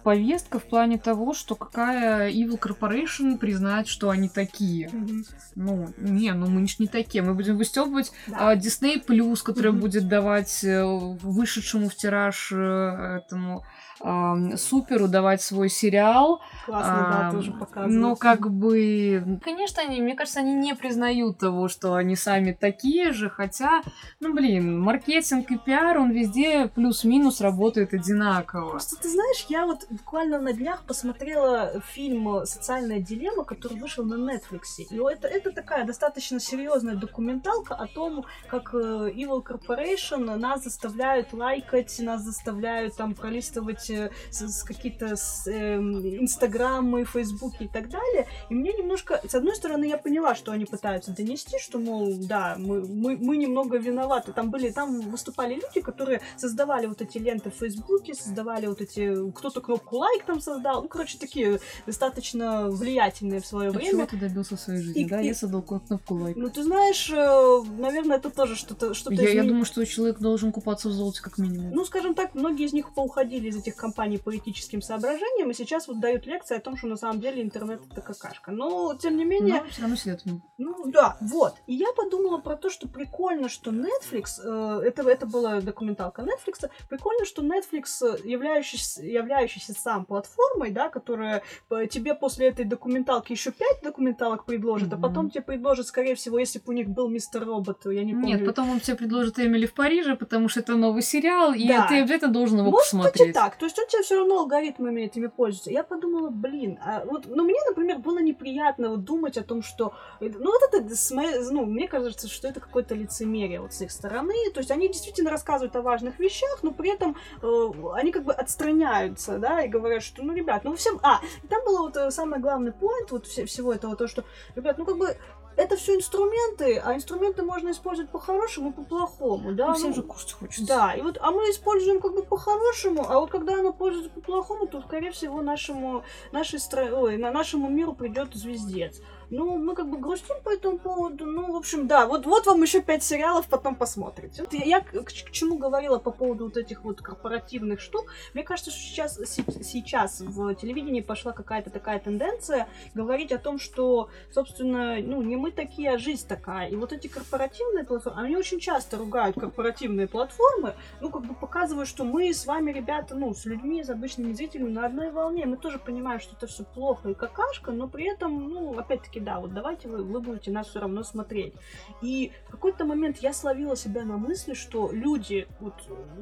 повестка 0.10 0.58
в 0.58 0.64
плане 0.64 0.98
того, 0.98 1.36
что 1.36 1.54
какая 1.54 2.32
Evil 2.32 2.60
Corporation 2.60 3.38
признает, 3.38 3.88
что 3.88 4.10
они 4.10 4.28
такие. 4.28 4.90
Мгм. 4.92 5.24
Ну, 5.54 5.88
не, 6.00 6.32
ну 6.34 6.48
мы 6.48 6.66
не 6.80 6.88
такие. 6.88 7.24
Мы 7.24 7.36
будем 7.36 7.58
выстебывать 7.58 8.12
Да. 8.26 8.50
а, 8.50 8.56
Disney 8.56 9.06
Plus, 9.06 9.44
который 9.44 9.72
Мгм. 9.72 9.82
будет 9.82 10.08
давать 10.08 10.64
э, 10.64 10.84
вышедшему 10.84 11.90
в 11.90 11.96
тираж 11.96 12.52
э, 12.52 13.20
этому 13.22 13.64
ам, 14.02 14.58
суперу 14.58 15.08
давать 15.08 15.42
свой 15.42 15.70
сериал. 15.70 16.42
Классно, 16.66 16.94
да, 17.12 17.28
Ам, 17.28 17.32
тоже 17.32 17.52
показывают. 17.52 18.02
Но 18.02 18.16
как 18.16 18.50
бы... 18.50 19.40
Конечно, 19.44 19.84
они, 19.84 20.02
мне 20.02 20.16
кажется, 20.16 20.40
они 20.40 20.54
не 20.54 20.74
признают 20.76 21.38
того, 21.40 21.68
что 21.68 21.94
они 21.96 22.16
сами 22.16 22.54
такие 22.54 23.12
же, 23.12 23.30
хотя, 23.30 23.82
ну, 24.20 24.34
блин, 24.34 24.80
маркетинг 24.80 25.52
и 25.52 25.58
пиар, 25.58 25.98
он 25.98 26.12
везде 26.12 26.68
плюс-минус 26.68 27.42
работает 27.42 27.94
одинаково. 27.94 28.70
Просто 28.72 28.96
ты 28.96 29.10
знаешь, 29.10 29.46
я 29.50 29.66
вот 29.66 29.86
буквально 30.00 30.40
на 30.40 30.54
днях 30.54 30.84
посмотрела 30.86 31.82
фильм 31.82 32.46
«Социальная 32.46 33.00
дилемма», 33.00 33.44
который 33.44 33.78
вышел 33.80 34.06
на 34.06 34.16
Netflix. 34.16 34.82
И 34.90 34.96
это, 34.96 35.28
это 35.28 35.52
такая 35.52 35.86
достаточно 35.86 36.40
серьезная 36.40 36.96
документалка 36.96 37.76
о 37.76 37.88
том, 37.88 38.26
как 38.48 38.74
э, 38.74 38.78
Evil 38.78 39.44
Corporation 39.44 40.36
нас 40.38 40.64
заставляют 40.64 41.34
лайкать, 41.34 42.00
нас 42.00 42.22
заставляют 42.22 42.96
там 42.96 43.14
пролистывать 43.14 43.90
э, 43.90 44.12
с, 44.32 44.64
какие-то 44.64 45.16
эм, 45.48 46.00
инстаграмы, 46.24 47.06
фейсбуки 47.06 47.64
и 47.64 47.68
так 47.68 47.90
далее. 47.90 48.28
И 48.50 48.56
мне 48.56 48.74
немножко, 48.74 49.22
с 49.28 49.36
одной 49.36 49.56
стороны, 49.56 49.86
я 49.86 49.98
поняла, 49.98 50.36
что 50.36 50.52
они 50.52 50.66
пытаются 50.66 51.12
донести, 51.12 51.60
что, 51.60 51.80
мол, 51.80 52.16
да, 52.28 52.56
мы, 52.58 52.82
мы, 52.88 53.18
мы 53.18 53.38
немного 53.38 53.78
виноваты. 53.78 54.34
Там 54.34 54.50
были, 54.50 54.72
там 54.72 55.02
выступали 55.02 55.56
люди, 55.56 55.82
которые 55.82 56.22
создавали 56.38 56.88
вот 56.88 57.02
эти 57.02 57.18
ленты 57.18 57.50
в 57.52 57.56
Фейсбуке, 57.56 58.14
создавали 58.14 58.68
вот 58.68 58.82
эти, 58.82 59.32
кто-то 59.32 59.62
кнопку 59.62 59.79
лайк 59.92 60.24
там 60.26 60.40
создал, 60.42 60.82
ну, 60.84 60.88
короче, 60.88 61.18
такие 61.18 61.60
достаточно 61.86 62.70
влиятельные 62.70 63.42
в 63.42 63.46
свое 63.46 63.70
А 63.70 63.74
чего 63.74 63.82
время. 63.82 64.08
ты 64.08 64.18
добился 64.18 64.56
в 64.56 64.60
своей 64.60 64.82
жизни, 64.82 65.02
И- 65.04 65.06
да? 65.06 65.22
и- 65.22 65.28
Я 65.28 65.36
создал 65.36 65.62
кнопку 65.62 66.16
лайк. 66.16 66.36
Ну, 66.38 66.50
ты 66.50 66.64
знаешь, 66.64 67.10
э, 67.10 67.62
наверное, 67.78 68.18
это 68.18 68.30
тоже 68.30 68.56
что-то 68.56 68.94
что 68.94 69.12
Я, 69.14 69.30
я 69.30 69.44
думаю, 69.44 69.66
что 69.66 69.86
человек 69.86 70.20
должен 70.20 70.52
купаться 70.52 70.90
в 70.90 70.92
золоте 70.92 71.22
как 71.22 71.38
минимум. 71.38 71.72
Ну, 71.72 71.86
скажем 71.86 72.14
так, 72.16 72.34
многие 72.36 72.66
из 72.66 72.74
них 72.74 72.94
поуходили 72.94 73.48
из 73.50 73.58
этих 73.58 73.76
компаний 73.76 74.18
по 74.18 74.36
этическим 74.36 74.82
соображениям, 74.82 75.52
и 75.52 75.54
сейчас 75.54 75.88
вот 75.88 76.00
дают 76.00 76.26
лекции 76.26 76.58
о 76.58 76.60
том, 76.60 76.78
что 76.78 76.88
на 76.88 76.98
самом 76.98 77.20
деле 77.22 77.42
интернет 77.42 77.82
это 77.92 78.02
какашка. 78.02 78.52
Но, 78.52 78.96
тем 78.96 79.18
не 79.18 79.26
менее, 79.26 79.62
Но 79.64 79.70
все 79.70 79.82
равно 79.82 79.96
сидят. 79.96 80.22
Ну 80.58 80.86
да, 80.88 81.18
вот. 81.22 81.56
И 81.68 81.74
я 81.76 81.92
подумала 81.96 82.38
про 82.40 82.56
то, 82.56 82.70
что 82.70 82.88
прикольно, 82.88 83.50
что 83.50 83.72
Netflix, 83.72 84.40
э, 84.44 84.82
это, 84.86 85.08
это 85.10 85.26
была 85.26 85.62
документалка 85.62 86.22
Netflix, 86.24 86.70
прикольно, 86.90 87.26
что 87.26 87.42
Netflix, 87.42 87.86
э, 88.02 88.18
являющийся, 88.28 89.02
являющийся 89.04 89.69
сам 89.74 90.06
платформой, 90.06 90.72
да, 90.72 90.90
которая 90.90 91.42
э, 91.70 91.88
тебе 91.88 92.16
после 92.16 92.48
этой 92.48 92.66
документалки 92.66 93.32
еще 93.32 93.52
пять 93.52 93.82
документалок 93.84 94.46
предложит, 94.46 94.92
а 94.94 94.96
Мгм. 94.98 95.02
потом 95.02 95.30
тебе 95.30 95.42
предложит, 95.44 95.88
скорее 95.88 96.16
всего, 96.16 96.40
если 96.40 96.60
бы 96.60 96.66
у 96.68 96.72
них 96.72 96.88
был 96.90 97.08
Мистер 97.10 97.46
Робот, 97.46 97.86
я 97.86 98.04
не 98.04 98.14
помню. 98.14 98.38
Нет, 98.38 98.46
потом 98.46 98.70
он 98.70 98.80
тебе 98.80 98.96
предложит 98.98 99.40
Эмили 99.40 99.66
в 99.66 99.74
Париже, 99.74 100.16
потому 100.16 100.50
что 100.50 100.60
это 100.62 100.76
новый 100.76 101.02
сериал, 101.02 101.54
и 101.54 101.68
Да. 101.68 101.88
ты 101.88 102.02
обязательно 102.02 102.32
должен 102.34 102.60
его 102.60 102.72
Может 102.72 102.92
посмотреть. 102.92 103.34
так. 103.34 103.56
То 103.58 103.66
есть 103.66 103.78
он 103.80 103.88
тебе 103.88 104.02
все 104.04 104.16
равно 104.20 104.40
алгоритмами 104.40 105.02
этими 105.02 105.28
пользуется. 105.28 105.72
Я 105.72 105.84
подумала, 105.84 106.30
блин, 106.30 106.80
а 106.86 107.04
вот, 107.06 107.26
ну 107.28 107.44
мне, 107.44 107.60
например, 107.68 108.00
было 108.00 108.20
неприятно 108.20 108.90
вот 108.90 109.04
думать 109.04 109.38
о 109.38 109.44
том, 109.44 109.62
что, 109.64 109.94
э, 110.20 110.30
ну 110.40 110.52
вот 110.52 110.62
это, 110.74 110.96
с 110.96 111.12
моей- 111.12 111.40
ну 111.52 111.66
мне 111.66 111.88
кажется, 111.88 112.28
что 112.28 112.48
это 112.48 112.60
какое-то 112.60 112.96
лицемерие 112.96 113.62
вот 113.62 113.74
с 113.74 113.82
их 113.82 113.92
стороны. 113.92 114.34
То 114.54 114.60
есть 114.60 114.72
они 114.72 114.88
действительно 114.88 115.30
рассказывают 115.32 115.76
о 115.76 115.82
важных 115.82 116.20
вещах, 116.20 116.60
но 116.64 116.72
при 116.72 116.90
этом 116.94 117.16
э, 117.42 117.72
они 117.96 118.12
как 118.12 118.24
бы 118.24 118.34
отстраняются, 118.34 119.38
да, 119.38 119.59
и 119.64 119.70
говорят, 119.70 120.04
что, 120.04 120.24
ну, 120.24 120.34
ребят, 120.34 120.64
ну 120.64 120.76
всем, 120.76 121.00
а, 121.04 121.20
и 121.44 121.48
там 121.48 121.64
было 121.66 121.82
вот 121.82 121.98
э, 121.98 122.12
самый 122.12 122.40
главный 122.40 122.72
поинт 122.72 123.12
вот 123.12 123.28
все- 123.28 123.46
всего 123.46 123.74
этого, 123.74 123.96
то, 123.96 124.08
что, 124.08 124.24
ребят, 124.56 124.78
ну 124.78 124.86
как 124.86 124.98
бы 124.98 125.18
это 125.60 125.76
все 125.76 125.96
инструменты, 125.96 126.78
а 126.78 126.96
инструменты 126.96 127.44
можно 127.44 127.72
использовать 127.72 128.10
по-хорошему 128.10 128.70
и 128.70 128.74
по-плохому, 128.74 129.54
да. 129.54 129.68
Ну, 129.68 129.74
всем 129.74 129.90
ну, 129.90 129.96
же 129.96 130.04
кушать 130.04 130.32
хочется. 130.32 130.66
да, 130.66 130.94
и 130.94 131.02
вот, 131.02 131.18
а 131.20 131.32
мы 131.32 131.44
используем 131.50 132.00
как 132.00 132.14
бы 132.14 132.24
по-хорошему, 132.24 133.06
а 133.10 133.20
вот 133.20 133.30
когда 133.30 133.56
оно 133.56 133.74
пользуется 133.74 134.10
по-плохому, 134.12 134.68
то, 134.68 134.82
скорее 134.82 135.12
всего, 135.12 135.42
нашему, 135.42 136.04
нашей 136.32 136.60
стра... 136.60 136.86
Ой, 136.94 137.18
на 137.18 137.32
нашему 137.32 137.70
миру 137.70 137.94
придет 137.94 138.34
звездец. 138.34 139.02
Ну, 139.30 139.58
мы 139.58 139.76
как 139.76 139.90
бы 139.90 139.98
грустим 139.98 140.36
по 140.44 140.50
этому 140.50 140.80
поводу. 140.80 141.26
Ну, 141.26 141.52
в 141.54 141.56
общем, 141.56 141.88
да, 141.88 142.06
вот, 142.08 142.26
вот 142.26 142.48
вам 142.48 142.62
еще 142.64 142.82
пять 142.82 143.04
сериалов, 143.04 143.48
потом 143.48 143.76
посмотрите. 143.76 144.42
Вот 144.42 144.54
я, 144.54 144.64
я 144.64 144.82
к, 144.82 144.92
к 144.92 145.32
чему 145.32 145.58
говорила 145.58 146.00
по 146.00 146.12
поводу 146.12 146.46
вот 146.46 146.58
этих 146.58 146.84
вот 146.84 147.02
корпоративных 147.02 147.80
штук. 147.80 148.12
Мне 148.34 148.44
кажется, 148.44 148.72
что 148.72 148.80
сейчас, 148.80 149.16
се- 149.16 149.64
сейчас 149.64 150.22
в 150.22 150.56
телевидении 150.56 151.02
пошла 151.02 151.32
какая-то 151.32 151.70
такая 151.70 152.00
тенденция 152.00 152.68
говорить 152.96 153.32
о 153.32 153.38
том, 153.38 153.60
что, 153.60 154.10
собственно, 154.32 154.98
ну, 155.00 155.22
не 155.22 155.36
мы 155.36 155.52
такие, 155.52 155.92
а 155.92 155.98
жизнь 155.98 156.28
такая. 156.28 156.70
И 156.70 156.76
вот 156.76 156.92
эти 156.92 157.08
корпоративные 157.08 157.84
платформы, 157.84 158.22
они 158.22 158.36
очень 158.36 158.60
часто 158.60 158.98
ругают 158.98 159.40
корпоративные 159.40 160.08
платформы, 160.08 160.74
ну, 161.02 161.12
как 161.12 161.26
бы 161.26 161.36
показывают, 161.36 161.88
что 161.88 162.04
мы 162.04 162.34
с 162.34 162.46
вами, 162.46 162.72
ребята, 162.72 163.16
ну, 163.16 163.34
с 163.34 163.46
людьми, 163.46 163.84
с 163.84 163.90
обычными 163.90 164.34
зрителями 164.34 164.70
на 164.70 164.86
одной 164.86 165.12
волне. 165.12 165.46
Мы 165.46 165.58
тоже 165.58 165.78
понимаем, 165.78 166.20
что 166.20 166.36
это 166.36 166.48
все 166.48 166.64
плохо 166.64 167.10
и 167.10 167.14
какашка, 167.14 167.72
но 167.72 167.88
при 167.88 168.06
этом, 168.12 168.50
ну, 168.50 168.78
опять-таки, 168.78 169.19
да, 169.20 169.40
вот 169.40 169.54
давайте 169.54 169.88
вы, 169.88 170.04
вы 170.04 170.20
будете 170.22 170.52
нас 170.52 170.68
все 170.68 170.80
равно 170.80 171.04
смотреть. 171.04 171.54
И 172.02 172.32
в 172.48 172.52
какой-то 172.52 172.86
момент 172.86 173.18
я 173.18 173.34
словила 173.34 173.76
себя 173.76 174.04
на 174.04 174.18
мысли, 174.18 174.54
что 174.54 174.92
люди, 174.92 175.48
вот 175.60 175.74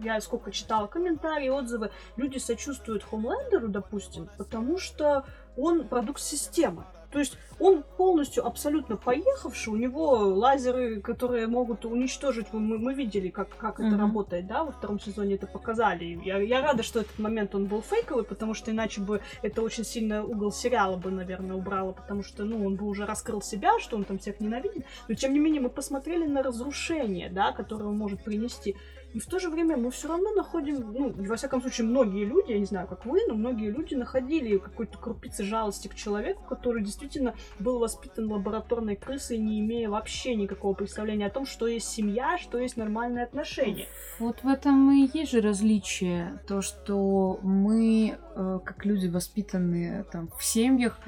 я 0.03 0.19
сколько 0.21 0.51
читала 0.51 0.87
комментарии, 0.87 1.49
отзывы, 1.49 1.91
люди 2.15 2.37
сочувствуют 2.37 3.03
Хомлендеру, 3.03 3.67
допустим, 3.67 4.29
потому 4.37 4.77
что 4.77 5.25
он 5.55 5.87
продукт 5.87 6.21
системы. 6.21 6.85
То 7.12 7.20
есть 7.20 7.38
он 7.60 7.84
полностью 7.97 8.45
абсолютно 8.45 8.97
поехавший, 8.97 9.74
у 9.74 9.78
него 9.78 10.12
лазеры, 10.12 11.01
которые 11.01 11.47
могут 11.47 11.86
уничтожить, 11.86 12.47
мы, 12.51 12.78
мы 12.78 12.93
видели, 12.93 13.30
как, 13.30 13.55
как 13.58 13.80
это 13.80 13.97
работает, 13.97 14.47
да, 14.47 14.64
во 14.64 14.72
втором 14.72 14.99
сезоне 14.99 15.36
это 15.36 15.47
показали. 15.47 16.20
Я, 16.24 16.38
я 16.38 16.62
рада, 16.62 16.84
что 16.84 16.99
этот 16.99 17.18
момент 17.18 17.55
он 17.55 17.66
был 17.66 17.82
фейковый, 17.82 18.24
потому 18.24 18.53
что 18.53 18.72
иначе 18.72 19.01
бы 19.01 19.22
это 19.41 19.62
очень 19.62 19.86
сильно 19.86 20.24
угол 20.24 20.51
сериала 20.51 20.97
бы, 20.97 21.10
наверное, 21.10 21.55
убрало, 21.55 21.93
потому 21.93 22.24
что, 22.24 22.43
ну, 22.43 22.66
он 22.66 22.76
бы 22.76 22.86
уже 22.86 23.05
раскрыл 23.05 23.41
себя, 23.41 23.80
что 23.80 23.95
он 23.95 24.03
там 24.03 24.20
всех 24.20 24.39
ненавидит. 24.39 24.86
Но 25.08 25.16
тем 25.16 25.34
не 25.34 25.39
менее 25.39 25.62
мы 25.62 25.70
посмотрели 25.70 26.26
на 26.26 26.43
разрушение, 26.43 27.30
да, 27.30 27.51
которое 27.53 27.86
он 27.86 27.97
может 27.97 28.24
принести. 28.24 28.76
И 29.18 29.20
в 29.20 29.26
то 29.26 29.39
же 29.39 29.49
время 29.49 29.78
мы 29.78 29.89
все 29.89 30.09
равно 30.09 30.32
находим, 30.32 30.93
ну, 30.93 31.11
во 31.11 31.38
всяком 31.38 31.59
случае, 31.59 31.88
многие 31.88 32.24
люди, 32.24 32.51
я 32.51 32.59
не 32.59 32.65
знаю, 32.65 32.88
как 32.88 33.03
вы, 33.07 33.22
но 33.28 33.34
многие 33.34 33.72
люди 33.72 33.95
находили 33.95 34.59
какой-то 34.59 34.99
крупицы 34.99 35.43
жалости 35.43 35.88
к 35.88 35.95
человеку, 35.95 36.43
который 36.43 36.84
действительно 36.84 37.34
был 37.57 37.80
воспитан 37.80 38.32
лабораторной 38.32 38.95
крысой, 38.95 39.39
не 39.39 39.59
имея 39.59 39.89
вообще 39.89 40.36
никакого 40.36 40.76
представления 40.76 41.26
о 41.26 41.32
том, 41.32 41.47
что 41.47 41.65
есть 41.65 41.88
семья, 41.88 42.38
что 42.38 42.59
есть 42.59 42.78
нормальные 42.78 43.24
отношения. 43.24 43.88
Вот 44.20 44.43
в 44.43 44.47
этом 44.47 44.91
и 44.91 45.09
есть 45.11 45.32
же 45.32 45.41
различие. 45.41 46.39
То, 46.47 46.61
что 46.61 47.39
мы, 47.41 48.20
э, 48.36 48.59
как 48.63 48.86
люди, 48.86 49.07
воспитанные 49.07 50.03
там 50.11 50.30
в 50.38 50.43
семьях, 50.43 50.99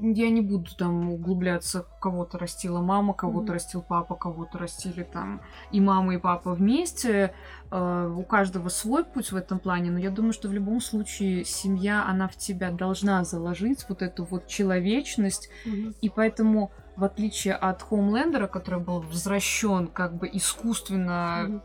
я 0.00 0.30
не 0.30 0.40
буду 0.40 0.70
там 0.74 1.10
углубляться, 1.10 1.86
кого-то 1.98 2.38
растила 2.38 2.80
мама, 2.80 3.12
кого-то 3.14 3.46
Мгм. 3.46 3.52
растил 3.54 3.82
папа, 3.82 4.14
кого-то 4.14 4.58
растили 4.58 5.02
там 5.02 5.40
и 5.70 5.80
мама, 5.80 6.14
и 6.14 6.18
папа 6.18 6.54
вместе. 6.54 7.32
Э, 7.70 8.12
У 8.16 8.22
каждого 8.22 8.68
свой 8.68 9.04
путь 9.04 9.32
в 9.32 9.36
этом 9.36 9.58
плане, 9.58 9.90
но 9.90 9.98
я 9.98 10.10
думаю, 10.10 10.32
что 10.32 10.48
в 10.48 10.52
любом 10.52 10.80
случае 10.80 11.44
семья, 11.44 12.04
она 12.08 12.28
в 12.28 12.36
тебя 12.36 12.70
должна 12.70 13.24
заложить 13.24 13.84
вот 13.88 14.02
эту 14.02 14.24
вот 14.24 14.46
человечность, 14.46 15.50
и 16.00 16.08
поэтому 16.08 16.70
в 16.96 17.04
отличие 17.04 17.54
от 17.54 17.82
Хоумлендера, 17.82 18.46
который 18.48 18.80
был 18.80 19.00
возвращен 19.00 19.86
как 19.86 20.14
бы 20.14 20.28
искусственно 20.32 21.44
Мгм. 21.48 21.62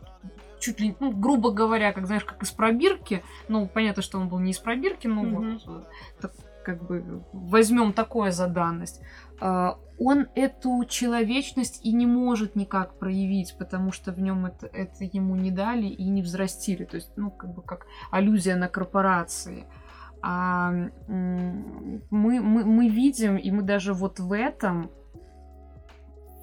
чуть 0.60 0.80
ли, 0.80 0.94
ну, 1.00 1.10
грубо 1.12 1.50
говоря, 1.50 1.92
как 1.92 2.06
знаешь, 2.06 2.24
как 2.24 2.42
из 2.42 2.50
пробирки. 2.50 3.22
Ну, 3.48 3.66
понятно, 3.66 4.02
что 4.02 4.18
он 4.18 4.28
был 4.28 4.38
не 4.38 4.52
из 4.52 4.58
пробирки, 4.58 5.06
но 5.08 5.22
Мгм. 5.22 5.58
вот 5.66 5.76
э, 5.76 5.82
так, 6.20 6.32
как 6.64 6.86
бы 6.86 7.24
возьмем 7.32 7.92
такое 7.92 8.32
за 8.32 8.46
данность. 8.48 9.00
А, 9.40 9.78
Он 9.98 10.26
эту 10.34 10.84
человечность 10.88 11.84
и 11.84 11.92
не 11.92 12.06
может 12.06 12.56
никак 12.56 12.98
проявить, 12.98 13.56
потому 13.58 13.92
что 13.92 14.12
в 14.12 14.20
нем 14.20 14.46
это, 14.46 14.66
это 14.66 15.04
ему 15.04 15.36
не 15.36 15.50
дали 15.50 15.86
и 15.86 16.04
не 16.08 16.22
взрастили. 16.22 16.84
То 16.84 16.96
есть, 16.96 17.10
ну, 17.16 17.30
как 17.30 17.54
бы 17.54 17.62
как 17.62 17.86
аллюзия 18.10 18.56
на 18.56 18.68
корпорации. 18.68 19.66
А 20.22 20.70
мы, 21.08 22.40
мы, 22.40 22.64
мы 22.64 22.88
видим, 22.88 23.36
и 23.36 23.50
мы 23.50 23.62
даже 23.62 23.92
вот 23.92 24.18
в 24.18 24.32
этом 24.32 24.90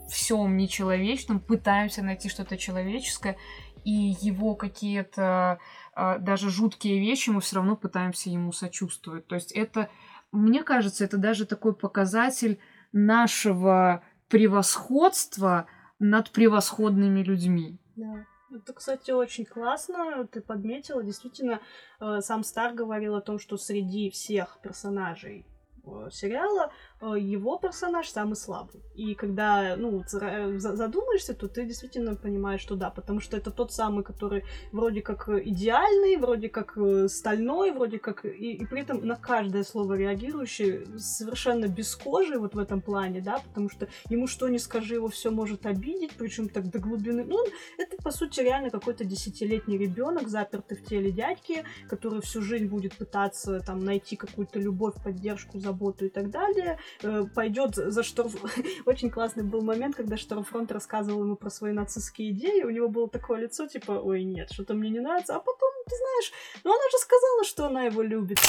всем 0.07 0.57
нечеловечном 0.57 1.39
пытаемся 1.39 2.03
найти 2.03 2.29
что-то 2.29 2.57
человеческое, 2.57 3.37
и 3.83 4.15
его 4.21 4.55
какие-то 4.55 5.57
а, 5.93 6.17
даже 6.19 6.49
жуткие 6.49 6.99
вещи 6.99 7.29
мы 7.29 7.41
все 7.41 7.57
равно 7.57 7.75
пытаемся 7.75 8.29
ему 8.29 8.51
сочувствовать. 8.51 9.27
То 9.27 9.35
есть 9.35 9.51
это, 9.51 9.89
мне 10.31 10.63
кажется, 10.63 11.03
это 11.03 11.17
даже 11.17 11.45
такой 11.45 11.75
показатель 11.75 12.59
нашего 12.91 14.03
превосходства 14.27 15.67
над 15.99 16.31
превосходными 16.31 17.21
людьми. 17.21 17.77
Да. 17.95 18.25
Это, 18.53 18.73
кстати, 18.73 19.11
очень 19.11 19.45
классно. 19.45 20.27
Ты 20.27 20.41
подметила. 20.41 21.03
Действительно, 21.03 21.61
э, 21.99 22.19
сам 22.21 22.43
Стар 22.43 22.73
говорил 22.73 23.15
о 23.15 23.21
том, 23.21 23.39
что 23.39 23.57
среди 23.57 24.09
всех 24.09 24.59
персонажей 24.61 25.45
э, 25.85 26.09
сериала 26.11 26.73
его 27.01 27.57
персонаж 27.57 28.07
самый 28.09 28.35
слабый. 28.35 28.81
И 28.95 29.15
когда, 29.15 29.75
ну, 29.75 30.03
задумаешься, 30.07 31.33
то 31.33 31.47
ты 31.47 31.65
действительно 31.65 32.15
понимаешь, 32.15 32.61
что 32.61 32.75
да, 32.75 32.89
потому 32.89 33.19
что 33.19 33.37
это 33.37 33.51
тот 33.51 33.71
самый, 33.71 34.03
который 34.03 34.43
вроде 34.71 35.01
как 35.01 35.27
идеальный, 35.29 36.17
вроде 36.17 36.49
как 36.49 36.77
э, 36.77 37.07
стальной, 37.07 37.71
вроде 37.71 37.99
как... 37.99 38.25
И, 38.25 38.53
и 38.53 38.65
при 38.65 38.81
этом 38.81 39.05
на 39.05 39.15
каждое 39.15 39.63
слово 39.63 39.95
реагирующий 39.95 40.85
совершенно 40.99 41.67
без 41.67 41.95
кожи 41.95 42.37
вот 42.37 42.53
в 42.53 42.59
этом 42.59 42.81
плане, 42.81 43.21
да, 43.21 43.39
потому 43.39 43.69
что 43.69 43.87
ему 44.09 44.27
что 44.27 44.47
ни 44.47 44.57
скажи, 44.57 44.95
его 44.95 45.07
все 45.07 45.31
может 45.31 45.65
обидеть, 45.65 46.11
причем 46.17 46.49
так 46.49 46.69
до 46.69 46.79
глубины. 46.79 47.23
Ну, 47.23 47.43
это, 47.77 47.97
по 48.03 48.11
сути, 48.11 48.41
реально 48.41 48.69
какой-то 48.69 49.05
десятилетний 49.05 49.77
ребенок, 49.77 50.27
запертый 50.27 50.77
в 50.77 50.83
теле 50.83 51.11
дядьки, 51.11 51.63
который 51.89 52.21
всю 52.21 52.41
жизнь 52.41 52.67
будет 52.67 52.95
пытаться 52.95 53.59
там 53.61 53.79
найти 53.79 54.15
какую-то 54.15 54.59
любовь, 54.59 54.95
поддержку, 55.03 55.59
заботу 55.59 56.05
и 56.05 56.09
так 56.09 56.29
далее, 56.29 56.77
Э, 57.03 57.25
пойдет 57.33 57.75
за 57.75 58.03
что... 58.03 58.29
Очень 58.85 59.09
классный 59.09 59.43
был 59.43 59.61
момент, 59.61 59.95
когда 59.95 60.17
Штормфронт 60.17 60.71
рассказывал 60.71 61.23
ему 61.23 61.35
про 61.35 61.49
свои 61.49 61.71
нацистские 61.71 62.31
идеи, 62.31 62.63
у 62.63 62.69
него 62.69 62.89
было 62.89 63.09
такое 63.09 63.41
лицо, 63.41 63.67
типа, 63.67 63.93
ой, 63.93 64.23
нет, 64.23 64.51
что-то 64.51 64.73
мне 64.73 64.89
не 64.89 64.99
нравится, 64.99 65.35
а 65.35 65.39
потом, 65.39 65.69
ты 65.85 65.95
знаешь, 65.95 66.31
ну 66.63 66.71
она 66.71 66.89
же 66.91 66.97
сказала, 66.97 67.43
что 67.43 67.65
она 67.65 67.83
его 67.83 68.01
любит. 68.01 68.39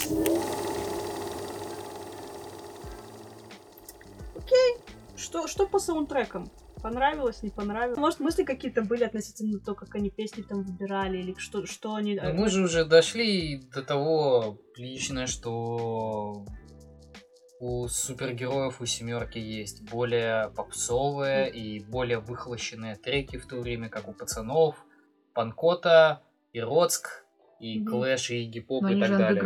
Окей, 4.36 4.76
что, 5.16 5.46
что 5.46 5.66
по 5.66 5.78
саундтрекам? 5.78 6.50
Понравилось, 6.82 7.44
не 7.44 7.50
понравилось? 7.50 7.96
Может, 7.96 8.18
мысли 8.18 8.42
какие-то 8.42 8.82
были 8.82 9.04
относительно 9.04 9.60
того, 9.60 9.76
как 9.76 9.94
они 9.94 10.10
песни 10.10 10.42
там 10.42 10.64
выбирали, 10.64 11.18
или 11.18 11.34
что, 11.38 11.64
что 11.64 11.94
они... 11.94 12.16
Ну, 12.16 12.34
мы 12.34 12.48
же 12.48 12.64
уже 12.64 12.84
дошли 12.84 13.62
до 13.72 13.82
того 13.82 14.58
лично, 14.76 15.28
что 15.28 16.44
у 17.62 17.86
супергероев 17.86 18.80
у 18.80 18.86
семерки 18.86 19.38
есть 19.38 19.88
более 19.88 20.50
попсовые 20.50 21.48
и 21.48 21.78
более 21.78 22.18
выхлощенные 22.18 22.96
треки, 22.96 23.38
в 23.38 23.46
то 23.46 23.60
время 23.60 23.88
как 23.88 24.08
у 24.08 24.12
пацанов 24.12 24.84
Панкота, 25.32 26.22
и 26.52 26.60
Роцк, 26.60 27.24
и 27.60 27.84
Клэш, 27.84 28.30
и 28.30 28.44
Гип-Поп 28.46 28.82
и 28.86 29.00
так 29.00 29.10
далее. 29.18 29.40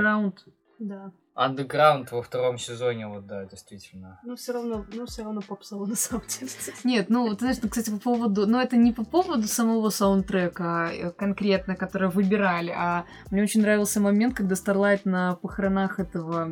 Да. 0.78 1.12
Андеграунд 1.36 2.10
во 2.12 2.22
втором 2.22 2.56
сезоне, 2.56 3.08
вот 3.08 3.26
да, 3.26 3.44
действительно. 3.44 4.18
Ну, 4.24 4.36
все 4.36 4.52
равно, 4.54 4.86
ну, 4.94 5.04
все 5.04 5.22
равно 5.22 5.42
попсово 5.42 5.84
на 5.84 5.94
самом 5.94 6.24
деле. 6.26 6.50
Нет, 6.82 7.10
ну, 7.10 7.28
ты 7.34 7.40
знаешь, 7.40 7.58
ну, 7.62 7.68
кстати, 7.68 7.90
по 7.90 7.98
поводу, 7.98 8.46
ну, 8.46 8.58
это 8.58 8.78
не 8.78 8.92
по 8.92 9.04
поводу 9.04 9.46
самого 9.46 9.90
саундтрека 9.90 10.90
э, 10.90 11.10
конкретно, 11.12 11.76
который 11.76 12.08
выбирали, 12.08 12.70
а 12.70 13.04
мне 13.30 13.42
очень 13.42 13.60
нравился 13.60 14.00
момент, 14.00 14.34
когда 14.34 14.56
Старлайт 14.56 15.04
на 15.04 15.34
похоронах 15.34 16.00
этого 16.00 16.46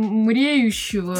мреющего 0.00 1.16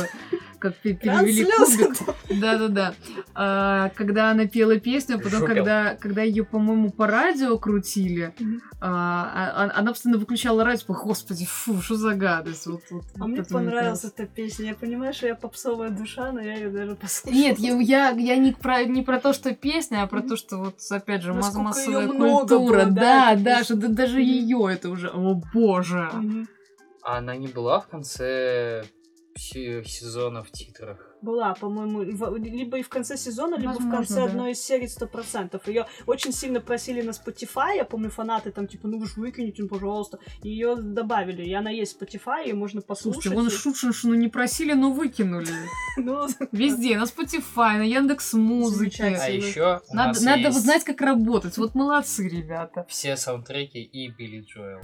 как 0.60 0.76
перевели 0.76 1.44
кубик. 1.44 2.40
Да-да-да. 2.40 2.94
А, 3.34 3.88
когда 3.96 4.30
она 4.30 4.46
пела 4.46 4.78
песню, 4.78 5.16
а 5.16 5.18
потом, 5.18 5.44
когда, 5.44 5.96
когда 5.96 6.22
ее, 6.22 6.44
по-моему, 6.44 6.90
по 6.90 7.06
радио 7.06 7.58
крутили, 7.58 8.32
а, 8.80 9.70
а, 9.72 9.78
она 9.78 9.92
постоянно 9.92 10.20
выключала 10.20 10.64
радио, 10.64 10.80
типа, 10.80 10.94
господи, 10.94 11.46
фу, 11.46 11.80
что 11.80 11.96
за 11.96 12.14
гадость. 12.14 12.66
Вот, 12.66 12.82
вот, 12.90 13.04
а 13.18 13.26
мне 13.26 13.42
понравилась 13.42 14.04
эта 14.04 14.26
песня. 14.26 14.68
Я 14.68 14.74
понимаю, 14.74 15.12
что 15.12 15.26
я 15.26 15.34
попсовая 15.34 15.90
душа, 15.90 16.30
но 16.30 16.40
я 16.40 16.54
ее 16.54 16.70
даже 16.70 16.94
послушала. 16.94 17.40
Нет, 17.40 17.58
я, 17.58 17.78
я, 17.80 18.10
я 18.10 18.36
не, 18.36 18.52
про, 18.52 18.84
не 18.84 19.02
про 19.02 19.18
то, 19.18 19.32
что 19.32 19.54
песня, 19.54 20.02
а 20.02 20.06
про 20.06 20.20
то, 20.20 20.36
что 20.36 20.58
вот, 20.58 20.76
опять 20.90 21.22
же, 21.22 21.32
массовая 21.32 22.06
культура. 22.06 22.84
Было, 22.84 22.86
да, 22.86 23.34
да, 23.34 23.36
да, 23.36 23.64
что 23.64 23.76
даже 23.76 24.20
ее 24.20 24.68
это 24.70 24.90
уже, 24.90 25.08
о 25.08 25.34
боже. 25.34 26.10
А 27.02 27.18
она 27.18 27.36
не 27.36 27.48
была 27.48 27.80
в 27.80 27.88
конце 27.88 28.84
сезона 29.36 30.42
в 30.42 30.50
титрах. 30.50 31.06
Была, 31.22 31.54
по-моему, 31.54 32.02
либо 32.02 32.78
и 32.78 32.82
в 32.82 32.88
конце 32.88 33.16
сезона, 33.16 33.56
либо 33.56 33.72
Возможно, 33.72 33.90
в 33.90 33.94
конце 33.94 34.14
да. 34.14 34.24
одной 34.24 34.52
из 34.52 34.62
серий 34.62 34.88
сто 34.88 35.06
процентов. 35.06 35.68
Ее 35.68 35.86
очень 36.06 36.32
сильно 36.32 36.60
просили 36.60 37.02
на 37.02 37.10
Spotify, 37.10 37.76
я 37.76 37.84
помню, 37.84 38.10
фанаты 38.10 38.50
там, 38.52 38.66
типа, 38.66 38.88
ну 38.88 38.98
вы 38.98 39.06
же 39.06 39.14
выкинете, 39.16 39.62
ну, 39.62 39.68
пожалуйста. 39.68 40.18
Ее 40.42 40.76
добавили, 40.76 41.44
и 41.44 41.52
она 41.52 41.70
есть 41.70 41.98
в 41.98 42.02
Spotify, 42.02 42.46
и 42.46 42.52
можно 42.52 42.80
послушать. 42.80 43.22
Слушайте, 43.24 43.36
вон 43.36 43.50
Шутшиншину 43.50 44.14
не 44.14 44.28
просили, 44.28 44.72
но 44.72 44.92
выкинули. 44.92 45.48
Ну, 45.96 46.28
Везде, 46.52 46.96
на 46.96 47.02
Spotify, 47.02 47.76
на 47.76 47.82
Яндекс 47.82 48.32
Музыке. 48.32 49.18
А 49.20 49.28
еще 49.28 49.82
надо, 49.92 50.22
надо 50.22 50.50
знать, 50.52 50.84
как 50.84 51.00
работать. 51.00 51.58
Вот 51.58 51.74
молодцы, 51.74 52.28
ребята. 52.28 52.86
Все 52.88 53.16
саундтреки 53.16 53.82
и 53.82 54.08
Билли 54.08 54.40
Джоэл 54.40 54.80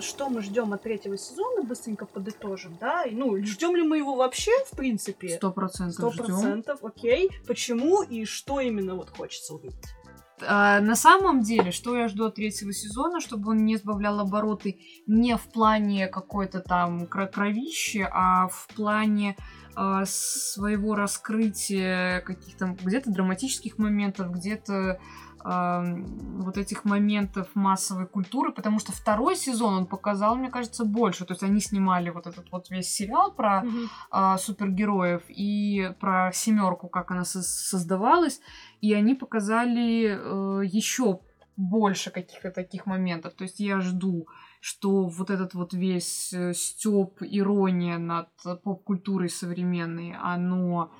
что 0.00 0.28
мы 0.28 0.42
ждем 0.42 0.72
от 0.72 0.82
третьего 0.82 1.16
сезона, 1.16 1.62
быстренько 1.62 2.06
подытожим, 2.06 2.76
да? 2.80 3.04
Ну, 3.10 3.36
ждем 3.44 3.76
ли 3.76 3.82
мы 3.82 3.98
его 3.98 4.14
вообще, 4.14 4.52
в 4.66 4.76
принципе? 4.76 5.28
Сто 5.28 5.52
процентов 5.52 6.14
Сто 6.14 6.24
процентов, 6.24 6.84
окей. 6.84 7.30
Почему 7.46 8.02
и 8.02 8.24
что 8.24 8.60
именно 8.60 8.94
вот 8.94 9.10
хочется 9.10 9.54
увидеть? 9.54 9.94
А, 10.42 10.80
на 10.80 10.96
самом 10.96 11.42
деле, 11.42 11.70
что 11.70 11.96
я 11.96 12.08
жду 12.08 12.26
от 12.26 12.34
третьего 12.34 12.72
сезона, 12.72 13.20
чтобы 13.20 13.52
он 13.52 13.64
не 13.64 13.76
сбавлял 13.76 14.20
обороты 14.20 14.80
не 15.06 15.36
в 15.36 15.42
плане 15.42 16.08
какой-то 16.08 16.60
там 16.60 17.06
кровищи, 17.06 18.06
а 18.10 18.48
в 18.48 18.68
плане 18.74 19.36
а, 19.76 20.04
своего 20.06 20.94
раскрытия 20.94 22.20
каких-то 22.20 22.76
где-то 22.82 23.10
драматических 23.10 23.78
моментов, 23.78 24.32
где-то 24.32 25.00
вот 25.44 26.56
этих 26.56 26.84
моментов 26.84 27.48
массовой 27.54 28.06
культуры, 28.06 28.50
потому 28.52 28.78
что 28.78 28.92
второй 28.92 29.36
сезон 29.36 29.74
он 29.74 29.86
показал, 29.86 30.36
мне 30.36 30.50
кажется, 30.50 30.84
больше. 30.84 31.26
То 31.26 31.34
есть 31.34 31.42
они 31.42 31.60
снимали 31.60 32.10
вот 32.10 32.26
этот 32.26 32.50
вот 32.50 32.70
весь 32.70 32.88
сериал 32.88 33.32
про 33.32 33.62
mm-hmm. 33.62 33.88
а, 34.10 34.38
супергероев 34.38 35.22
и 35.28 35.92
про 36.00 36.30
семерку, 36.32 36.88
как 36.88 37.10
она 37.10 37.24
со- 37.24 37.42
создавалась, 37.42 38.40
и 38.80 38.94
они 38.94 39.14
показали 39.14 40.18
э, 40.18 40.64
еще 40.64 41.20
больше 41.56 42.10
каких-то 42.10 42.50
таких 42.50 42.86
моментов. 42.86 43.34
То 43.34 43.44
есть 43.44 43.60
я 43.60 43.80
жду, 43.80 44.26
что 44.60 45.04
вот 45.04 45.30
этот 45.30 45.54
вот 45.54 45.74
весь 45.74 46.32
э, 46.32 46.52
стёб, 46.54 47.18
ирония 47.20 47.98
над 47.98 48.28
поп-культурой 48.62 49.28
современной, 49.28 50.16
оно 50.20 50.90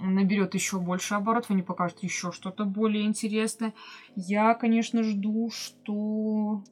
наберет 0.00 0.54
еще 0.54 0.78
больше 0.78 1.14
оборотов, 1.14 1.50
они 1.50 1.62
покажут 1.62 2.02
еще 2.02 2.32
что-то 2.32 2.64
более 2.64 3.04
интересное. 3.04 3.74
Я, 4.16 4.54
конечно, 4.54 5.02
жду, 5.02 5.50
что 5.50 6.62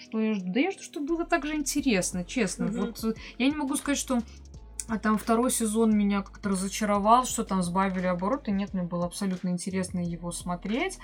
что 0.00 0.20
я 0.20 0.34
жду? 0.34 0.52
Да 0.52 0.60
я 0.60 0.70
жду, 0.70 0.82
чтобы 0.82 1.06
было 1.06 1.24
так 1.24 1.44
же 1.46 1.54
интересно, 1.54 2.24
честно. 2.24 2.64
Mm-hmm. 2.64 2.96
Вот 3.02 3.16
я 3.38 3.46
не 3.46 3.56
могу 3.56 3.76
сказать, 3.76 3.98
что 3.98 4.20
а 4.88 4.98
там 4.98 5.18
второй 5.18 5.52
сезон 5.52 5.96
меня 5.96 6.20
как-то 6.20 6.48
разочаровал, 6.48 7.24
что 7.24 7.44
там 7.44 7.62
сбавили 7.62 8.06
обороты. 8.06 8.50
Нет, 8.50 8.74
мне 8.74 8.82
было 8.82 9.06
абсолютно 9.06 9.50
интересно 9.50 10.00
его 10.00 10.32
смотреть. 10.32 10.98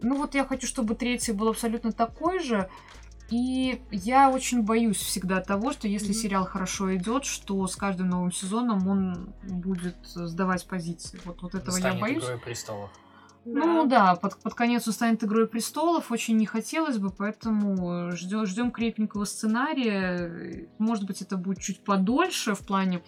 Ну 0.00 0.16
вот 0.16 0.34
я 0.34 0.46
хочу, 0.46 0.66
чтобы 0.66 0.94
третий 0.94 1.32
был 1.32 1.48
абсолютно 1.48 1.92
такой 1.92 2.38
же. 2.38 2.70
И 3.30 3.82
я 3.90 4.30
очень 4.30 4.62
боюсь 4.62 4.98
всегда 4.98 5.40
того, 5.40 5.72
что 5.72 5.88
если 5.88 6.10
mm-hmm. 6.10 6.12
сериал 6.12 6.44
хорошо 6.44 6.94
идет, 6.94 7.24
что 7.24 7.66
с 7.66 7.74
каждым 7.74 8.10
новым 8.10 8.30
сезоном 8.30 8.86
он 8.88 9.34
будет 9.42 9.96
сдавать 10.04 10.66
позиции. 10.66 11.20
Вот, 11.24 11.42
вот 11.42 11.54
этого 11.54 11.74
Станет 11.74 11.96
я 11.96 12.00
боюсь. 12.00 12.24
Игрой 12.24 12.38
престолов. 12.38 12.90
Ну 13.48 13.86
да, 13.86 14.14
да 14.14 14.16
под, 14.16 14.36
под 14.38 14.54
конец 14.54 14.88
он 14.88 14.92
станет 14.92 15.22
Игрой 15.22 15.46
престолов, 15.46 16.10
очень 16.10 16.36
не 16.36 16.46
хотелось 16.46 16.98
бы, 16.98 17.10
поэтому 17.10 18.10
ждем, 18.10 18.44
ждем 18.44 18.72
крепенького 18.72 19.24
сценария. 19.24 20.68
Может 20.78 21.06
быть, 21.06 21.22
это 21.22 21.36
будет 21.36 21.60
чуть 21.60 21.84
подольше 21.84 22.54
в 22.54 22.66
плане 22.66 23.02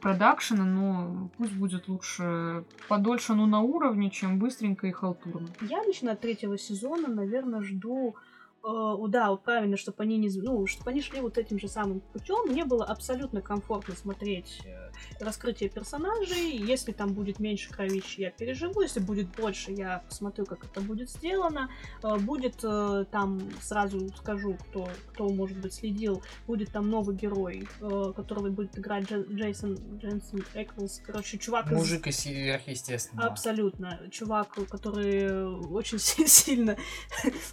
продакшена, 0.00 0.64
но 0.64 1.30
пусть 1.38 1.52
будет 1.52 1.86
лучше 1.86 2.64
подольше, 2.88 3.34
но 3.34 3.46
на 3.46 3.60
уровне, 3.60 4.10
чем 4.10 4.40
быстренько 4.40 4.88
и 4.88 4.90
халтурно. 4.90 5.48
Я 5.60 5.84
лично 5.84 6.12
от 6.12 6.20
третьего 6.20 6.58
сезона, 6.58 7.06
наверное, 7.06 7.62
жду 7.62 8.16
Э, 8.64 8.96
да, 9.08 9.34
правильно, 9.36 9.76
чтобы 9.76 10.02
они 10.04 10.16
не, 10.16 10.30
ну, 10.40 10.66
чтобы 10.66 10.90
они 10.90 11.02
шли 11.02 11.20
вот 11.20 11.36
этим 11.36 11.58
же 11.58 11.68
самым 11.68 12.00
путем. 12.00 12.50
Мне 12.50 12.64
было 12.64 12.84
абсолютно 12.84 13.42
комфортно 13.42 13.94
смотреть 13.94 14.62
э, 14.64 14.90
раскрытие 15.20 15.68
персонажей. 15.68 16.56
Если 16.56 16.92
там 16.92 17.12
будет 17.12 17.38
меньше 17.40 17.70
кровищи, 17.70 18.22
я 18.22 18.30
переживу. 18.30 18.80
Если 18.80 19.00
будет 19.00 19.28
больше, 19.36 19.72
я 19.72 20.02
посмотрю, 20.08 20.46
как 20.46 20.64
это 20.64 20.80
будет 20.80 21.10
сделано. 21.10 21.70
Э, 22.02 22.16
будет 22.16 22.54
там, 23.10 23.40
сразу 23.60 24.08
скажу, 24.16 24.54
кто, 24.54 24.88
кто 25.12 25.28
может 25.28 25.58
быть 25.58 25.74
следил, 25.74 26.22
будет 26.46 26.70
там 26.70 26.88
новый 26.88 27.16
герой, 27.16 27.68
которого 27.80 28.48
будет 28.48 28.78
играть 28.78 29.10
Джейсон 29.10 29.76
Дженсен 29.98 30.44
Эклс. 30.54 31.02
Короче, 31.04 31.38
чувак 31.38 31.70
Мужик 31.70 32.06
из 32.06 32.18
сверхъестественного. 32.18 33.28
Абсолютно. 33.28 34.00
Чувак, 34.10 34.56
который 34.70 35.44
очень 35.70 35.98
сильно 36.28 36.76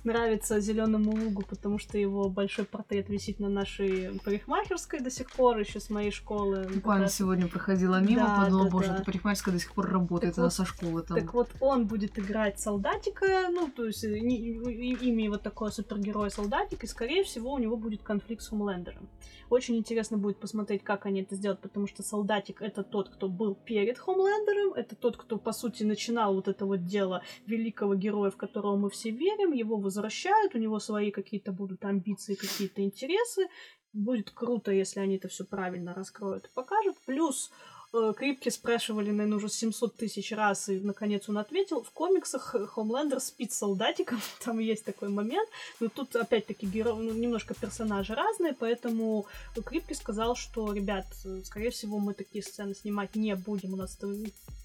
нравится 0.04 0.60
зеленым 0.60 1.01
Зеленому 1.02 1.26
лугу, 1.26 1.44
потому 1.48 1.78
что 1.80 1.98
его 1.98 2.30
большой 2.30 2.66
портрет 2.66 3.10
висит 3.10 3.40
на 3.40 3.50
нашей 3.50 4.20
парикмахерской 4.24 5.00
до 5.00 5.10
сих 5.10 5.32
пор, 5.32 5.58
еще 5.60 5.80
с 5.80 5.90
моей 5.90 6.12
школы. 6.12 6.68
Буквально 6.74 7.08
сегодня 7.08 7.48
проходила 7.48 8.00
мимо, 8.02 8.22
Да, 8.28 8.44
подумала, 8.44 8.66
да, 8.66 8.72
боже, 8.72 8.88
да. 8.90 8.96
эта 8.96 9.04
парикмахерская 9.06 9.54
до 9.54 9.60
сих 9.60 9.74
пор 9.74 9.90
работает, 9.90 10.34
Так 10.34 10.40
она 10.40 10.48
вот- 10.48 10.54
со 10.54 10.66
школы 10.66 11.02
там. 11.04 11.18
Так 11.18 11.34
вот, 11.34 11.50
он 11.60 11.88
будет 11.88 12.18
играть 12.20 12.60
солдатика, 12.60 13.50
ну, 13.52 13.70
то 13.70 13.86
есть 13.86 14.04
э, 14.04 14.18
имя 14.18 15.24
его 15.26 15.38
такое 15.38 15.72
супергерой 15.72 16.30
солдатик, 16.32 16.84
и, 16.84 16.88
скорее 16.88 17.24
всего, 17.24 17.54
у 17.54 17.58
него 17.58 17.78
будет 17.78 18.04
конфликт 18.04 18.42
с 18.44 18.50
Хомлендером. 18.50 19.08
Очень 19.50 19.78
интересно 19.78 20.18
будет 20.18 20.38
посмотреть, 20.40 20.84
как 20.84 21.06
они 21.06 21.22
это 21.22 21.36
сделают, 21.36 21.60
потому 21.62 21.88
что 21.88 22.04
солдатик— 22.04 22.62
это 22.62 22.84
тот, 22.84 23.10
кто 23.10 23.28
был 23.28 23.56
перед 23.56 23.98
Хомлендером, 23.98 24.74
это 24.74 24.96
тот, 24.96 25.18
кто, 25.18 25.38
по 25.38 25.52
сути, 25.52 25.84
начинал 25.84 26.34
вот 26.36 26.48
это 26.48 26.66
вот 26.66 26.86
дело 26.86 27.22
великого 27.48 27.96
героя, 27.96 28.32
в 28.32 28.38
которого 28.38 28.78
мы 28.78 28.90
все 28.90 29.10
верим, 29.12 29.52
его 29.52 29.76
возвращают, 29.78 30.56
у 30.56 30.58
него 30.58 30.80
свои 30.92 31.12
какие-то 31.12 31.54
будут 31.54 31.86
амбиции, 31.86 32.36
какие-то 32.36 32.82
интересы. 32.82 33.48
Будет 33.94 34.32
круто, 34.32 34.72
если 34.72 35.00
они 35.00 35.16
это 35.16 35.30
все 35.30 35.46
правильно 35.46 35.94
раскроют 35.94 36.48
и 36.48 36.54
покажут. 36.54 36.98
Плюс 37.06 37.50
Крипки 37.92 38.50
спрашивали, 38.50 39.12
наверное, 39.12 39.38
уже 39.38 39.50
700 39.50 39.96
тысяч 39.96 40.32
раз, 40.32 40.70
и, 40.70 40.80
наконец, 40.80 41.28
он 41.28 41.38
ответил. 41.38 41.84
В 41.84 41.92
комиксах 41.92 42.56
Хомлендер 42.70 43.20
спит 43.20 43.52
с 43.52 43.58
солдатиком, 43.58 44.20
там 44.46 44.60
есть 44.60 44.86
такой 44.86 45.10
момент, 45.10 45.50
но 45.80 45.90
тут, 45.90 46.16
опять-таки, 46.16 46.66
геро... 46.66 46.94
ну, 46.94 47.12
немножко 47.12 47.54
персонажи 47.54 48.16
разные, 48.16 48.54
поэтому 48.54 49.26
Крипки 49.66 49.94
сказал, 49.94 50.36
что, 50.36 50.72
ребят, 50.74 51.06
э, 51.26 51.42
скорее 51.44 51.72
всего, 51.72 52.00
мы 52.00 52.14
такие 52.14 52.44
сцены 52.44 52.74
снимать 52.76 53.16
не 53.16 53.36
будем, 53.36 53.74
у 53.74 53.78
нас, 53.78 53.98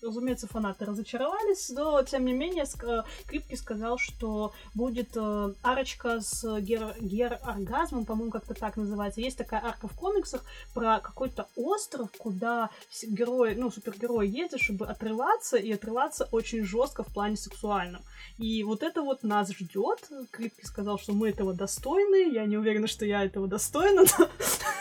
разумеется, 0.03 0.47
фанаты 0.47 0.85
разочаровались, 0.85 1.71
но, 1.71 2.03
тем 2.03 2.25
не 2.25 2.33
менее, 2.33 2.65
э, 2.83 3.03
Крипки 3.27 3.57
сказал, 3.57 3.99
что 3.99 4.53
будет 4.75 5.17
э, 5.17 5.53
арочка 5.63 6.21
с 6.21 6.61
гер... 6.61 6.95
гер-оргазмом, 7.01 8.05
по-моему, 8.05 8.31
как-то 8.31 8.55
так 8.55 8.77
называется. 8.77 9.21
Есть 9.21 9.39
такая 9.39 9.65
арка 9.65 9.89
в 9.89 9.97
комиксах 9.97 10.45
про 10.75 11.01
какой-то 11.01 11.49
остров, 11.57 12.11
куда 12.19 12.71
герой, 13.17 13.55
ну, 13.57 13.71
супергерой 13.71 14.29
едет, 14.29 14.61
чтобы 14.61 14.87
отрываться, 14.87 15.57
и 15.57 15.73
отрываться 15.73 16.29
очень 16.31 16.65
жестко 16.65 17.03
в 17.03 17.13
плане 17.13 17.37
сексуальном. 17.37 18.03
И 18.39 18.63
вот 18.63 18.83
это 18.83 19.03
вот 19.03 19.23
нас 19.23 19.51
ждет. 19.51 20.09
Крипки 20.31 20.65
сказал, 20.65 20.99
что 20.99 21.13
мы 21.13 21.31
этого 21.31 21.55
достойны. 21.55 22.33
Я 22.33 22.45
не 22.45 22.57
уверена, 22.57 22.87
что 22.87 23.05
я 23.05 23.25
этого 23.25 23.49
достойна, 23.49 24.05
но 24.19 24.29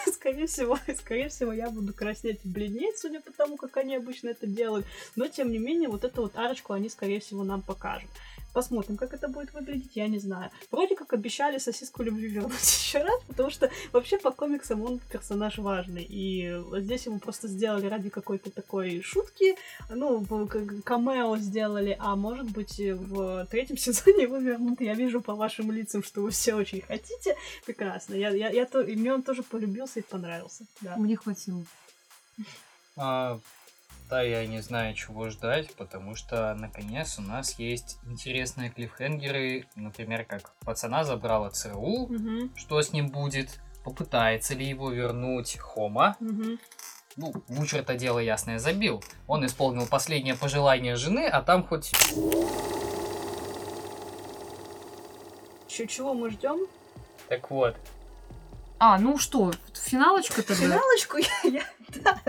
скорее 0.12 0.48
всего, 0.48 0.78
скорее 1.00 1.30
всего, 1.30 1.52
я 1.54 1.70
буду 1.70 1.94
краснеть 1.94 2.40
и 2.44 2.48
бледнеть, 2.48 3.00
судя 3.00 3.22
по 3.22 3.32
тому, 3.32 3.58
как 3.58 3.78
они 3.78 3.96
обычно 3.96 4.30
это 4.30 4.46
делают. 4.46 4.86
Но, 5.16 5.28
тем 5.28 5.52
не 5.52 5.58
менее, 5.58 5.90
вот 5.90 6.04
эту 6.04 6.24
вот 6.24 6.36
арочку 6.36 6.74
они, 6.74 6.90
скорее 6.90 7.20
всего, 7.20 7.44
нам 7.44 7.62
покажут. 7.62 8.10
Посмотрим, 8.56 8.96
как 8.96 9.14
это 9.14 9.28
будет 9.28 9.54
выглядеть, 9.54 9.98
я 9.98 10.08
не 10.08 10.18
знаю. 10.18 10.50
Вроде 10.72 10.96
как 10.96 11.12
обещали 11.12 11.58
сосиску 11.58 12.04
любви 12.04 12.30
вернуть 12.30 12.54
еще 12.62 13.00
раз, 13.04 13.22
потому 13.28 13.50
что 13.50 13.70
вообще 13.92 14.18
по 14.18 14.32
комиксам 14.32 14.82
он 14.82 15.02
персонаж 15.12 15.58
важный. 15.58 16.04
И 16.04 16.56
вот 16.70 16.80
здесь 16.80 17.06
его 17.06 17.20
просто 17.20 17.50
сделали 17.50 17.88
ради 17.88 18.10
какой-то 18.10 18.50
такой 18.52 19.02
шутки, 19.02 19.58
ну, 19.90 20.26
камео 20.86 21.36
сделали, 21.36 21.98
а 22.00 22.16
может 22.16 22.50
быть 22.50 22.80
в 22.80 23.46
третьем 23.52 23.78
сезоне 23.86 24.24
его 24.24 24.38
вернут. 24.38 24.80
Я 24.80 24.94
вижу 24.94 25.20
по 25.20 25.36
вашим 25.36 25.70
лицам, 25.74 26.02
что 26.02 26.22
вы 26.22 26.30
все 26.30 26.54
очень 26.54 26.80
хотите. 26.80 27.36
Прекрасно. 27.66 28.16
Я, 28.16 28.30
я, 28.30 28.50
я 28.50 28.66
то, 28.66 28.80
и 28.80 28.96
мне 28.96 29.14
он 29.14 29.22
тоже 29.22 29.44
полюбился 29.44 30.00
и 30.00 30.04
понравился. 30.04 30.66
Да. 30.80 30.96
Мне 30.96 31.18
хватило. 31.18 31.66
А, 32.96 33.38
да, 34.10 34.22
я 34.22 34.46
не 34.46 34.62
знаю, 34.62 34.94
чего 34.94 35.30
ждать, 35.30 35.74
потому 35.76 36.16
что, 36.16 36.54
наконец, 36.56 37.18
у 37.18 37.22
нас 37.22 37.58
есть 37.60 37.98
интересные 38.06 38.70
клиффхенгеры, 38.70 39.66
например, 39.76 40.26
как 40.26 40.54
пацана 40.66 41.04
забрала 41.04 41.50
ЦРУ, 41.50 42.08
Мгм, 42.08 42.52
что 42.56 42.82
с 42.82 42.94
ним 42.94 43.10
будет, 43.10 43.60
попытается 43.84 44.54
ли 44.54 44.66
его 44.68 44.92
вернуть 44.92 45.58
Хома. 45.58 46.16
мгм. 46.20 46.60
Ну, 47.18 47.34
Вучер-то 47.48 47.96
дело 47.96 48.20
ясное 48.20 48.60
забил. 48.60 49.02
Он 49.26 49.46
исполнил 49.46 49.88
последнее 49.88 50.36
пожелание 50.36 50.96
жены, 50.98 51.28
а 51.28 51.42
там 51.42 51.64
хоть... 51.64 51.92
Чего 55.68 56.14
мы 56.14 56.30
ждем? 56.30 56.68
Так 57.28 57.50
вот, 57.52 57.76
А, 58.78 59.00
ну 59.00 59.18
что, 59.18 59.52
финалочка 59.74 60.42
тогда? 60.44 60.56
Финалочку 60.66 61.18
я, 61.18 61.50
я- 61.50 61.64
да. 62.04 62.20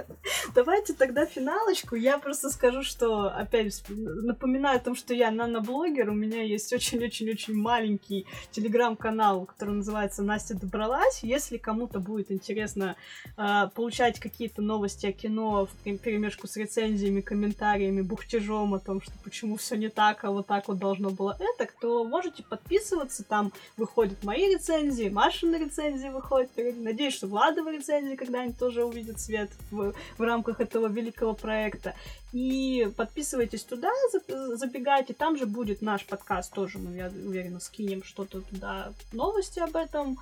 Давайте 0.55 0.93
тогда 0.95 1.27
финалочку. 1.27 1.97
Я 1.97 2.19
просто 2.19 2.51
скажу, 2.51 2.83
что 2.83 3.25
опять 3.29 3.83
напоминаю 3.89 4.77
о 4.77 4.81
том, 4.81 4.95
что 4.95 5.13
я 5.13 5.31
наноблогер. 5.31 6.09
У 6.11 6.15
меня 6.15 6.43
есть 6.43 6.73
очень-очень-очень 6.73 7.55
маленький 7.55 8.27
телеграм-канал, 8.53 9.45
который 9.47 9.75
называется 9.75 10.23
Настя 10.23 10.55
добралась. 10.55 11.21
Если 11.23 11.57
кому-то 11.57 11.99
будет 12.01 12.31
интересно 12.31 12.97
а, 13.37 13.69
получать 13.69 14.21
какие-то 14.21 14.63
новости 14.63 15.07
о 15.07 15.13
кино 15.13 15.67
в 15.67 15.71
пере- 15.83 15.99
перемешку 15.99 16.47
с 16.47 16.57
рецензиями, 16.57 17.21
комментариями, 17.21 18.03
бухтежом 18.03 18.75
о 18.75 18.79
том, 18.79 19.01
что 19.03 19.13
почему 19.25 19.57
все 19.57 19.77
не 19.77 19.89
так, 19.89 20.25
а 20.25 20.31
вот 20.31 20.47
так 20.47 20.69
вот 20.69 20.79
должно 20.79 21.11
было 21.11 21.37
это, 21.39 21.71
то 21.81 22.05
можете 22.05 22.43
подписываться. 22.45 23.25
Там 23.25 23.53
выходят 23.77 24.23
мои 24.23 24.53
рецензии, 24.55 25.09
Машины 25.09 25.57
рецензии 25.57 26.09
выходят. 26.09 26.46
Надеюсь, 26.57 27.15
что 27.15 27.27
Владова 27.27 27.73
рецензии 27.73 28.17
когда-нибудь 28.17 28.59
тоже 28.59 28.85
увидят 28.85 29.21
свет 29.21 29.51
в, 29.71 29.95
в 30.19 30.23
рамках 30.23 30.61
этого 30.61 30.87
великого 30.89 31.35
проекта. 31.35 31.95
И 32.33 32.89
подписывайтесь 32.97 33.65
туда, 33.65 33.91
за- 34.13 34.57
забегайте. 34.57 35.15
Там 35.15 35.37
же 35.37 35.47
будет 35.47 35.83
наш 35.83 36.05
подкаст 36.07 36.53
тоже. 36.53 36.79
Мы, 36.79 36.97
я 36.97 37.07
уверена, 37.07 37.61
скинем 37.61 38.03
что-то 38.03 38.41
туда, 38.43 38.93
новости 39.13 39.59
об 39.59 39.77
этом. 39.77 40.19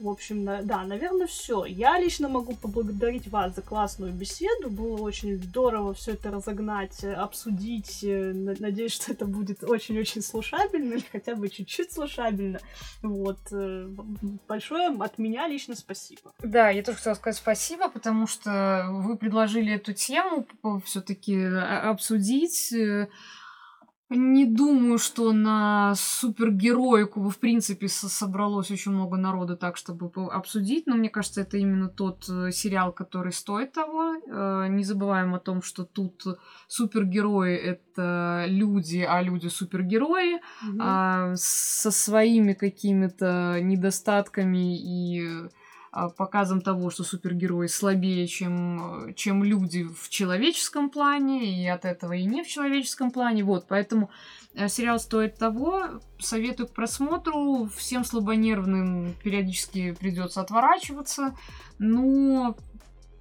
В 0.00 0.08
общем, 0.08 0.44
да, 0.44 0.82
наверное, 0.84 1.28
все. 1.28 1.64
Я 1.64 1.96
лично 2.00 2.28
могу 2.28 2.56
поблагодарить 2.56 3.28
вас 3.28 3.54
за 3.54 3.62
классную 3.62 4.12
беседу. 4.12 4.68
Было 4.68 4.96
очень 5.00 5.36
здорово 5.40 5.94
все 5.94 6.12
это 6.14 6.32
разогнать, 6.32 7.04
э, 7.04 7.12
обсудить. 7.14 8.02
Э, 8.02 8.32
на- 8.32 8.56
Надеюсь, 8.58 8.92
что 8.94 9.12
это 9.12 9.26
будет 9.26 9.62
очень-очень 9.62 10.22
слушабельно, 10.22 10.94
или 10.94 11.04
хотя 11.12 11.36
бы 11.36 11.48
чуть-чуть 11.48 11.92
слушабельно. 11.92 12.58
Вот. 13.02 13.38
э, 13.52 13.88
Большое 14.48 14.88
от 14.88 15.18
меня 15.18 15.46
лично 15.46 15.76
спасибо. 15.76 16.32
Да, 16.42 16.70
я 16.70 16.82
тоже 16.82 16.98
хотела 16.98 17.14
сказать 17.14 17.36
спасибо, 17.36 17.88
потому 17.88 18.26
что 18.26 18.88
вы 18.90 19.16
предложили 19.16 19.72
эту 19.74 19.92
тему 19.92 20.46
все-таки 20.84 21.44
обсудить. 21.44 22.74
Не 24.14 24.44
думаю, 24.44 24.98
что 24.98 25.32
на 25.32 25.94
супергероику 25.96 27.28
в 27.28 27.38
принципе 27.38 27.88
со- 27.88 28.08
собралось 28.08 28.70
очень 28.70 28.92
много 28.92 29.16
народу 29.16 29.56
так, 29.56 29.76
чтобы 29.76 30.10
обсудить, 30.32 30.86
но 30.86 30.96
мне 30.96 31.08
кажется, 31.08 31.40
это 31.40 31.56
именно 31.56 31.88
тот 31.88 32.28
э, 32.28 32.50
сериал, 32.52 32.92
который 32.92 33.32
стоит 33.32 33.72
того. 33.72 34.14
Э, 34.26 34.66
Не 34.68 34.84
забываем 34.84 35.34
о 35.34 35.38
том, 35.38 35.62
что 35.62 35.84
тут 35.84 36.24
супергерои— 36.68 37.54
это 37.56 38.44
люди, 38.48 39.06
а 39.08 39.22
люди— 39.22 39.48
супергерои 39.48 40.40
а, 40.80 41.32
со 41.36 41.90
своими 41.90 42.52
какими-то 42.52 43.58
недостатками 43.62 44.76
и 44.78 45.48
показом 45.92 46.62
того, 46.62 46.90
что 46.90 47.04
супергерои 47.04 47.66
слабее, 47.66 48.26
чем, 48.26 49.08
э, 49.08 49.12
чем 49.12 49.44
люди 49.44 49.84
в 49.84 50.08
человеческом 50.08 50.88
плане, 50.88 51.62
и 51.62 51.66
от 51.68 51.84
этого 51.84 52.14
и 52.14 52.24
не 52.24 52.42
в 52.42 52.48
человеческом 52.48 53.10
плане. 53.10 53.44
Вот, 53.44 53.66
поэтому 53.68 54.10
э, 54.54 54.68
сериал 54.68 54.98
стоит 54.98 55.36
того. 55.36 56.00
Советую 56.18 56.68
к 56.68 56.72
просмотру. 56.72 57.68
Всем 57.76 58.04
слабонервным 58.04 59.14
периодически 59.22 59.92
придется 59.92 60.40
отворачиваться. 60.40 61.36
Но 61.78 62.56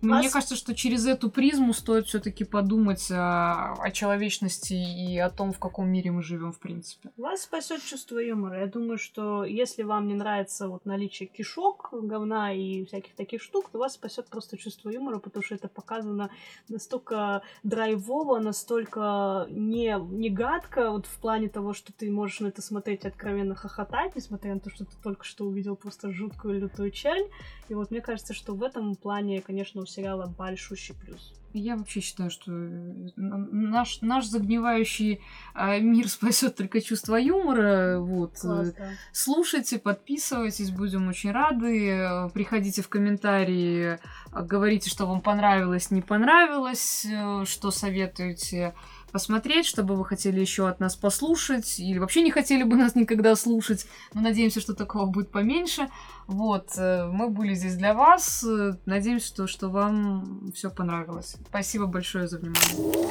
мне 0.01 0.23
Вас- 0.23 0.31
кажется, 0.31 0.55
что 0.55 0.73
через 0.73 1.05
эту 1.05 1.29
призму 1.29 1.73
стоит 1.73 2.07
все-таки 2.07 2.43
подумать 2.43 3.09
о, 3.11 3.73
о 3.73 3.91
человечности 3.91 4.73
и 4.73 5.17
о 5.17 5.29
том, 5.29 5.53
в 5.53 5.59
каком 5.59 5.89
мире 5.89 6.11
мы 6.11 6.23
живем, 6.23 6.51
в 6.51 6.59
принципе. 6.59 7.11
Вас 7.17 7.43
спасет 7.43 7.83
чувство 7.83 8.17
юмора. 8.17 8.59
Я 8.59 8.67
думаю, 8.67 8.97
что 8.97 9.43
если 9.43 9.83
вам 9.83 10.07
не 10.07 10.15
нравится 10.15 10.67
вот 10.67 10.85
наличие 10.85 11.27
кишок, 11.27 11.89
говна 11.91 12.53
и 12.53 12.85
всяких 12.85 13.15
таких 13.15 13.41
штук, 13.41 13.69
то 13.69 13.77
вас 13.79 13.93
спасет 13.93 14.27
просто 14.27 14.57
чувство 14.57 14.89
юмора, 14.89 15.19
потому 15.19 15.43
что 15.43 15.55
это 15.55 15.67
показано 15.67 16.29
настолько 16.67 17.41
драйвово, 17.63 18.39
настолько 18.39 19.47
не, 19.49 19.95
не 19.99 20.29
гадко, 20.29 20.91
вот 20.91 21.05
в 21.05 21.19
плане 21.19 21.49
того, 21.49 21.73
что 21.73 21.93
ты 21.93 22.09
можешь 22.11 22.39
на 22.39 22.47
это 22.47 22.61
смотреть 22.61 23.03
и 23.03 23.07
откровенно 23.07 23.55
хохотать, 23.55 24.15
несмотря 24.15 24.53
на 24.55 24.59
то, 24.59 24.69
что 24.69 24.85
ты 24.85 24.95
только 25.03 25.25
что 25.25 25.45
увидел 25.45 25.75
просто 25.75 26.11
жуткую 26.11 26.59
лютую 26.59 26.91
чернь. 26.91 27.27
И 27.69 27.73
вот 27.73 27.91
мне 27.91 28.01
кажется, 28.01 28.33
что 28.33 28.53
в 28.53 28.63
этом 28.63 28.95
плане, 28.95 29.41
конечно, 29.41 29.79
сериала 29.91 30.25
большущий 30.27 30.95
плюс. 30.95 31.33
Я 31.53 31.75
вообще 31.75 31.99
считаю, 31.99 32.29
что 32.29 32.49
э, 32.53 33.09
наш, 33.17 33.99
наш 34.01 34.25
загнивающий 34.25 35.19
э, 35.53 35.79
мир 35.81 36.07
спасет 36.09 36.55
только 36.55 36.79
чувство 36.79 37.17
юмора. 37.17 37.99
Вот. 37.99 38.39
Класс, 38.39 38.69
Э, 38.69 38.73
да. 38.77 38.89
Слушайте, 39.11 39.77
подписывайтесь, 39.77 40.71
будем 40.71 41.09
очень 41.09 41.31
рады. 41.31 41.89
Э, 41.89 42.29
Приходите 42.29 42.81
в 42.81 42.87
комментарии, 42.87 43.99
говорите, 44.31 44.89
что 44.89 45.05
вам 45.05 45.19
понравилось, 45.21 45.91
не 45.91 46.01
понравилось, 46.01 47.05
что 47.45 47.71
советуете 47.71 48.73
посмотреть, 49.11 49.65
что 49.65 49.83
бы 49.83 49.95
вы 49.95 50.05
хотели 50.05 50.39
еще 50.39 50.67
от 50.67 50.79
нас 50.79 50.95
послушать, 50.95 51.79
или 51.79 51.99
вообще 51.99 52.21
не 52.21 52.31
хотели 52.31 52.63
бы 52.63 52.75
нас 52.75 52.95
никогда 52.95 53.35
слушать. 53.35 53.85
Но 54.13 54.21
надеемся, 54.21 54.61
что 54.61 54.73
такого 54.73 55.05
будет 55.05 55.31
поменьше. 55.31 55.89
Вот, 56.27 56.69
э, 56.77 57.05
мы 57.05 57.29
были 57.29 57.53
здесь 57.53 57.75
для 57.75 57.93
вас. 57.93 58.45
Надеемся, 58.85 59.27
что, 59.27 59.47
что 59.47 59.69
вам 59.69 60.51
все 60.55 60.69
понравилось. 60.69 61.35
Спасибо 61.49 61.85
большое 61.85 62.27
за 62.27 62.39
внимание. 62.39 63.09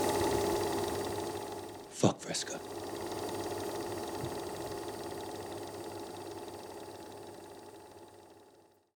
Fuck 2.01 2.17
Fresco. 2.27 2.59